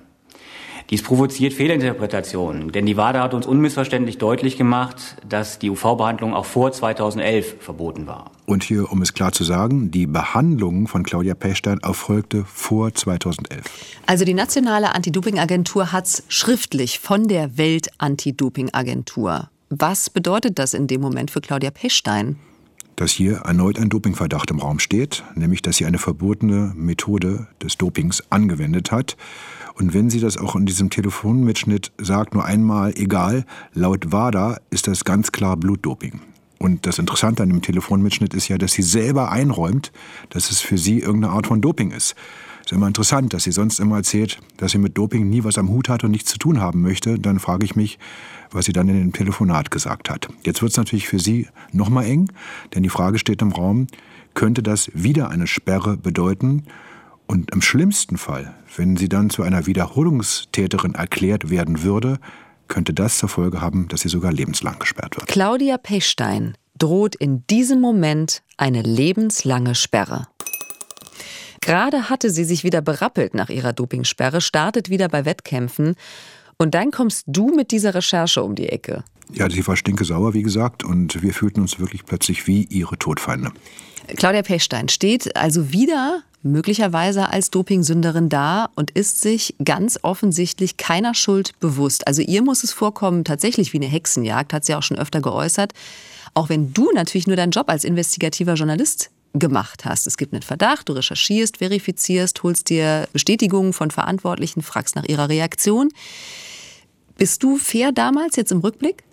Dies 0.90 1.04
provoziert 1.04 1.52
Fehlinterpretationen, 1.52 2.72
denn 2.72 2.84
die 2.84 2.96
WADA 2.96 3.22
hat 3.22 3.32
uns 3.32 3.46
unmissverständlich 3.46 4.18
deutlich 4.18 4.56
gemacht, 4.56 5.18
dass 5.28 5.60
die 5.60 5.70
UV-Behandlung 5.70 6.34
auch 6.34 6.46
vor 6.46 6.72
2011 6.72 7.58
verboten 7.60 8.08
war. 8.08 8.32
Und 8.46 8.64
hier, 8.64 8.90
um 8.90 9.00
es 9.00 9.14
klar 9.14 9.30
zu 9.30 9.44
sagen, 9.44 9.92
die 9.92 10.08
Behandlung 10.08 10.88
von 10.88 11.04
Claudia 11.04 11.34
Pechstein 11.34 11.78
erfolgte 11.78 12.44
vor 12.44 12.92
2011. 12.92 13.62
Also 14.06 14.24
die 14.24 14.34
nationale 14.34 14.92
Anti-Doping-Agentur 14.92 15.92
hat 15.92 16.06
es 16.06 16.24
schriftlich 16.26 16.98
von 16.98 17.28
der 17.28 17.56
Welt-Anti-Doping-Agentur. 17.56 19.48
Was 19.68 20.10
bedeutet 20.10 20.58
das 20.58 20.74
in 20.74 20.88
dem 20.88 21.00
Moment 21.00 21.30
für 21.30 21.40
Claudia 21.40 21.70
Pechstein? 21.70 22.40
Dass 23.00 23.12
hier 23.12 23.38
erneut 23.38 23.78
ein 23.78 23.88
Dopingverdacht 23.88 24.50
im 24.50 24.58
Raum 24.58 24.78
steht, 24.78 25.24
nämlich 25.34 25.62
dass 25.62 25.76
sie 25.78 25.86
eine 25.86 25.96
verbotene 25.96 26.74
Methode 26.76 27.46
des 27.62 27.78
Dopings 27.78 28.22
angewendet 28.28 28.92
hat. 28.92 29.16
Und 29.72 29.94
wenn 29.94 30.10
sie 30.10 30.20
das 30.20 30.36
auch 30.36 30.54
in 30.54 30.66
diesem 30.66 30.90
Telefonmitschnitt 30.90 31.92
sagt, 31.96 32.34
nur 32.34 32.44
einmal 32.44 32.92
egal, 32.98 33.46
laut 33.72 34.12
WADA 34.12 34.58
ist 34.68 34.86
das 34.86 35.06
ganz 35.06 35.32
klar 35.32 35.56
Blutdoping. 35.56 36.20
Und 36.58 36.84
das 36.84 36.98
Interessante 36.98 37.42
an 37.42 37.48
dem 37.48 37.62
Telefonmitschnitt 37.62 38.34
ist 38.34 38.48
ja, 38.48 38.58
dass 38.58 38.72
sie 38.72 38.82
selber 38.82 39.32
einräumt, 39.32 39.92
dass 40.28 40.50
es 40.50 40.60
für 40.60 40.76
sie 40.76 40.98
irgendeine 40.98 41.32
Art 41.32 41.46
von 41.46 41.62
Doping 41.62 41.92
ist. 41.92 42.14
Ist 42.70 42.76
immer 42.76 42.86
interessant, 42.86 43.34
dass 43.34 43.42
sie 43.42 43.50
sonst 43.50 43.80
immer 43.80 43.96
erzählt, 43.96 44.38
dass 44.58 44.70
sie 44.70 44.78
mit 44.78 44.96
Doping 44.96 45.28
nie 45.28 45.42
was 45.42 45.58
am 45.58 45.70
Hut 45.70 45.88
hat 45.88 46.04
und 46.04 46.12
nichts 46.12 46.30
zu 46.30 46.38
tun 46.38 46.60
haben 46.60 46.82
möchte. 46.82 47.18
Dann 47.18 47.40
frage 47.40 47.64
ich 47.64 47.74
mich, 47.74 47.98
was 48.52 48.66
sie 48.66 48.72
dann 48.72 48.88
in 48.88 48.96
dem 48.96 49.12
Telefonat 49.12 49.72
gesagt 49.72 50.08
hat. 50.08 50.28
Jetzt 50.44 50.62
wird 50.62 50.70
es 50.70 50.76
natürlich 50.76 51.08
für 51.08 51.18
Sie 51.18 51.48
nochmal 51.72 52.04
eng, 52.04 52.30
denn 52.72 52.84
die 52.84 52.88
Frage 52.88 53.18
steht 53.18 53.42
im 53.42 53.50
Raum, 53.50 53.88
könnte 54.34 54.62
das 54.62 54.88
wieder 54.94 55.30
eine 55.30 55.48
Sperre 55.48 55.96
bedeuten? 55.96 56.62
Und 57.26 57.50
im 57.50 57.60
schlimmsten 57.60 58.16
Fall, 58.16 58.54
wenn 58.76 58.96
sie 58.96 59.08
dann 59.08 59.30
zu 59.30 59.42
einer 59.42 59.66
Wiederholungstäterin 59.66 60.94
erklärt 60.94 61.50
werden 61.50 61.82
würde, 61.82 62.20
könnte 62.68 62.94
das 62.94 63.18
zur 63.18 63.28
Folge 63.28 63.60
haben, 63.60 63.88
dass 63.88 64.02
sie 64.02 64.08
sogar 64.08 64.30
lebenslang 64.30 64.78
gesperrt 64.78 65.16
wird. 65.16 65.26
Claudia 65.26 65.76
Pechstein 65.76 66.56
droht 66.78 67.16
in 67.16 67.44
diesem 67.48 67.80
Moment 67.80 68.44
eine 68.56 68.82
lebenslange 68.82 69.74
Sperre. 69.74 70.28
Gerade 71.60 72.08
hatte 72.08 72.30
sie 72.30 72.44
sich 72.44 72.64
wieder 72.64 72.80
berappelt 72.80 73.34
nach 73.34 73.50
ihrer 73.50 73.72
Dopingsperre, 73.72 74.40
startet 74.40 74.88
wieder 74.88 75.08
bei 75.08 75.24
Wettkämpfen 75.24 75.94
und 76.56 76.74
dann 76.74 76.90
kommst 76.90 77.24
du 77.26 77.54
mit 77.54 77.70
dieser 77.70 77.94
Recherche 77.94 78.42
um 78.42 78.54
die 78.54 78.68
Ecke. 78.68 79.04
Ja, 79.32 79.48
sie 79.48 79.66
war 79.66 79.76
stinkesauer, 79.76 80.34
wie 80.34 80.42
gesagt, 80.42 80.84
und 80.84 81.22
wir 81.22 81.32
fühlten 81.32 81.60
uns 81.60 81.78
wirklich 81.78 82.04
plötzlich 82.04 82.46
wie 82.46 82.64
ihre 82.64 82.98
Todfeinde. 82.98 83.52
Claudia 84.16 84.42
Pechstein 84.42 84.88
steht 84.88 85.36
also 85.36 85.72
wieder 85.72 86.22
möglicherweise 86.42 87.28
als 87.28 87.50
Dopingsünderin 87.50 88.28
da 88.28 88.70
und 88.74 88.90
ist 88.90 89.20
sich 89.20 89.54
ganz 89.62 89.98
offensichtlich 90.02 90.78
keiner 90.78 91.14
Schuld 91.14 91.58
bewusst. 91.60 92.06
Also 92.06 92.22
ihr 92.22 92.42
muss 92.42 92.64
es 92.64 92.72
vorkommen, 92.72 93.24
tatsächlich 93.24 93.72
wie 93.72 93.78
eine 93.78 93.86
Hexenjagd, 93.86 94.52
hat 94.52 94.64
sie 94.64 94.74
auch 94.74 94.82
schon 94.82 94.98
öfter 94.98 95.20
geäußert. 95.20 95.72
Auch 96.34 96.48
wenn 96.48 96.72
du 96.72 96.90
natürlich 96.94 97.26
nur 97.26 97.36
deinen 97.36 97.50
Job 97.50 97.68
als 97.68 97.84
investigativer 97.84 98.54
Journalist 98.54 99.10
gemacht 99.34 99.84
hast. 99.84 100.06
Es 100.06 100.16
gibt 100.16 100.32
einen 100.32 100.42
Verdacht, 100.42 100.88
du 100.88 100.92
recherchierst, 100.94 101.58
verifizierst, 101.58 102.42
holst 102.42 102.68
dir 102.68 103.08
Bestätigungen 103.12 103.72
von 103.72 103.90
Verantwortlichen, 103.90 104.62
fragst 104.62 104.96
nach 104.96 105.04
ihrer 105.04 105.28
Reaktion. 105.28 105.90
Bist 107.16 107.42
du 107.42 107.56
fair 107.56 107.92
damals 107.92 108.36
jetzt 108.36 108.50
im 108.50 108.58
Rückblick? 108.58 109.04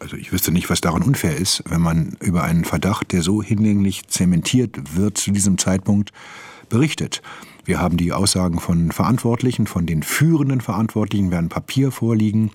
Also 0.00 0.16
ich 0.16 0.32
wüsste 0.32 0.52
nicht, 0.52 0.68
was 0.68 0.80
daran 0.80 1.02
unfair 1.02 1.36
ist, 1.36 1.62
wenn 1.66 1.80
man 1.80 2.16
über 2.20 2.42
einen 2.44 2.64
Verdacht, 2.64 3.12
der 3.12 3.22
so 3.22 3.42
hinlänglich 3.42 4.06
zementiert 4.08 4.96
wird 4.96 5.16
zu 5.16 5.30
diesem 5.30 5.58
Zeitpunkt, 5.58 6.12
berichtet. 6.68 7.22
Wir 7.64 7.80
haben 7.80 7.96
die 7.96 8.12
Aussagen 8.12 8.58
von 8.58 8.90
Verantwortlichen, 8.90 9.66
von 9.66 9.86
den 9.86 10.02
führenden 10.02 10.60
Verantwortlichen, 10.60 11.30
werden 11.30 11.48
Papier 11.48 11.90
vorliegen. 11.92 12.50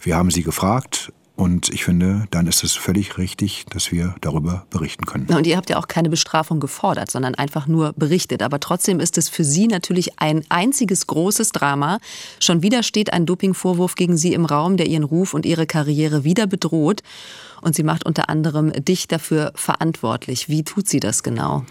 Wir 0.00 0.16
haben 0.16 0.30
sie 0.30 0.42
gefragt 0.42 1.12
und 1.38 1.68
ich 1.68 1.84
finde, 1.84 2.24
dann 2.32 2.48
ist 2.48 2.64
es 2.64 2.72
völlig 2.72 3.16
richtig, 3.16 3.64
dass 3.70 3.92
wir 3.92 4.16
darüber 4.20 4.66
berichten 4.70 5.06
können. 5.06 5.28
Und 5.28 5.46
ihr 5.46 5.56
habt 5.56 5.70
ja 5.70 5.76
auch 5.76 5.86
keine 5.86 6.10
Bestrafung 6.10 6.58
gefordert, 6.58 7.12
sondern 7.12 7.36
einfach 7.36 7.68
nur 7.68 7.92
berichtet. 7.92 8.42
Aber 8.42 8.58
trotzdem 8.58 8.98
ist 8.98 9.16
es 9.18 9.28
für 9.28 9.44
Sie 9.44 9.68
natürlich 9.68 10.18
ein 10.18 10.44
einziges 10.48 11.06
großes 11.06 11.52
Drama. 11.52 12.00
Schon 12.40 12.62
wieder 12.62 12.82
steht 12.82 13.12
ein 13.12 13.24
Dopingvorwurf 13.24 13.94
gegen 13.94 14.16
Sie 14.16 14.34
im 14.34 14.46
Raum, 14.46 14.76
der 14.76 14.88
Ihren 14.88 15.04
Ruf 15.04 15.32
und 15.32 15.46
Ihre 15.46 15.68
Karriere 15.68 16.24
wieder 16.24 16.48
bedroht. 16.48 17.04
Und 17.60 17.74
sie 17.74 17.82
macht 17.82 18.06
unter 18.06 18.28
anderem 18.28 18.72
dich 18.72 19.08
dafür 19.08 19.52
verantwortlich. 19.54 20.48
Wie 20.48 20.62
tut 20.62 20.88
sie 20.88 21.00
das 21.00 21.22
genau? 21.22 21.64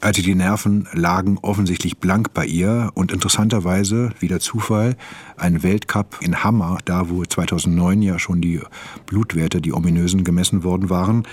Also 0.00 0.22
die 0.22 0.34
Nerven 0.34 0.88
lagen 0.92 1.38
offensichtlich 1.42 1.98
blank 1.98 2.32
bei 2.32 2.46
ihr 2.46 2.90
und 2.94 3.10
interessanterweise, 3.10 4.12
wieder 4.20 4.38
Zufall, 4.38 4.96
ein 5.36 5.64
Weltcup 5.64 6.18
in 6.20 6.44
Hammer, 6.44 6.78
da 6.84 7.10
wo 7.10 7.24
2009 7.24 8.02
ja 8.02 8.18
schon 8.18 8.40
die 8.40 8.60
Blutwerte, 9.08 9.60
die 9.60 9.72
ominösen, 9.72 10.22
gemessen 10.22 10.62
worden 10.62 10.88
waren. 10.90 11.24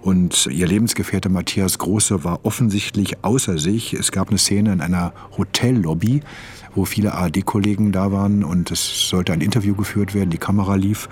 Und 0.00 0.48
ihr 0.50 0.66
Lebensgefährte 0.66 1.28
Matthias 1.28 1.78
Große 1.78 2.24
war 2.24 2.44
offensichtlich 2.44 3.24
außer 3.24 3.58
sich. 3.58 3.94
Es 3.94 4.12
gab 4.12 4.28
eine 4.28 4.38
Szene 4.38 4.72
in 4.72 4.80
einer 4.80 5.12
Hotellobby, 5.36 6.22
wo 6.74 6.84
viele 6.84 7.14
ARD-Kollegen 7.14 7.92
da 7.92 8.10
waren 8.12 8.44
und 8.44 8.70
es 8.70 9.08
sollte 9.08 9.32
ein 9.32 9.40
Interview 9.40 9.74
geführt 9.74 10.14
werden, 10.14 10.30
die 10.30 10.38
Kamera 10.38 10.74
lief. 10.74 11.08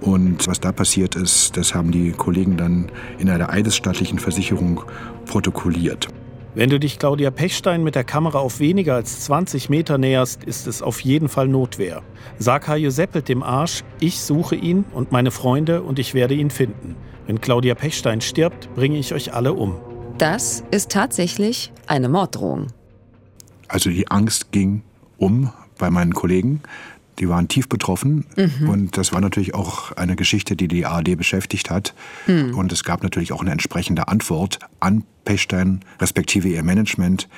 Und 0.00 0.46
was 0.46 0.60
da 0.60 0.70
passiert 0.72 1.16
ist, 1.16 1.56
das 1.56 1.74
haben 1.74 1.90
die 1.90 2.12
Kollegen 2.12 2.56
dann 2.56 2.90
in 3.18 3.28
einer 3.28 3.50
eidesstattlichen 3.50 4.18
Versicherung 4.18 4.82
protokolliert. 5.26 6.08
Wenn 6.58 6.70
du 6.70 6.80
dich 6.80 6.98
Claudia 6.98 7.30
Pechstein 7.30 7.84
mit 7.84 7.94
der 7.94 8.02
Kamera 8.02 8.40
auf 8.40 8.58
weniger 8.58 8.96
als 8.96 9.20
20 9.20 9.68
Meter 9.68 9.96
näherst, 9.96 10.42
ist 10.42 10.66
es 10.66 10.82
auf 10.82 10.98
jeden 10.98 11.28
Fall 11.28 11.46
Notwehr. 11.46 12.02
Sag 12.40 12.66
Hajo 12.66 12.90
Seppelt 12.90 13.28
dem 13.28 13.44
Arsch, 13.44 13.84
ich 14.00 14.18
suche 14.18 14.56
ihn 14.56 14.84
und 14.92 15.12
meine 15.12 15.30
Freunde 15.30 15.84
und 15.84 16.00
ich 16.00 16.14
werde 16.14 16.34
ihn 16.34 16.50
finden. 16.50 16.96
Wenn 17.28 17.40
Claudia 17.40 17.76
Pechstein 17.76 18.20
stirbt, 18.20 18.74
bringe 18.74 18.98
ich 18.98 19.14
euch 19.14 19.34
alle 19.34 19.52
um. 19.52 19.76
Das 20.18 20.64
ist 20.72 20.90
tatsächlich 20.90 21.72
eine 21.86 22.08
Morddrohung. 22.08 22.66
Also 23.68 23.90
die 23.90 24.10
Angst 24.10 24.50
ging 24.50 24.82
um 25.16 25.52
bei 25.78 25.90
meinen 25.90 26.12
Kollegen. 26.12 26.62
Die 27.18 27.28
waren 27.28 27.48
tief 27.48 27.68
betroffen 27.68 28.26
mhm. 28.36 28.68
und 28.68 28.96
das 28.96 29.12
war 29.12 29.20
natürlich 29.20 29.54
auch 29.54 29.92
eine 29.92 30.16
Geschichte, 30.16 30.56
die 30.56 30.68
die 30.68 30.86
ARD 30.86 31.16
beschäftigt 31.16 31.70
hat. 31.70 31.94
Mhm. 32.26 32.56
Und 32.56 32.72
es 32.72 32.84
gab 32.84 33.02
natürlich 33.02 33.32
auch 33.32 33.40
eine 33.40 33.50
entsprechende 33.50 34.08
Antwort 34.08 34.58
an 34.80 35.04
Pechstein 35.24 35.80
respektive 36.00 36.48
ihr 36.48 36.62
Management. 36.62 37.28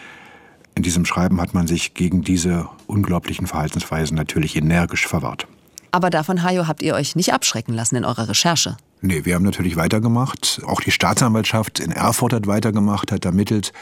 In 0.75 0.83
diesem 0.83 1.05
Schreiben 1.05 1.41
hat 1.41 1.55
man 1.55 1.67
sich 1.67 1.95
gegen 1.95 2.23
diese 2.23 2.69
unglaublichen 2.87 3.47
Verhaltensweisen 3.47 4.17
natürlich 4.17 4.57
energisch 4.57 5.07
verwahrt. 5.07 5.47
Aber 5.93 6.11
davon, 6.11 6.43
Hajo, 6.43 6.69
habt 6.69 6.83
ihr 6.83 6.95
euch 6.95 7.17
nicht 7.17 7.33
abschrecken 7.33 7.75
lassen 7.75 7.97
in 7.97 8.05
eurer 8.05 8.29
Recherche? 8.29 8.77
Nee, 9.01 9.25
wir 9.25 9.35
haben 9.35 9.45
natürlich 9.45 9.77
weitergemacht. 9.77 10.61
Auch 10.67 10.81
die 10.81 10.91
Staatsanwaltschaft 10.91 11.81
in 11.81 11.91
Erfurt 11.91 12.33
hat 12.33 12.47
weitergemacht, 12.47 13.13
hat 13.13 13.25
ermittelt, 13.25 13.73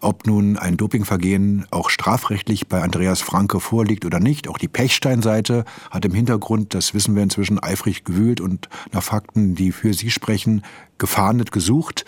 ob 0.00 0.26
nun 0.26 0.56
ein 0.56 0.76
Dopingvergehen 0.76 1.66
auch 1.70 1.90
strafrechtlich 1.90 2.68
bei 2.68 2.82
Andreas 2.82 3.20
Franke 3.20 3.60
vorliegt 3.60 4.04
oder 4.04 4.20
nicht. 4.20 4.48
Auch 4.48 4.58
die 4.58 4.68
Pechstein-Seite 4.68 5.64
hat 5.90 6.04
im 6.04 6.12
Hintergrund, 6.14 6.74
das 6.74 6.94
wissen 6.94 7.14
wir 7.14 7.22
inzwischen, 7.22 7.62
eifrig 7.62 8.04
gewühlt 8.04 8.40
und 8.40 8.68
nach 8.92 9.02
Fakten, 9.02 9.54
die 9.54 9.72
für 9.72 9.94
sie 9.94 10.10
sprechen, 10.10 10.62
gefahndet 10.98 11.52
gesucht. 11.52 12.04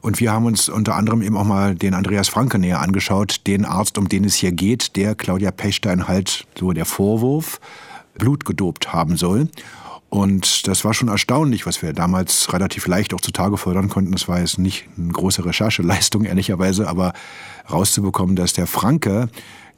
Und 0.00 0.20
wir 0.20 0.32
haben 0.32 0.46
uns 0.46 0.68
unter 0.68 0.94
anderem 0.94 1.22
eben 1.22 1.36
auch 1.36 1.44
mal 1.44 1.74
den 1.74 1.94
Andreas 1.94 2.28
Franke 2.28 2.58
näher 2.58 2.80
angeschaut, 2.80 3.46
den 3.46 3.64
Arzt, 3.64 3.98
um 3.98 4.08
den 4.08 4.24
es 4.24 4.34
hier 4.34 4.52
geht, 4.52 4.96
der 4.96 5.14
Claudia 5.14 5.50
Pechstein 5.50 6.06
halt 6.06 6.46
so 6.56 6.72
der 6.72 6.84
Vorwurf 6.84 7.60
Blut 8.16 8.44
gedopt 8.44 8.92
haben 8.92 9.16
soll. 9.16 9.48
Und 10.10 10.66
das 10.66 10.84
war 10.84 10.94
schon 10.94 11.08
erstaunlich, 11.08 11.66
was 11.66 11.82
wir 11.82 11.92
damals 11.92 12.52
relativ 12.52 12.86
leicht 12.86 13.12
auch 13.12 13.20
zutage 13.20 13.58
fördern 13.58 13.88
konnten. 13.88 14.12
Das 14.12 14.26
war 14.26 14.40
jetzt 14.40 14.58
nicht 14.58 14.86
eine 14.96 15.12
große 15.12 15.44
Rechercheleistung, 15.44 16.24
ehrlicherweise, 16.24 16.88
aber 16.88 17.12
rauszubekommen, 17.70 18.34
dass 18.34 18.54
der 18.54 18.66
Franke 18.66 19.28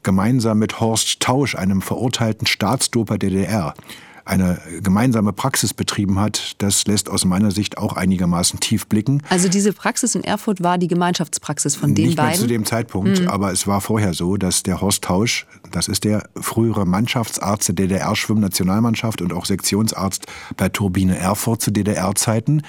gemeinsam 0.03 0.57
mit 0.59 0.79
Horst 0.79 1.19
Tausch, 1.19 1.55
einem 1.55 1.81
verurteilten 1.81 2.47
Staatsdoper 2.47 3.17
der 3.17 3.29
DDR, 3.29 3.73
eine 4.31 4.59
gemeinsame 4.81 5.33
Praxis 5.33 5.73
betrieben 5.73 6.19
hat, 6.19 6.55
das 6.59 6.85
lässt 6.87 7.09
aus 7.09 7.25
meiner 7.25 7.51
Sicht 7.51 7.77
auch 7.77 7.93
einigermaßen 7.93 8.61
tief 8.61 8.87
blicken. 8.87 9.21
Also 9.29 9.49
diese 9.49 9.73
Praxis 9.73 10.15
in 10.15 10.23
Erfurt 10.23 10.63
war 10.63 10.77
die 10.77 10.87
Gemeinschaftspraxis 10.87 11.75
von 11.75 11.93
den 11.93 12.05
Nicht 12.05 12.17
beiden? 12.17 12.31
Nicht 12.31 12.39
zu 12.39 12.47
dem 12.47 12.65
Zeitpunkt, 12.65 13.21
mhm. 13.21 13.27
aber 13.27 13.51
es 13.51 13.67
war 13.67 13.81
vorher 13.81 14.13
so, 14.13 14.37
dass 14.37 14.63
der 14.63 14.79
Horst 14.79 15.03
Tausch, 15.03 15.45
das 15.71 15.89
ist 15.89 16.05
der 16.05 16.29
frühere 16.39 16.85
Mannschaftsarzt 16.85 17.67
der 17.67 17.75
DDR-Schwimmnationalmannschaft 17.75 19.21
und 19.21 19.33
auch 19.33 19.45
Sektionsarzt 19.45 20.25
bei 20.55 20.69
Turbine 20.69 21.17
Erfurt 21.17 21.61
zu 21.61 21.71
DDR-Zeiten, 21.71 22.61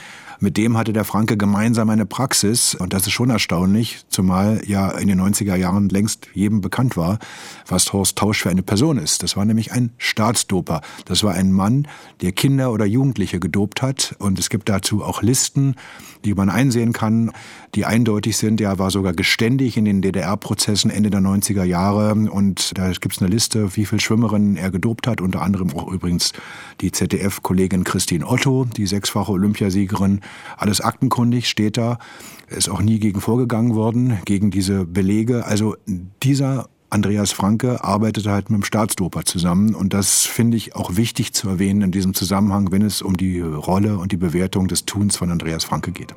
mit 0.42 0.56
dem 0.56 0.76
hatte 0.76 0.92
der 0.92 1.04
Franke 1.04 1.36
gemeinsam 1.36 1.88
eine 1.88 2.04
Praxis 2.04 2.74
und 2.74 2.92
das 2.92 3.06
ist 3.06 3.12
schon 3.12 3.30
erstaunlich, 3.30 4.04
zumal 4.08 4.60
ja 4.66 4.90
in 4.90 5.06
den 5.06 5.20
90er 5.20 5.54
Jahren 5.54 5.88
längst 5.88 6.26
jedem 6.34 6.60
bekannt 6.60 6.96
war, 6.96 7.20
was 7.68 7.92
Horst 7.92 8.18
Tausch 8.18 8.42
für 8.42 8.50
eine 8.50 8.64
Person 8.64 8.98
ist. 8.98 9.22
Das 9.22 9.36
war 9.36 9.44
nämlich 9.44 9.72
ein 9.72 9.92
Staatsdoper. 9.98 10.80
Das 11.04 11.22
war 11.22 11.34
ein 11.34 11.52
Mann, 11.52 11.86
der 12.20 12.32
Kinder 12.32 12.72
oder 12.72 12.84
Jugendliche 12.84 13.38
gedopt 13.38 13.82
hat 13.82 14.16
und 14.18 14.38
es 14.38 14.50
gibt 14.50 14.68
dazu 14.68 15.04
auch 15.04 15.22
Listen, 15.22 15.76
die 16.24 16.34
man 16.34 16.48
einsehen 16.48 16.92
kann, 16.92 17.30
die 17.74 17.84
eindeutig 17.84 18.36
sind. 18.36 18.60
Er 18.60 18.78
war 18.78 18.90
sogar 18.90 19.12
geständig 19.12 19.76
in 19.76 19.84
den 19.84 20.02
DDR-Prozessen 20.02 20.90
Ende 20.90 21.10
der 21.10 21.20
90er 21.20 21.64
Jahre 21.64 22.14
und 22.14 22.76
da 22.78 22.90
gibt 22.90 23.14
es 23.14 23.22
eine 23.22 23.30
Liste, 23.30 23.76
wie 23.76 23.86
viele 23.86 24.00
Schwimmerinnen 24.00 24.56
er 24.56 24.70
gedopt 24.70 25.06
hat, 25.06 25.20
unter 25.20 25.42
anderem 25.42 25.70
auch 25.74 25.90
übrigens 25.90 26.32
die 26.80 26.92
ZDF-Kollegin 26.92 27.84
Christine 27.84 28.26
Otto, 28.26 28.64
die 28.64 28.86
sechsfache 28.86 29.32
Olympiasiegerin 29.32 30.20
alles 30.56 30.80
aktenkundig 30.80 31.48
steht 31.48 31.76
da. 31.76 31.98
Ist 32.48 32.68
auch 32.68 32.82
nie 32.82 32.98
gegen 32.98 33.20
vorgegangen 33.20 33.74
worden, 33.74 34.18
gegen 34.24 34.50
diese 34.50 34.84
Belege. 34.84 35.46
Also 35.46 35.76
dieser 36.22 36.68
Andreas 36.92 37.32
Franke 37.32 37.82
arbeitete 37.82 38.30
halt 38.30 38.50
mit 38.50 38.60
dem 38.60 38.64
Staatsdoper 38.64 39.24
zusammen 39.24 39.74
und 39.74 39.94
das 39.94 40.26
finde 40.26 40.58
ich 40.58 40.76
auch 40.76 40.96
wichtig 40.96 41.32
zu 41.32 41.48
erwähnen 41.48 41.80
in 41.80 41.90
diesem 41.90 42.12
Zusammenhang, 42.12 42.70
wenn 42.70 42.82
es 42.82 43.00
um 43.00 43.16
die 43.16 43.40
Rolle 43.40 43.96
und 43.96 44.12
die 44.12 44.18
Bewertung 44.18 44.68
des 44.68 44.84
Tuns 44.84 45.16
von 45.16 45.30
Andreas 45.30 45.64
Franke 45.64 45.90
geht. 45.90 46.14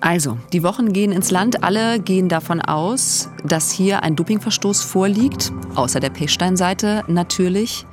Also, 0.00 0.38
die 0.52 0.62
Wochen 0.62 0.92
gehen 0.92 1.10
ins 1.10 1.32
Land. 1.32 1.64
Alle 1.64 1.98
gehen 1.98 2.28
davon 2.28 2.60
aus, 2.60 3.28
dass 3.42 3.72
hier 3.72 4.04
ein 4.04 4.14
Dopingverstoß 4.14 4.82
vorliegt, 4.82 5.52
außer 5.74 5.98
der 5.98 6.10
Pechstein-Seite 6.10 7.02
natürlich. 7.08 7.84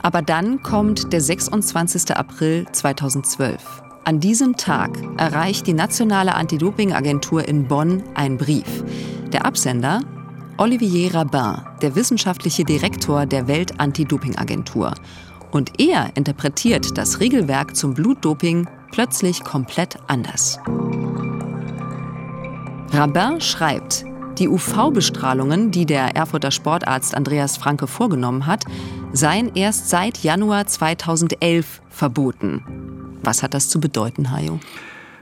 Aber 0.00 0.22
dann 0.22 0.62
kommt 0.62 1.12
der 1.12 1.20
26. 1.20 2.16
April 2.16 2.66
2012. 2.72 3.60
An 4.04 4.20
diesem 4.20 4.56
Tag 4.56 4.98
erreicht 5.18 5.66
die 5.66 5.74
Nationale 5.74 6.34
Anti-Doping-Agentur 6.34 7.46
in 7.46 7.68
Bonn 7.68 8.04
ein 8.14 8.38
Brief. 8.38 8.84
Der 9.32 9.44
Absender 9.44 10.00
Olivier 10.60 11.14
Rabin, 11.14 11.62
der 11.80 11.94
wissenschaftliche 11.94 12.66
Direktor 12.66 13.24
der 13.24 13.48
Welt-Anti-Doping-Agentur. 13.48 14.92
Und 15.50 15.80
er 15.80 16.14
interpretiert 16.16 16.98
das 16.98 17.18
Regelwerk 17.18 17.74
zum 17.74 17.94
Blutdoping 17.94 18.68
plötzlich 18.92 19.42
komplett 19.42 19.96
anders. 20.06 20.58
Rabin 22.92 23.40
schreibt, 23.40 24.04
die 24.38 24.48
UV-Bestrahlungen, 24.48 25.70
die 25.70 25.86
der 25.86 26.14
Erfurter 26.14 26.50
Sportarzt 26.50 27.14
Andreas 27.14 27.56
Franke 27.56 27.86
vorgenommen 27.86 28.44
hat, 28.44 28.64
seien 29.14 29.54
erst 29.54 29.88
seit 29.88 30.18
Januar 30.18 30.66
2011 30.66 31.80
verboten. 31.88 33.18
Was 33.22 33.42
hat 33.42 33.54
das 33.54 33.70
zu 33.70 33.80
bedeuten, 33.80 34.30
Hajo? 34.30 34.60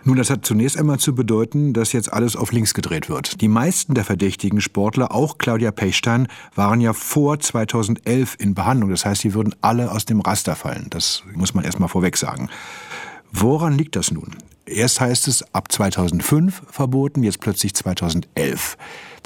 Nun, 0.09 0.17
das 0.17 0.31
hat 0.31 0.47
zunächst 0.47 0.79
einmal 0.79 0.99
zu 0.99 1.15
bedeuten, 1.15 1.75
dass 1.75 1.93
jetzt 1.93 2.11
alles 2.11 2.35
auf 2.35 2.51
links 2.51 2.73
gedreht 2.73 3.11
wird. 3.11 3.43
Die 3.43 3.47
meisten 3.49 3.93
der 3.93 4.07
verdächtigen 4.07 4.63
Sportler, 4.63 5.15
auch 5.15 5.37
Claudia 5.37 5.71
Pechstein, 5.71 6.29
waren 6.55 6.81
ja 6.81 6.95
vor 6.95 7.39
2011 7.39 8.37
in 8.39 8.55
Behandlung. 8.55 8.89
Das 8.89 9.05
heißt, 9.05 9.21
sie 9.21 9.35
würden 9.35 9.55
alle 9.61 9.93
aus 9.93 10.07
dem 10.07 10.23
Raster 10.23 10.57
fallen. 10.57 10.87
Das 10.89 11.25
muss 11.35 11.53
man 11.53 11.63
erst 11.67 11.79
mal 11.79 11.89
vorweg 11.89 12.17
sagen. 12.17 12.49
Woran 13.33 13.77
liegt 13.77 13.97
das 13.97 14.11
nun? 14.11 14.35
Erst 14.65 14.99
heißt 14.99 15.29
es 15.29 15.43
ab 15.55 15.71
2005 15.71 16.63
verboten, 16.71 17.23
jetzt 17.23 17.41
plötzlich 17.41 17.75
2011. 17.75 18.79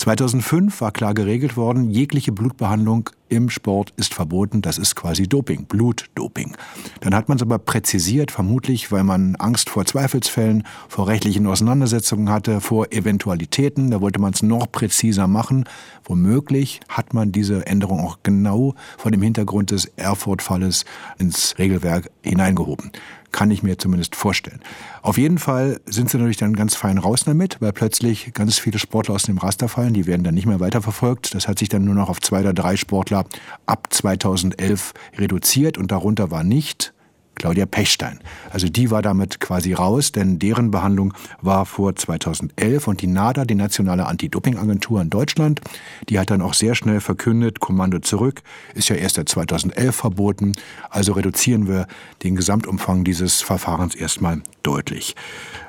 2005 0.03 0.81
war 0.81 0.91
klar 0.91 1.15
geregelt 1.15 1.57
worden, 1.57 1.89
jegliche 1.89 2.33
Blutbehandlung 2.33 3.11
im 3.29 3.51
Sport 3.51 3.95
ist 3.97 4.15
verboten, 4.15 4.61
das 4.61 4.77
ist 4.77 4.97
quasi 4.97 5.29
Doping, 5.29 5.67
Blutdoping. 5.67 6.57
Dann 7.01 7.15
hat 7.15 7.29
man 7.29 7.37
es 7.37 7.43
aber 7.43 7.61
präzisiert, 7.61 8.33
vermutlich, 8.33 8.91
weil 8.91 9.05
man 9.05 9.37
Angst 9.37 9.71
vor 9.71 9.85
Zweifelsfällen, 9.85 10.65
vor 10.89 11.07
rechtlichen 11.07 11.47
Auseinandersetzungen 11.47 12.31
hatte, 12.31 12.61
vor 12.61 12.91
Eventualitäten, 12.91 13.93
da 13.93 14.01
wollte 14.01 14.21
man 14.21 14.33
es 14.33 14.43
noch 14.43 14.71
präziser 14.73 15.29
machen. 15.29 15.67
Womöglich 16.03 16.81
hat 16.89 17.15
man 17.15 17.31
diese 17.31 17.65
Änderung 17.67 18.01
auch 18.01 18.19
genau 18.25 18.75
vor 18.99 19.13
dem 19.13 19.23
Hintergrund 19.23 19.71
des 19.71 19.85
Erfurt-Falles 19.97 20.85
ins 21.17 21.57
Regelwerk 21.59 22.11
hineingehoben 22.23 22.91
kann 23.33 23.51
ich 23.51 23.63
mir 23.63 23.79
zumindest 23.79 24.15
vorstellen. 24.15 24.61
Auf 25.01 25.19
jeden 25.19 25.39
Fall 25.39 25.81
sind 25.87 26.11
sie 26.11 26.19
natürlich 26.19 26.37
dann 26.37 26.55
ganz 26.55 26.75
fein 26.75 26.99
raus 26.99 27.25
damit, 27.25 27.57
weil 27.61 27.73
plötzlich 27.73 28.33
ganz 28.35 28.59
viele 28.59 28.79
Sportler 28.79 29.15
aus 29.15 29.23
dem 29.23 29.39
Raster 29.39 29.69
fallen. 29.69 29.92
Die 29.95 30.07
werden 30.07 30.25
dann 30.25 30.35
nicht 30.35 30.47
mehr 30.47 30.61
weiterverfolgt. 30.61 31.35
Das 31.35 31.49
hat 31.49 31.59
sich 31.59 31.69
dann 31.69 31.85
nur 31.85 31.95
noch 31.95 32.09
auf 32.09 32.21
zwei 32.21 32.41
oder 32.41 32.53
drei 32.53 32.77
Sportler 32.77 33.25
ab 33.67 33.89
2011 33.91 34.95
reduziert 35.17 35.79
und 35.79 35.91
darunter 35.91 36.31
war 36.31 36.45
nicht 36.45 36.93
Claudia 37.35 37.67
Pechstein. 37.67 38.21
Also 38.51 38.69
die 38.69 38.91
war 38.91 39.03
damit 39.03 39.41
quasi 39.41 39.73
raus, 39.73 40.13
denn 40.13 40.39
deren 40.39 40.71
Behandlung 40.71 41.15
war 41.41 41.67
vor 41.67 41.97
2011 41.97 42.87
und 42.87 43.03
die 43.03 43.07
NADA, 43.07 43.45
die 43.45 43.55
nationale 43.55 44.07
Anti-Doping-Agentur 44.07 45.01
in 45.01 45.11
Deutschland, 45.11 45.61
die 46.09 46.19
hat 46.19 46.31
dann 46.31 46.43
auch 46.43 46.55
sehr 46.55 46.75
schnell 46.75 47.01
verkündet, 47.01 47.61
Kommando 47.61 47.99
zurück, 48.01 48.43
ist 48.75 48.91
ja 48.91 48.97
erst 48.97 49.17
seit 49.17 49.29
2011 49.29 49.95
verboten, 49.95 50.53
also 50.91 51.13
reduzieren 51.13 51.67
wir 51.67 51.87
den 52.23 52.37
Gesamtumfang 52.37 53.03
dieses 53.03 53.41
Verfahrens 53.41 53.95
erstmal 53.95 54.43
deutlich. 54.63 55.17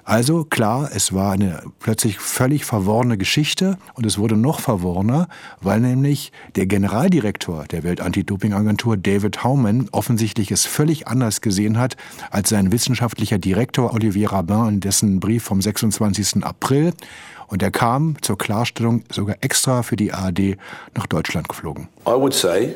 Also 0.05 0.43
klar, 0.43 0.89
es 0.93 1.13
war 1.13 1.31
eine 1.31 1.63
plötzlich 1.79 2.19
völlig 2.19 2.65
verworrene 2.65 3.17
Geschichte 3.17 3.77
und 3.93 4.05
es 4.05 4.17
wurde 4.17 4.35
noch 4.35 4.59
verworrener, 4.59 5.29
weil 5.61 5.79
nämlich 5.79 6.33
der 6.55 6.65
Generaldirektor 6.65 7.65
der 7.65 7.83
Welt-Anti-Doping-Agentur, 7.83 8.97
David 8.97 9.43
Haumann, 9.45 9.87
offensichtlich 9.93 10.51
es 10.51 10.65
völlig 10.65 11.07
anders 11.07 11.39
gesehen 11.39 11.77
hat 11.77 11.95
als 12.31 12.49
sein 12.49 12.73
wissenschaftlicher 12.73 13.37
Direktor 13.37 13.93
Olivier 13.93 14.31
Rabin 14.33 14.67
in 14.67 14.79
dessen 14.81 15.21
Brief 15.21 15.43
vom 15.43 15.61
26. 15.61 16.43
April. 16.43 16.93
Und 17.47 17.63
er 17.63 17.71
kam 17.71 18.15
zur 18.21 18.37
Klarstellung 18.37 19.03
sogar 19.09 19.37
extra 19.41 19.83
für 19.83 19.95
die 19.95 20.11
ARD 20.11 20.57
nach 20.95 21.05
Deutschland 21.07 21.47
geflogen. 21.47 21.87
I 22.05 22.11
would 22.11 22.33
say 22.33 22.75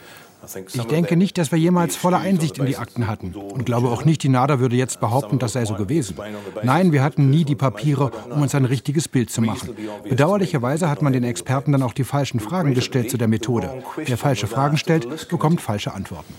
Ich 0.73 0.83
denke 0.85 1.17
nicht, 1.17 1.37
dass 1.37 1.51
wir 1.51 1.59
jemals 1.59 1.95
volle 1.95 2.17
Einsicht 2.17 2.57
in 2.57 2.65
die 2.65 2.77
Akten 2.77 3.07
hatten 3.07 3.33
und 3.35 3.65
glaube 3.65 3.89
auch 3.89 4.05
nicht, 4.05 4.23
die 4.23 4.29
NADA 4.29 4.59
würde 4.59 4.75
jetzt 4.75 4.99
behaupten, 4.99 5.39
das 5.39 5.53
sei 5.53 5.65
so 5.65 5.75
gewesen. 5.75 6.15
Nein, 6.63 6.91
wir 6.91 7.03
hatten 7.03 7.29
nie 7.29 7.45
die 7.45 7.55
Papiere, 7.55 8.11
um 8.29 8.41
uns 8.41 8.55
ein 8.55 8.65
richtiges 8.65 9.07
Bild 9.07 9.29
zu 9.29 9.41
machen. 9.41 9.75
Bedauerlicherweise 10.07 10.89
hat 10.89 11.01
man 11.01 11.13
den 11.13 11.23
Experten 11.23 11.71
dann 11.71 11.83
auch 11.83 11.93
die 11.93 12.03
falschen 12.03 12.39
Fragen 12.39 12.73
gestellt 12.73 13.11
zu 13.11 13.17
der 13.17 13.27
Methode. 13.27 13.83
Wer 13.97 14.17
falsche 14.17 14.47
Fragen 14.47 14.77
stellt, 14.77 15.29
bekommt 15.29 15.61
falsche 15.61 15.93
Antworten. 15.93 16.33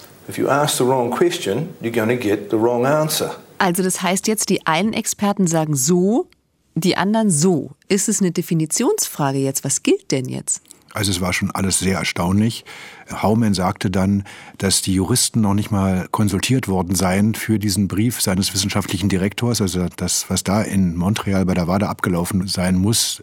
Also 3.58 3.82
das 3.82 4.02
heißt 4.02 4.26
jetzt, 4.26 4.48
die 4.48 4.66
einen 4.66 4.92
Experten 4.92 5.46
sagen 5.46 5.76
so, 5.76 6.26
die 6.74 6.96
anderen 6.96 7.30
so. 7.30 7.70
Ist 7.88 8.08
es 8.08 8.20
eine 8.20 8.32
Definitionsfrage 8.32 9.38
jetzt? 9.38 9.64
Was 9.64 9.82
gilt 9.82 10.10
denn 10.10 10.28
jetzt? 10.28 10.62
Also 10.94 11.10
es 11.10 11.20
war 11.20 11.32
schon 11.32 11.50
alles 11.50 11.78
sehr 11.78 11.98
erstaunlich. 11.98 12.64
Haumann 13.10 13.54
sagte 13.54 13.90
dann, 13.90 14.24
dass 14.58 14.82
die 14.82 14.94
Juristen 14.94 15.40
noch 15.40 15.54
nicht 15.54 15.70
mal 15.70 16.06
konsultiert 16.10 16.68
worden 16.68 16.94
seien 16.94 17.34
für 17.34 17.58
diesen 17.58 17.88
Brief 17.88 18.20
seines 18.20 18.52
wissenschaftlichen 18.52 19.08
Direktors. 19.08 19.60
Also 19.60 19.86
das, 19.96 20.28
was 20.28 20.44
da 20.44 20.62
in 20.62 20.96
Montreal 20.96 21.44
bei 21.46 21.54
der 21.54 21.66
WADA 21.66 21.88
abgelaufen 21.88 22.46
sein 22.46 22.76
muss, 22.76 23.22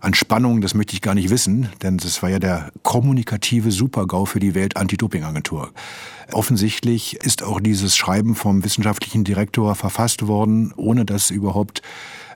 an 0.00 0.14
Spannung, 0.14 0.60
das 0.60 0.74
möchte 0.74 0.94
ich 0.94 1.00
gar 1.00 1.14
nicht 1.14 1.30
wissen, 1.30 1.68
denn 1.82 1.96
das 1.96 2.22
war 2.22 2.30
ja 2.30 2.38
der 2.38 2.70
kommunikative 2.82 3.70
Supergau 3.70 4.26
für 4.26 4.40
die 4.40 4.54
Welt-Anti-Doping-Agentur. 4.54 5.72
Offensichtlich 6.32 7.16
ist 7.16 7.42
auch 7.42 7.60
dieses 7.60 7.96
Schreiben 7.96 8.34
vom 8.34 8.62
wissenschaftlichen 8.62 9.24
Direktor 9.24 9.74
verfasst 9.74 10.26
worden, 10.26 10.72
ohne 10.76 11.04
dass 11.04 11.30
überhaupt 11.30 11.82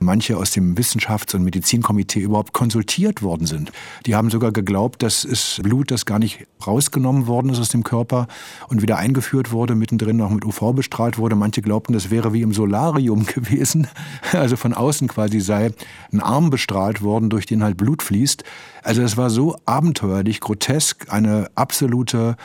manche 0.01 0.37
aus 0.37 0.51
dem 0.51 0.77
Wissenschafts- 0.77 1.35
und 1.35 1.45
Medizinkomitee 1.45 2.21
überhaupt 2.21 2.53
konsultiert 2.53 3.23
worden 3.23 3.47
sind. 3.47 3.71
Die 4.07 4.15
haben 4.15 4.31
sogar 4.31 4.51
geglaubt, 4.51 5.03
das 5.03 5.25
ist 5.25 5.63
Blut, 5.63 5.91
das 5.91 6.07
gar 6.07 6.19
nicht 6.19 6.47
rausgenommen 6.67 7.27
worden 7.27 7.51
ist 7.51 7.61
aus 7.61 7.69
dem 7.69 7.85
Körper 7.85 8.27
und 8.69 8.83
wieder 8.83 8.97
eingeführt 8.97 9.53
wurde, 9.53 9.75
mittendrin 9.75 10.17
noch 10.17 10.31
mit 10.31 10.45
UV 10.45 10.73
bestrahlt 10.73 11.19
wurde. 11.19 11.37
Manche 11.37 11.63
glaubten, 11.63 11.93
das 11.93 12.11
wäre 12.11 12.33
wie 12.33 12.43
im 12.43 12.53
Solarium 12.53 13.27
gewesen, 13.27 13.87
also 14.33 14.57
von 14.57 14.75
außen 14.75 15.09
quasi 15.09 15.41
sei 15.41 15.71
ein 16.13 16.21
Arm 16.21 16.51
bestrahlt 16.51 17.03
worden, 17.03 17.31
durch 17.31 17.47
den 17.47 17.63
halt 17.63 17.77
Blut 17.77 18.03
fließt. 18.03 18.43
Also 18.83 19.03
es 19.03 19.17
war 19.17 19.31
so 19.31 19.57
abenteuerlich, 19.67 20.41
grotesk, 20.41 21.13
eine 21.13 21.51
absolute 21.55 22.37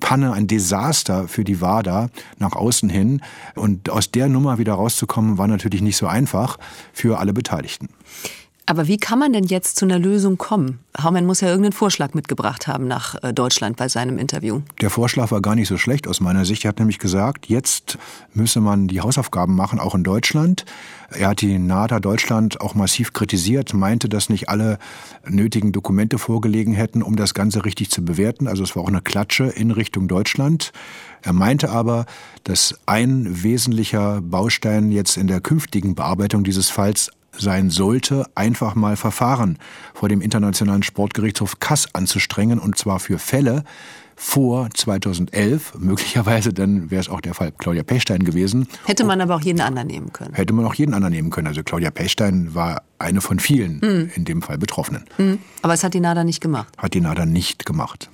Panne, 0.00 0.32
ein 0.32 0.46
Desaster 0.46 1.28
für 1.28 1.44
die 1.44 1.60
WADA 1.60 2.10
nach 2.38 2.52
außen 2.52 2.88
hin. 2.88 3.22
Und 3.54 3.90
aus 3.90 4.10
der 4.10 4.28
Nummer 4.28 4.58
wieder 4.58 4.74
rauszukommen, 4.74 5.38
war 5.38 5.48
natürlich 5.48 5.82
nicht 5.82 5.96
so 5.96 6.06
einfach 6.06 6.58
für 6.92 7.18
alle 7.18 7.32
Beteiligten. 7.32 7.88
Aber 8.68 8.88
wie 8.88 8.96
kann 8.96 9.20
man 9.20 9.32
denn 9.32 9.44
jetzt 9.44 9.76
zu 9.76 9.84
einer 9.84 10.00
Lösung 10.00 10.38
kommen? 10.38 10.80
Haumann 11.00 11.24
muss 11.24 11.40
ja 11.40 11.48
irgendeinen 11.48 11.72
Vorschlag 11.72 12.14
mitgebracht 12.14 12.66
haben 12.66 12.88
nach 12.88 13.14
äh, 13.22 13.32
Deutschland 13.32 13.76
bei 13.76 13.88
seinem 13.88 14.18
Interview. 14.18 14.62
Der 14.80 14.90
Vorschlag 14.90 15.30
war 15.30 15.40
gar 15.40 15.54
nicht 15.54 15.68
so 15.68 15.76
schlecht 15.76 16.08
aus 16.08 16.20
meiner 16.20 16.44
Sicht. 16.44 16.64
Er 16.64 16.70
hat 16.70 16.80
nämlich 16.80 16.98
gesagt, 16.98 17.46
jetzt 17.46 17.96
müsse 18.34 18.60
man 18.60 18.88
die 18.88 19.00
Hausaufgaben 19.00 19.54
machen, 19.54 19.78
auch 19.78 19.94
in 19.94 20.02
Deutschland. 20.02 20.64
Er 21.10 21.28
hat 21.28 21.42
die 21.42 21.58
NADA 21.60 22.00
Deutschland 22.00 22.60
auch 22.60 22.74
massiv 22.74 23.12
kritisiert, 23.12 23.72
meinte, 23.72 24.08
dass 24.08 24.28
nicht 24.28 24.48
alle 24.48 24.78
nötigen 25.24 25.70
Dokumente 25.70 26.18
vorgelegen 26.18 26.74
hätten, 26.74 27.02
um 27.02 27.14
das 27.14 27.34
Ganze 27.34 27.64
richtig 27.64 27.92
zu 27.92 28.04
bewerten. 28.04 28.48
Also 28.48 28.64
es 28.64 28.74
war 28.74 28.82
auch 28.82 28.88
eine 28.88 29.00
Klatsche 29.00 29.44
in 29.44 29.70
Richtung 29.70 30.08
Deutschland. 30.08 30.72
Er 31.22 31.32
meinte 31.32 31.70
aber, 31.70 32.06
dass 32.42 32.78
ein 32.86 33.42
wesentlicher 33.44 34.20
Baustein 34.22 34.90
jetzt 34.90 35.16
in 35.16 35.28
der 35.28 35.40
künftigen 35.40 35.94
Bearbeitung 35.94 36.42
dieses 36.42 36.68
Falls 36.68 37.10
sein 37.38 37.70
sollte, 37.70 38.26
einfach 38.34 38.74
mal 38.74 38.96
Verfahren 38.96 39.58
vor 39.94 40.08
dem 40.08 40.20
Internationalen 40.20 40.82
Sportgerichtshof 40.82 41.60
Kass 41.60 41.94
anzustrengen, 41.94 42.58
und 42.58 42.76
zwar 42.78 43.00
für 43.00 43.18
Fälle 43.18 43.64
vor 44.16 44.68
2011. 44.72 45.74
Möglicherweise 45.78 46.52
dann 46.52 46.90
wäre 46.90 47.00
es 47.00 47.08
auch 47.08 47.20
der 47.20 47.34
Fall 47.34 47.52
Claudia 47.52 47.82
Pechstein 47.82 48.24
gewesen. 48.24 48.66
Hätte 48.86 49.04
man 49.04 49.20
aber 49.20 49.36
auch 49.36 49.42
jeden 49.42 49.60
anderen 49.60 49.86
nehmen 49.88 50.12
können. 50.12 50.34
Hätte 50.34 50.54
man 50.54 50.64
auch 50.64 50.74
jeden 50.74 50.94
anderen 50.94 51.12
nehmen 51.12 51.30
können. 51.30 51.46
Also 51.46 51.62
Claudia 51.62 51.90
Pechstein 51.90 52.54
war 52.54 52.82
eine 52.98 53.20
von 53.20 53.38
vielen 53.38 53.80
hm. 53.82 54.10
in 54.14 54.24
dem 54.24 54.42
Fall 54.42 54.56
Betroffenen. 54.56 55.04
Hm. 55.16 55.38
Aber 55.62 55.74
es 55.74 55.84
hat 55.84 55.92
die 55.92 56.00
NADA 56.00 56.24
nicht 56.24 56.40
gemacht. 56.40 56.68
Hat 56.78 56.94
die 56.94 57.00
NADA 57.00 57.26
nicht 57.26 57.66
gemacht. 57.66 58.08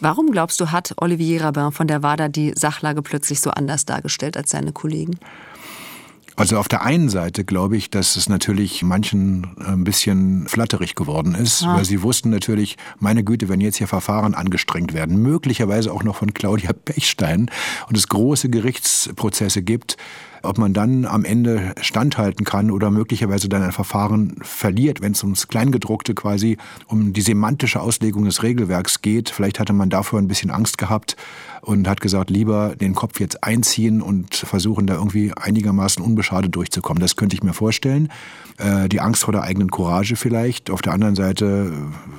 Warum 0.00 0.30
glaubst 0.30 0.60
du, 0.60 0.72
hat 0.72 0.94
Olivier 0.98 1.42
Rabin 1.42 1.72
von 1.72 1.86
der 1.86 2.02
WADA 2.02 2.28
die 2.28 2.52
Sachlage 2.54 3.02
plötzlich 3.02 3.40
so 3.40 3.50
anders 3.50 3.86
dargestellt 3.86 4.36
als 4.36 4.50
seine 4.50 4.72
Kollegen? 4.72 5.18
Also 6.36 6.58
auf 6.58 6.68
der 6.68 6.82
einen 6.82 7.08
Seite 7.08 7.44
glaube 7.44 7.78
ich, 7.78 7.88
dass 7.88 8.16
es 8.16 8.28
natürlich 8.28 8.82
manchen 8.82 9.56
ein 9.58 9.84
bisschen 9.84 10.46
flatterig 10.48 10.94
geworden 10.94 11.34
ist, 11.34 11.64
ah. 11.64 11.76
weil 11.76 11.86
sie 11.86 12.02
wussten 12.02 12.28
natürlich, 12.28 12.76
meine 12.98 13.24
Güte, 13.24 13.48
wenn 13.48 13.62
jetzt 13.62 13.76
hier 13.76 13.88
Verfahren 13.88 14.34
angestrengt 14.34 14.92
werden, 14.92 15.22
möglicherweise 15.22 15.90
auch 15.92 16.04
noch 16.04 16.16
von 16.16 16.34
Claudia 16.34 16.72
Pechstein 16.84 17.50
und 17.88 17.96
es 17.96 18.08
große 18.08 18.50
Gerichtsprozesse 18.50 19.62
gibt, 19.62 19.96
ob 20.42 20.58
man 20.58 20.74
dann 20.74 21.06
am 21.06 21.24
Ende 21.24 21.74
standhalten 21.80 22.44
kann 22.44 22.70
oder 22.70 22.90
möglicherweise 22.90 23.48
dann 23.48 23.62
ein 23.62 23.72
Verfahren 23.72 24.36
verliert, 24.42 25.00
wenn 25.00 25.12
es 25.12 25.22
ums 25.22 25.48
Kleingedruckte 25.48 26.14
quasi 26.14 26.58
um 26.86 27.12
die 27.12 27.22
semantische 27.22 27.80
Auslegung 27.80 28.24
des 28.26 28.42
Regelwerks 28.42 29.02
geht. 29.02 29.30
Vielleicht 29.30 29.58
hatte 29.58 29.72
man 29.72 29.90
dafür 29.90 30.18
ein 30.18 30.28
bisschen 30.28 30.50
Angst 30.50 30.78
gehabt 30.78 31.16
und 31.66 31.88
hat 31.88 32.00
gesagt, 32.00 32.30
lieber 32.30 32.76
den 32.76 32.94
Kopf 32.94 33.18
jetzt 33.18 33.42
einziehen 33.42 34.00
und 34.00 34.36
versuchen, 34.36 34.86
da 34.86 34.94
irgendwie 34.94 35.32
einigermaßen 35.34 36.02
unbeschadet 36.02 36.54
durchzukommen. 36.54 37.00
Das 37.00 37.16
könnte 37.16 37.34
ich 37.34 37.42
mir 37.42 37.54
vorstellen. 37.54 38.08
Äh, 38.58 38.88
die 38.88 39.00
Angst 39.00 39.24
vor 39.24 39.32
der 39.32 39.42
eigenen 39.42 39.68
Courage 39.68 40.14
vielleicht. 40.14 40.70
Auf 40.70 40.80
der 40.80 40.92
anderen 40.92 41.16
Seite 41.16 41.72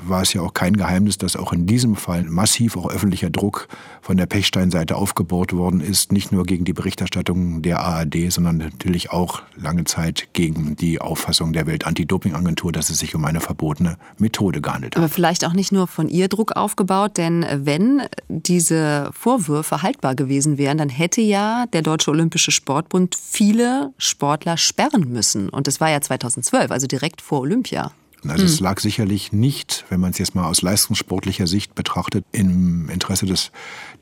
war 0.06 0.22
es 0.22 0.34
ja 0.34 0.42
auch 0.42 0.54
kein 0.54 0.76
Geheimnis, 0.76 1.18
dass 1.18 1.38
auch 1.38 1.54
in 1.54 1.66
diesem 1.66 1.96
Fall 1.96 2.24
massiv 2.24 2.76
auch 2.76 2.90
öffentlicher 2.90 3.30
Druck 3.30 3.70
von 4.02 4.18
der 4.18 4.26
Pechstein-Seite 4.26 4.98
aufgebaut 4.98 5.54
worden 5.54 5.80
ist. 5.80 6.12
Nicht 6.12 6.34
nur 6.34 6.44
gegen 6.44 6.66
die 6.66 6.74
Berichterstattung 6.74 7.62
der 7.62 7.80
ARD, 7.80 8.30
sondern 8.30 8.58
natürlich 8.58 9.12
auch 9.12 9.44
lange 9.56 9.86
Zeit 9.86 10.28
gegen 10.34 10.76
die 10.76 11.00
Auffassung 11.00 11.54
der 11.54 11.68
Welt-Anti-Doping-Agentur, 11.68 12.74
dass 12.74 12.90
es 12.90 13.00
sich 13.00 13.16
um 13.16 13.24
eine 13.24 13.40
verbotene 13.40 13.98
Methode 14.18 14.60
gehandelt 14.60 14.98
hat. 14.98 15.02
Aber 15.02 15.10
vielleicht 15.10 15.46
auch 15.46 15.54
nicht 15.54 15.72
nur 15.72 15.88
von 15.88 16.10
ihr 16.10 16.28
Druck 16.28 16.52
aufgebaut, 16.58 17.16
denn 17.16 17.46
wenn 17.50 18.02
diese 18.28 19.10
Vor 19.14 19.37
Vorwürfe 19.38 19.84
haltbar 19.84 20.16
gewesen 20.16 20.58
wären, 20.58 20.78
dann 20.78 20.90
hätte 20.90 21.22
ja 21.22 21.66
der 21.72 21.82
Deutsche 21.82 22.12
Olympische 22.12 22.52
Sportbund 22.52 23.16
viele 23.16 23.94
Sportler 23.98 24.58
sperren 24.58 25.12
müssen. 25.12 25.50
Und 25.50 25.68
das 25.68 25.80
war 25.80 25.90
ja 25.90 26.02
2012, 26.02 26.72
also 26.72 26.88
direkt 26.88 27.22
vor 27.22 27.42
Olympia. 27.42 27.92
Also 28.28 28.44
mhm. 28.44 28.50
es 28.50 28.60
lag 28.60 28.80
sicherlich 28.80 29.32
nicht, 29.32 29.86
wenn 29.90 30.00
man 30.00 30.10
es 30.10 30.18
jetzt 30.18 30.34
mal 30.34 30.46
aus 30.46 30.64
leistungssportlicher 30.64 31.46
Sicht 31.46 31.76
betrachtet, 31.76 32.26
im 32.32 32.90
Interesse 32.90 33.28
des 33.28 33.52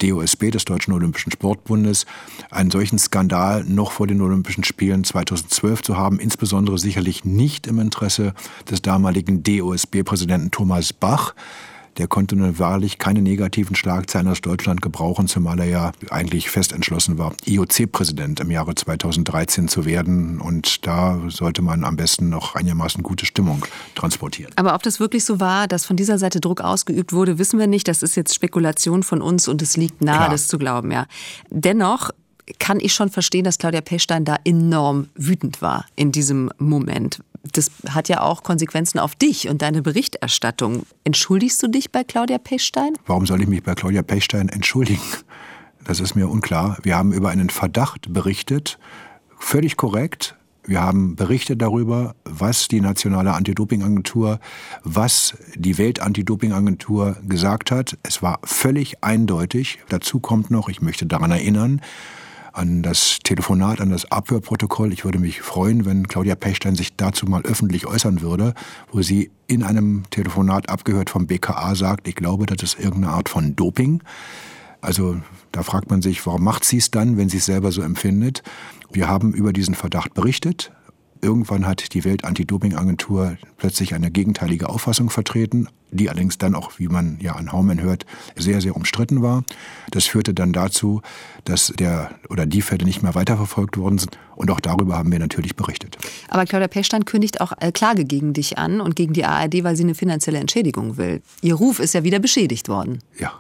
DOSB, 0.02 0.52
des 0.52 0.64
Deutschen 0.64 0.94
Olympischen 0.94 1.32
Sportbundes, 1.32 2.06
einen 2.50 2.72
solchen 2.72 2.98
Skandal 2.98 3.66
noch 3.66 3.92
vor 3.92 4.08
den 4.08 4.22
Olympischen 4.22 4.64
Spielen 4.64 5.04
2012 5.04 5.82
zu 5.82 5.98
haben. 5.98 6.20
Insbesondere 6.20 6.78
sicherlich 6.78 7.26
nicht 7.26 7.68
im 7.68 7.80
Interesse 7.80 8.34
des 8.70 8.82
damaligen 8.82 9.44
DOSB-Präsidenten 9.44 10.50
Thomas 10.50 10.94
Bach, 10.94 11.36
der 11.98 12.08
konnte 12.08 12.36
nun 12.36 12.60
wahrlich 12.60 12.98
keine 12.98 13.22
negativen 13.22 13.76
Schlagzeilen 13.76 14.28
aus 14.28 14.42
Deutschland 14.42 14.82
gebrauchen, 14.82 15.28
zumal 15.28 15.60
er 15.60 15.66
ja 15.66 15.92
eigentlich 16.10 16.50
fest 16.50 16.74
entschlossen 16.74 17.18
war, 17.18 17.34
IOC-Präsident 17.46 18.40
im 18.40 18.52
Jahre 18.52 18.76
2013 18.76 19.68
zu 19.68 19.86
werden. 19.86 20.40
Und 20.40 20.86
da 20.86 21.20
sollte 21.28 21.62
man 21.62 21.84
am 21.84 21.96
besten 21.96 22.30
noch 22.30 22.56
einigermaßen 22.56 23.04
gute 23.04 23.26
Stimmung 23.26 23.66
transportieren. 23.96 24.52
Aber 24.56 24.76
ob 24.76 24.84
das 24.84 25.00
wirklich 25.00 25.26
so 25.26 25.40
war, 25.40 25.68
dass 25.68 25.86
von 25.86 25.96
dieser 25.96 26.18
Seite 26.18 26.40
Druck 26.40 26.62
ausgeübt 26.62 27.14
wurde, 27.14 27.38
wissen 27.40 27.60
wir 27.60 27.68
nicht. 27.68 27.88
Das 27.88 28.04
ist 28.04 28.16
jetzt 28.16 28.34
Spekulation 28.34 29.04
von 29.04 29.22
uns 29.22 29.48
und 29.48 29.62
es 29.62 29.78
liegt 29.78 30.02
nahe, 30.02 30.18
Klar. 30.18 30.30
das 30.30 30.48
zu 30.48 30.58
glauben, 30.58 30.92
ja. 30.92 31.06
Dennoch 31.50 32.12
kann 32.60 32.80
ich 32.80 32.94
schon 32.94 33.10
verstehen, 33.10 33.44
dass 33.44 33.58
Claudia 33.58 33.82
Pechstein 33.82 34.26
da 34.26 34.38
enorm 34.44 35.08
wütend 35.16 35.62
war 35.62 35.86
in 35.96 36.12
diesem 36.12 36.52
Moment 36.58 37.20
das 37.54 37.72
hat 37.90 38.10
ja 38.10 38.22
auch 38.22 38.44
Konsequenzen 38.44 39.00
auf 39.00 39.16
dich 39.16 39.48
und 39.50 39.62
deine 39.62 39.82
Berichterstattung. 39.82 40.86
Entschuldigst 41.04 41.62
du 41.62 41.68
dich 41.68 41.92
bei 41.92 42.04
Claudia 42.04 42.38
Pechstein? 42.38 42.94
Warum 43.06 43.26
soll 43.26 43.42
ich 43.42 43.48
mich 43.48 43.64
bei 43.64 43.76
Claudia 43.76 44.02
Pechstein 44.02 44.50
entschuldigen? 44.50 45.02
Das 45.84 46.00
ist 46.00 46.16
mir 46.16 46.28
unklar. 46.28 46.78
Wir 46.82 46.96
haben 46.96 47.14
über 47.14 47.30
einen 47.30 47.50
Verdacht 47.50 48.12
berichtet, 48.12 48.80
völlig 49.38 49.78
korrekt. 49.78 50.36
Wir 50.68 50.82
haben 50.82 51.16
berichtet 51.16 51.62
darüber, 51.62 52.16
was 52.24 52.68
die 52.68 52.82
nationale 52.82 53.34
Anti-Doping-Agentur, 53.34 54.40
was 54.84 55.38
die 55.54 55.78
Welt-Anti-Doping-Agentur 55.78 57.18
gesagt 57.28 57.70
hat. 57.70 58.00
Es 58.02 58.24
war 58.24 58.40
völlig 58.44 59.04
eindeutig. 59.04 59.78
Dazu 59.90 60.20
kommt 60.20 60.50
noch, 60.50 60.68
ich 60.68 60.82
möchte 60.82 61.06
daran 61.06 61.30
erinnern, 61.30 61.82
an 62.56 62.82
das 62.82 63.20
Telefonat, 63.24 63.82
an 63.82 63.90
das 63.90 64.12
Abhörprotokoll. 64.12 64.94
Ich 64.94 65.04
würde 65.04 65.20
mich 65.20 65.42
freuen, 65.42 65.86
wenn 65.86 66.08
Claudia 66.08 66.36
Pechstein 66.36 66.76
sich 66.76 66.96
dazu 66.96 67.26
mal 67.26 67.42
öffentlich 67.44 67.86
äußern 67.86 68.22
würde, 68.22 68.54
wo 68.92 69.02
sie 69.02 69.32
in 69.48 69.64
einem 69.64 70.04
Telefonat 70.10 70.70
abgehört 70.70 71.10
vom 71.10 71.28
BKA 71.28 71.76
sagt, 71.76 72.08
ich 72.08 72.16
glaube, 72.16 72.46
das 72.46 72.64
ist 72.64 72.80
irgendeine 72.80 73.14
Art 73.14 73.30
von 73.30 73.56
Doping. 73.56 74.02
Also 74.82 75.18
da 75.52 75.64
fragt 75.64 75.90
man 75.90 76.02
sich, 76.02 76.26
warum 76.26 76.44
macht 76.44 76.64
sie 76.64 76.78
es 76.78 76.92
dann, 76.92 77.18
wenn 77.18 77.30
sie 77.30 77.38
es 77.38 77.46
selber 77.46 77.72
so 77.72 77.82
empfindet? 77.82 78.44
Wir 78.92 79.08
haben 79.08 79.34
über 79.34 79.52
diesen 79.52 79.76
Verdacht 79.76 80.14
berichtet. 80.14 80.72
Irgendwann 81.26 81.66
hat 81.66 81.96
die 81.96 82.04
Welt-Anti-Doping-Agentur 82.04 83.38
plötzlich 83.58 83.96
eine 83.96 84.12
gegenteilige 84.12 84.70
Auffassung 84.70 85.10
vertreten, 85.10 85.68
die 85.90 86.08
allerdings 86.08 86.38
dann 86.38 86.54
auch, 86.54 86.78
wie 86.78 86.88
man 86.88 87.18
ja 87.20 87.34
an 87.34 87.52
Haumann 87.52 87.82
hört, 87.82 88.06
sehr, 88.36 88.62
sehr 88.62 88.76
umstritten 88.76 89.24
war. 89.24 89.44
Das 89.90 90.06
führte 90.06 90.36
dann 90.36 90.54
dazu, 90.54 91.02
dass 91.44 91.74
der 91.80 92.12
oder 92.30 92.46
die 92.46 92.62
Fälle 92.62 92.86
nicht 92.86 93.02
mehr 93.02 93.16
weiterverfolgt 93.16 93.76
worden 93.78 93.98
sind. 93.98 94.20
Und 94.36 94.52
auch 94.52 94.60
darüber 94.60 95.00
haben 95.00 95.12
wir 95.12 95.18
natürlich 95.18 95.56
berichtet. 95.56 95.98
Aber 96.30 96.46
Claudia 96.46 96.68
Pechstein 96.68 97.06
kündigt 97.06 97.42
auch 97.42 97.54
äh, 97.60 97.72
Klage 97.72 98.06
gegen 98.06 98.34
dich 98.34 98.60
an 98.60 98.80
und 98.80 98.96
gegen 98.96 99.14
die 99.14 99.26
ARD, 99.26 99.64
weil 99.64 99.76
sie 99.76 99.84
eine 99.84 99.96
finanzielle 99.96 100.38
Entschädigung 100.38 100.98
will. 100.98 101.24
Ihr 101.42 101.56
Ruf 101.56 101.80
ist 101.80 101.96
ja 101.96 102.04
wieder 102.04 102.20
beschädigt 102.20 102.70
worden. 102.70 103.00
Ja. 103.18 103.32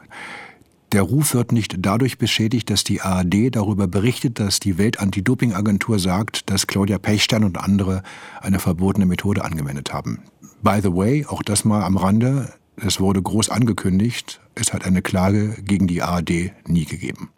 Der 0.96 1.02
Ruf 1.02 1.34
wird 1.34 1.52
nicht 1.52 1.76
dadurch 1.80 2.18
beschädigt, 2.18 2.70
dass 2.70 2.86
die 2.86 3.02
ARD 3.02 3.54
darüber 3.54 3.86
berichtet, 3.86 4.40
dass 4.40 4.62
die 4.62 4.78
Welt-Anti-Doping-Agentur 4.78 6.00
sagt, 6.00 6.50
dass 6.50 6.68
Claudia 6.68 7.00
Pechstein 7.00 7.44
und 7.44 7.58
andere 7.58 8.02
eine 8.40 8.60
verbotene 8.60 9.06
Methode 9.06 9.44
angewendet 9.44 9.92
haben. 9.92 10.20
By 10.64 10.80
the 10.82 10.94
way, 10.94 11.26
auch 11.26 11.44
das 11.44 11.66
mal 11.66 11.84
am 11.84 11.98
Rande, 11.98 12.54
es 12.78 13.02
wurde 13.02 13.22
groß 13.22 13.50
angekündigt, 13.50 14.40
es 14.56 14.72
hat 14.72 14.86
eine 14.86 15.02
Klage 15.02 15.58
gegen 15.64 15.88
die 15.88 16.02
ARD 16.02 16.54
nie 16.66 16.86
gegeben. 16.86 17.30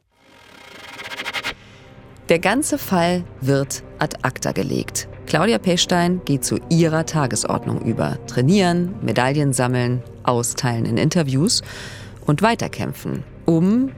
Der 2.29 2.37
ganze 2.37 2.77
Fall 2.77 3.23
wird 3.41 3.81
ad 3.97 4.17
acta 4.21 4.51
gelegt. 4.51 5.09
Claudia 5.25 5.57
Pechstein 5.57 6.21
geht 6.25 6.45
zu 6.45 6.59
ihrer 6.69 7.07
Tagesordnung 7.07 7.81
über. 7.81 8.19
Trainieren, 8.27 8.93
Medaillen 9.01 9.51
sammeln, 9.51 10.03
austeilen 10.21 10.85
in 10.85 10.97
Interviews 10.97 11.63
und 12.23 12.43
weiterkämpfen 12.43 13.23
um, 13.47 13.91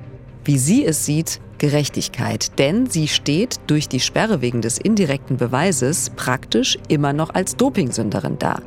wie 0.45 0.57
sie 0.57 0.85
es 0.85 1.05
sieht, 1.05 1.41
Gerechtigkeit. 1.57 2.57
Denn 2.57 2.89
sie 2.89 3.09
steht 3.09 3.59
durch 3.67 3.89
die 3.89 3.99
Sperre 3.99 4.41
wegen 4.41 4.61
des 4.61 4.77
indirekten 4.77 5.35
Beweises 5.35 6.11
praktisch 6.15 6.77
immer 6.87 7.11
noch 7.11 7.33
als 7.33 7.57
Dopingsünderin 7.57 8.39
da. 8.39 8.61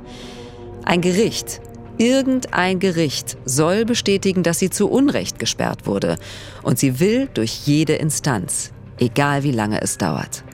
Ein 0.84 1.00
Gericht, 1.00 1.62
irgendein 1.96 2.80
Gericht 2.80 3.38
soll 3.44 3.84
bestätigen, 3.84 4.42
dass 4.42 4.58
sie 4.58 4.68
zu 4.68 4.90
Unrecht 4.90 5.38
gesperrt 5.38 5.86
wurde. 5.86 6.16
Und 6.62 6.78
sie 6.78 7.00
will 7.00 7.28
durch 7.32 7.66
jede 7.66 7.94
Instanz, 7.94 8.72
egal 8.98 9.42
wie 9.44 9.52
lange 9.52 9.80
es 9.80 9.96
dauert. 9.96 10.44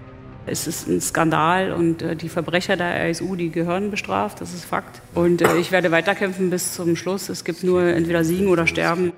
Es 0.47 0.67
ist 0.67 0.89
ein 0.89 1.01
Skandal 1.01 1.73
und 1.73 2.01
äh, 2.01 2.17
die 2.17 2.31
Verbrecher 2.31 2.77
der 2.77 3.11
RSU, 3.11 3.37
die 3.37 3.51
gehören 3.51 3.91
bestraft, 3.91 4.41
das 4.41 4.55
ist 4.55 4.65
Fakt. 4.65 5.03
Und 5.15 5.43
äh, 5.43 5.59
ich 5.59 5.73
werde 5.73 5.91
weiterkämpfen 5.91 6.49
bis 6.49 6.73
zum 6.73 6.97
Schluss. 6.97 7.29
Es 7.29 7.45
gibt 7.45 7.65
nur 7.65 7.83
entweder 7.83 8.25
Siegen 8.25 8.49
oder 8.49 8.67
Sterben. 8.67 9.13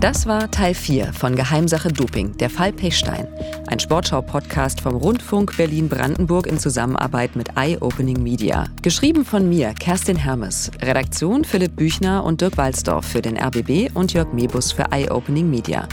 Das 0.00 0.26
war 0.26 0.50
Teil 0.50 0.72
4 0.72 1.12
von 1.12 1.36
Geheimsache 1.36 1.92
Doping, 1.92 2.34
der 2.38 2.48
Fall 2.48 2.72
Pechstein. 2.72 3.28
Ein 3.66 3.78
Sportschau-Podcast 3.78 4.80
vom 4.80 4.94
Rundfunk 4.94 5.54
Berlin-Brandenburg 5.58 6.46
in 6.46 6.58
Zusammenarbeit 6.58 7.36
mit 7.36 7.50
Eye-Opening 7.54 8.22
Media. 8.22 8.64
Geschrieben 8.80 9.26
von 9.26 9.46
mir, 9.50 9.74
Kerstin 9.74 10.16
Hermes. 10.16 10.70
Redaktion 10.80 11.44
Philipp 11.44 11.76
Büchner 11.76 12.24
und 12.24 12.40
Dirk 12.40 12.56
Walzdorf 12.56 13.04
für 13.04 13.20
den 13.20 13.36
RBB 13.36 13.90
und 13.92 14.14
Jörg 14.14 14.32
Mebus 14.32 14.72
für 14.72 14.90
Eye-Opening 14.90 15.50
Media. 15.50 15.86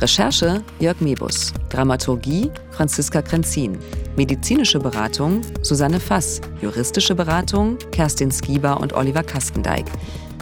Recherche 0.00 0.62
Jörg 0.78 1.00
Mebus. 1.00 1.54
Dramaturgie 1.70 2.50
Franziska 2.72 3.22
Krenzin. 3.22 3.78
Medizinische 4.16 4.78
Beratung 4.78 5.40
Susanne 5.62 5.98
Fass. 5.98 6.42
Juristische 6.60 7.14
Beratung 7.14 7.78
Kerstin 7.90 8.30
Skieber 8.30 8.78
und 8.78 8.92
Oliver 8.92 9.22
Kastendijk. 9.22 9.86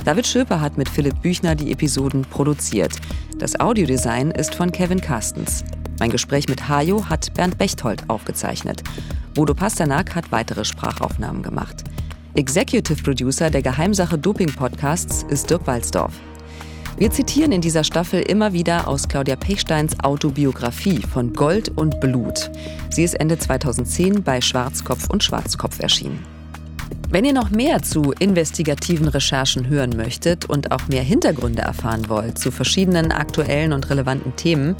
David 0.04 0.26
Schöper 0.26 0.60
hat 0.60 0.78
mit 0.78 0.88
Philipp 0.88 1.20
Büchner 1.22 1.54
die 1.54 1.72
Episoden 1.72 2.22
produziert. 2.22 2.92
Das 3.38 3.58
Audiodesign 3.60 4.30
ist 4.30 4.54
von 4.54 4.72
Kevin 4.72 5.00
Carstens. 5.00 5.64
Mein 5.98 6.10
Gespräch 6.10 6.48
mit 6.48 6.68
Hajo 6.68 7.08
hat 7.08 7.34
Bernd 7.34 7.58
Bechtold 7.58 8.08
aufgezeichnet. 8.08 8.82
Bodo 9.34 9.54
Pasternak 9.54 10.14
hat 10.14 10.30
weitere 10.32 10.64
Sprachaufnahmen 10.64 11.42
gemacht. 11.42 11.84
Executive 12.34 13.02
Producer 13.02 13.50
der 13.50 13.62
Geheimsache 13.62 14.16
Doping 14.16 14.52
Podcasts 14.54 15.24
ist 15.28 15.50
Dirk 15.50 15.66
Walzdorf. 15.66 16.12
Wir 16.96 17.10
zitieren 17.10 17.52
in 17.52 17.60
dieser 17.60 17.84
Staffel 17.84 18.22
immer 18.22 18.52
wieder 18.52 18.88
aus 18.88 19.08
Claudia 19.08 19.36
Pechsteins 19.36 19.98
Autobiografie 20.00 21.00
von 21.02 21.32
Gold 21.32 21.68
und 21.76 22.00
Blut. 22.00 22.50
Sie 22.90 23.04
ist 23.04 23.14
Ende 23.14 23.38
2010 23.38 24.24
bei 24.24 24.40
Schwarzkopf 24.40 25.08
und 25.08 25.22
Schwarzkopf 25.22 25.78
erschienen. 25.80 26.37
Wenn 27.10 27.24
ihr 27.24 27.32
noch 27.32 27.50
mehr 27.50 27.82
zu 27.82 28.12
investigativen 28.18 29.08
Recherchen 29.08 29.68
hören 29.68 29.96
möchtet 29.96 30.44
und 30.44 30.72
auch 30.72 30.88
mehr 30.88 31.02
Hintergründe 31.02 31.62
erfahren 31.62 32.08
wollt 32.08 32.38
zu 32.38 32.50
verschiedenen 32.50 33.12
aktuellen 33.12 33.72
und 33.72 33.88
relevanten 33.88 34.36
Themen, 34.36 34.76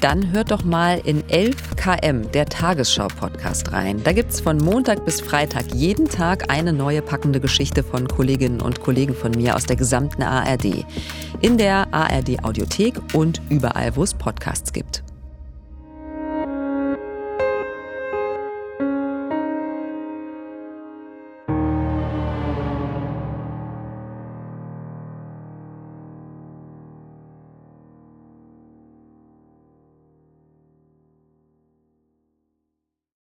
dann 0.00 0.32
hört 0.32 0.50
doch 0.50 0.64
mal 0.64 1.00
in 1.04 1.28
11 1.28 1.76
km, 1.76 2.30
der 2.32 2.46
Tagesschau-Podcast 2.46 3.72
rein. 3.72 4.02
Da 4.04 4.12
gibt 4.12 4.32
es 4.32 4.40
von 4.40 4.58
Montag 4.58 5.04
bis 5.04 5.20
Freitag 5.20 5.74
jeden 5.74 6.08
Tag 6.08 6.50
eine 6.50 6.72
neue 6.72 7.02
packende 7.02 7.40
Geschichte 7.40 7.82
von 7.82 8.06
Kolleginnen 8.08 8.60
und 8.60 8.80
Kollegen 8.80 9.14
von 9.14 9.32
mir 9.32 9.56
aus 9.56 9.64
der 9.64 9.76
gesamten 9.76 10.22
ARD. 10.22 10.84
In 11.40 11.58
der 11.58 11.92
ARD 11.92 12.42
Audiothek 12.44 13.00
und 13.14 13.40
überall, 13.48 13.96
wo 13.96 14.02
es 14.02 14.14
Podcasts 14.14 14.72
gibt. 14.72 15.02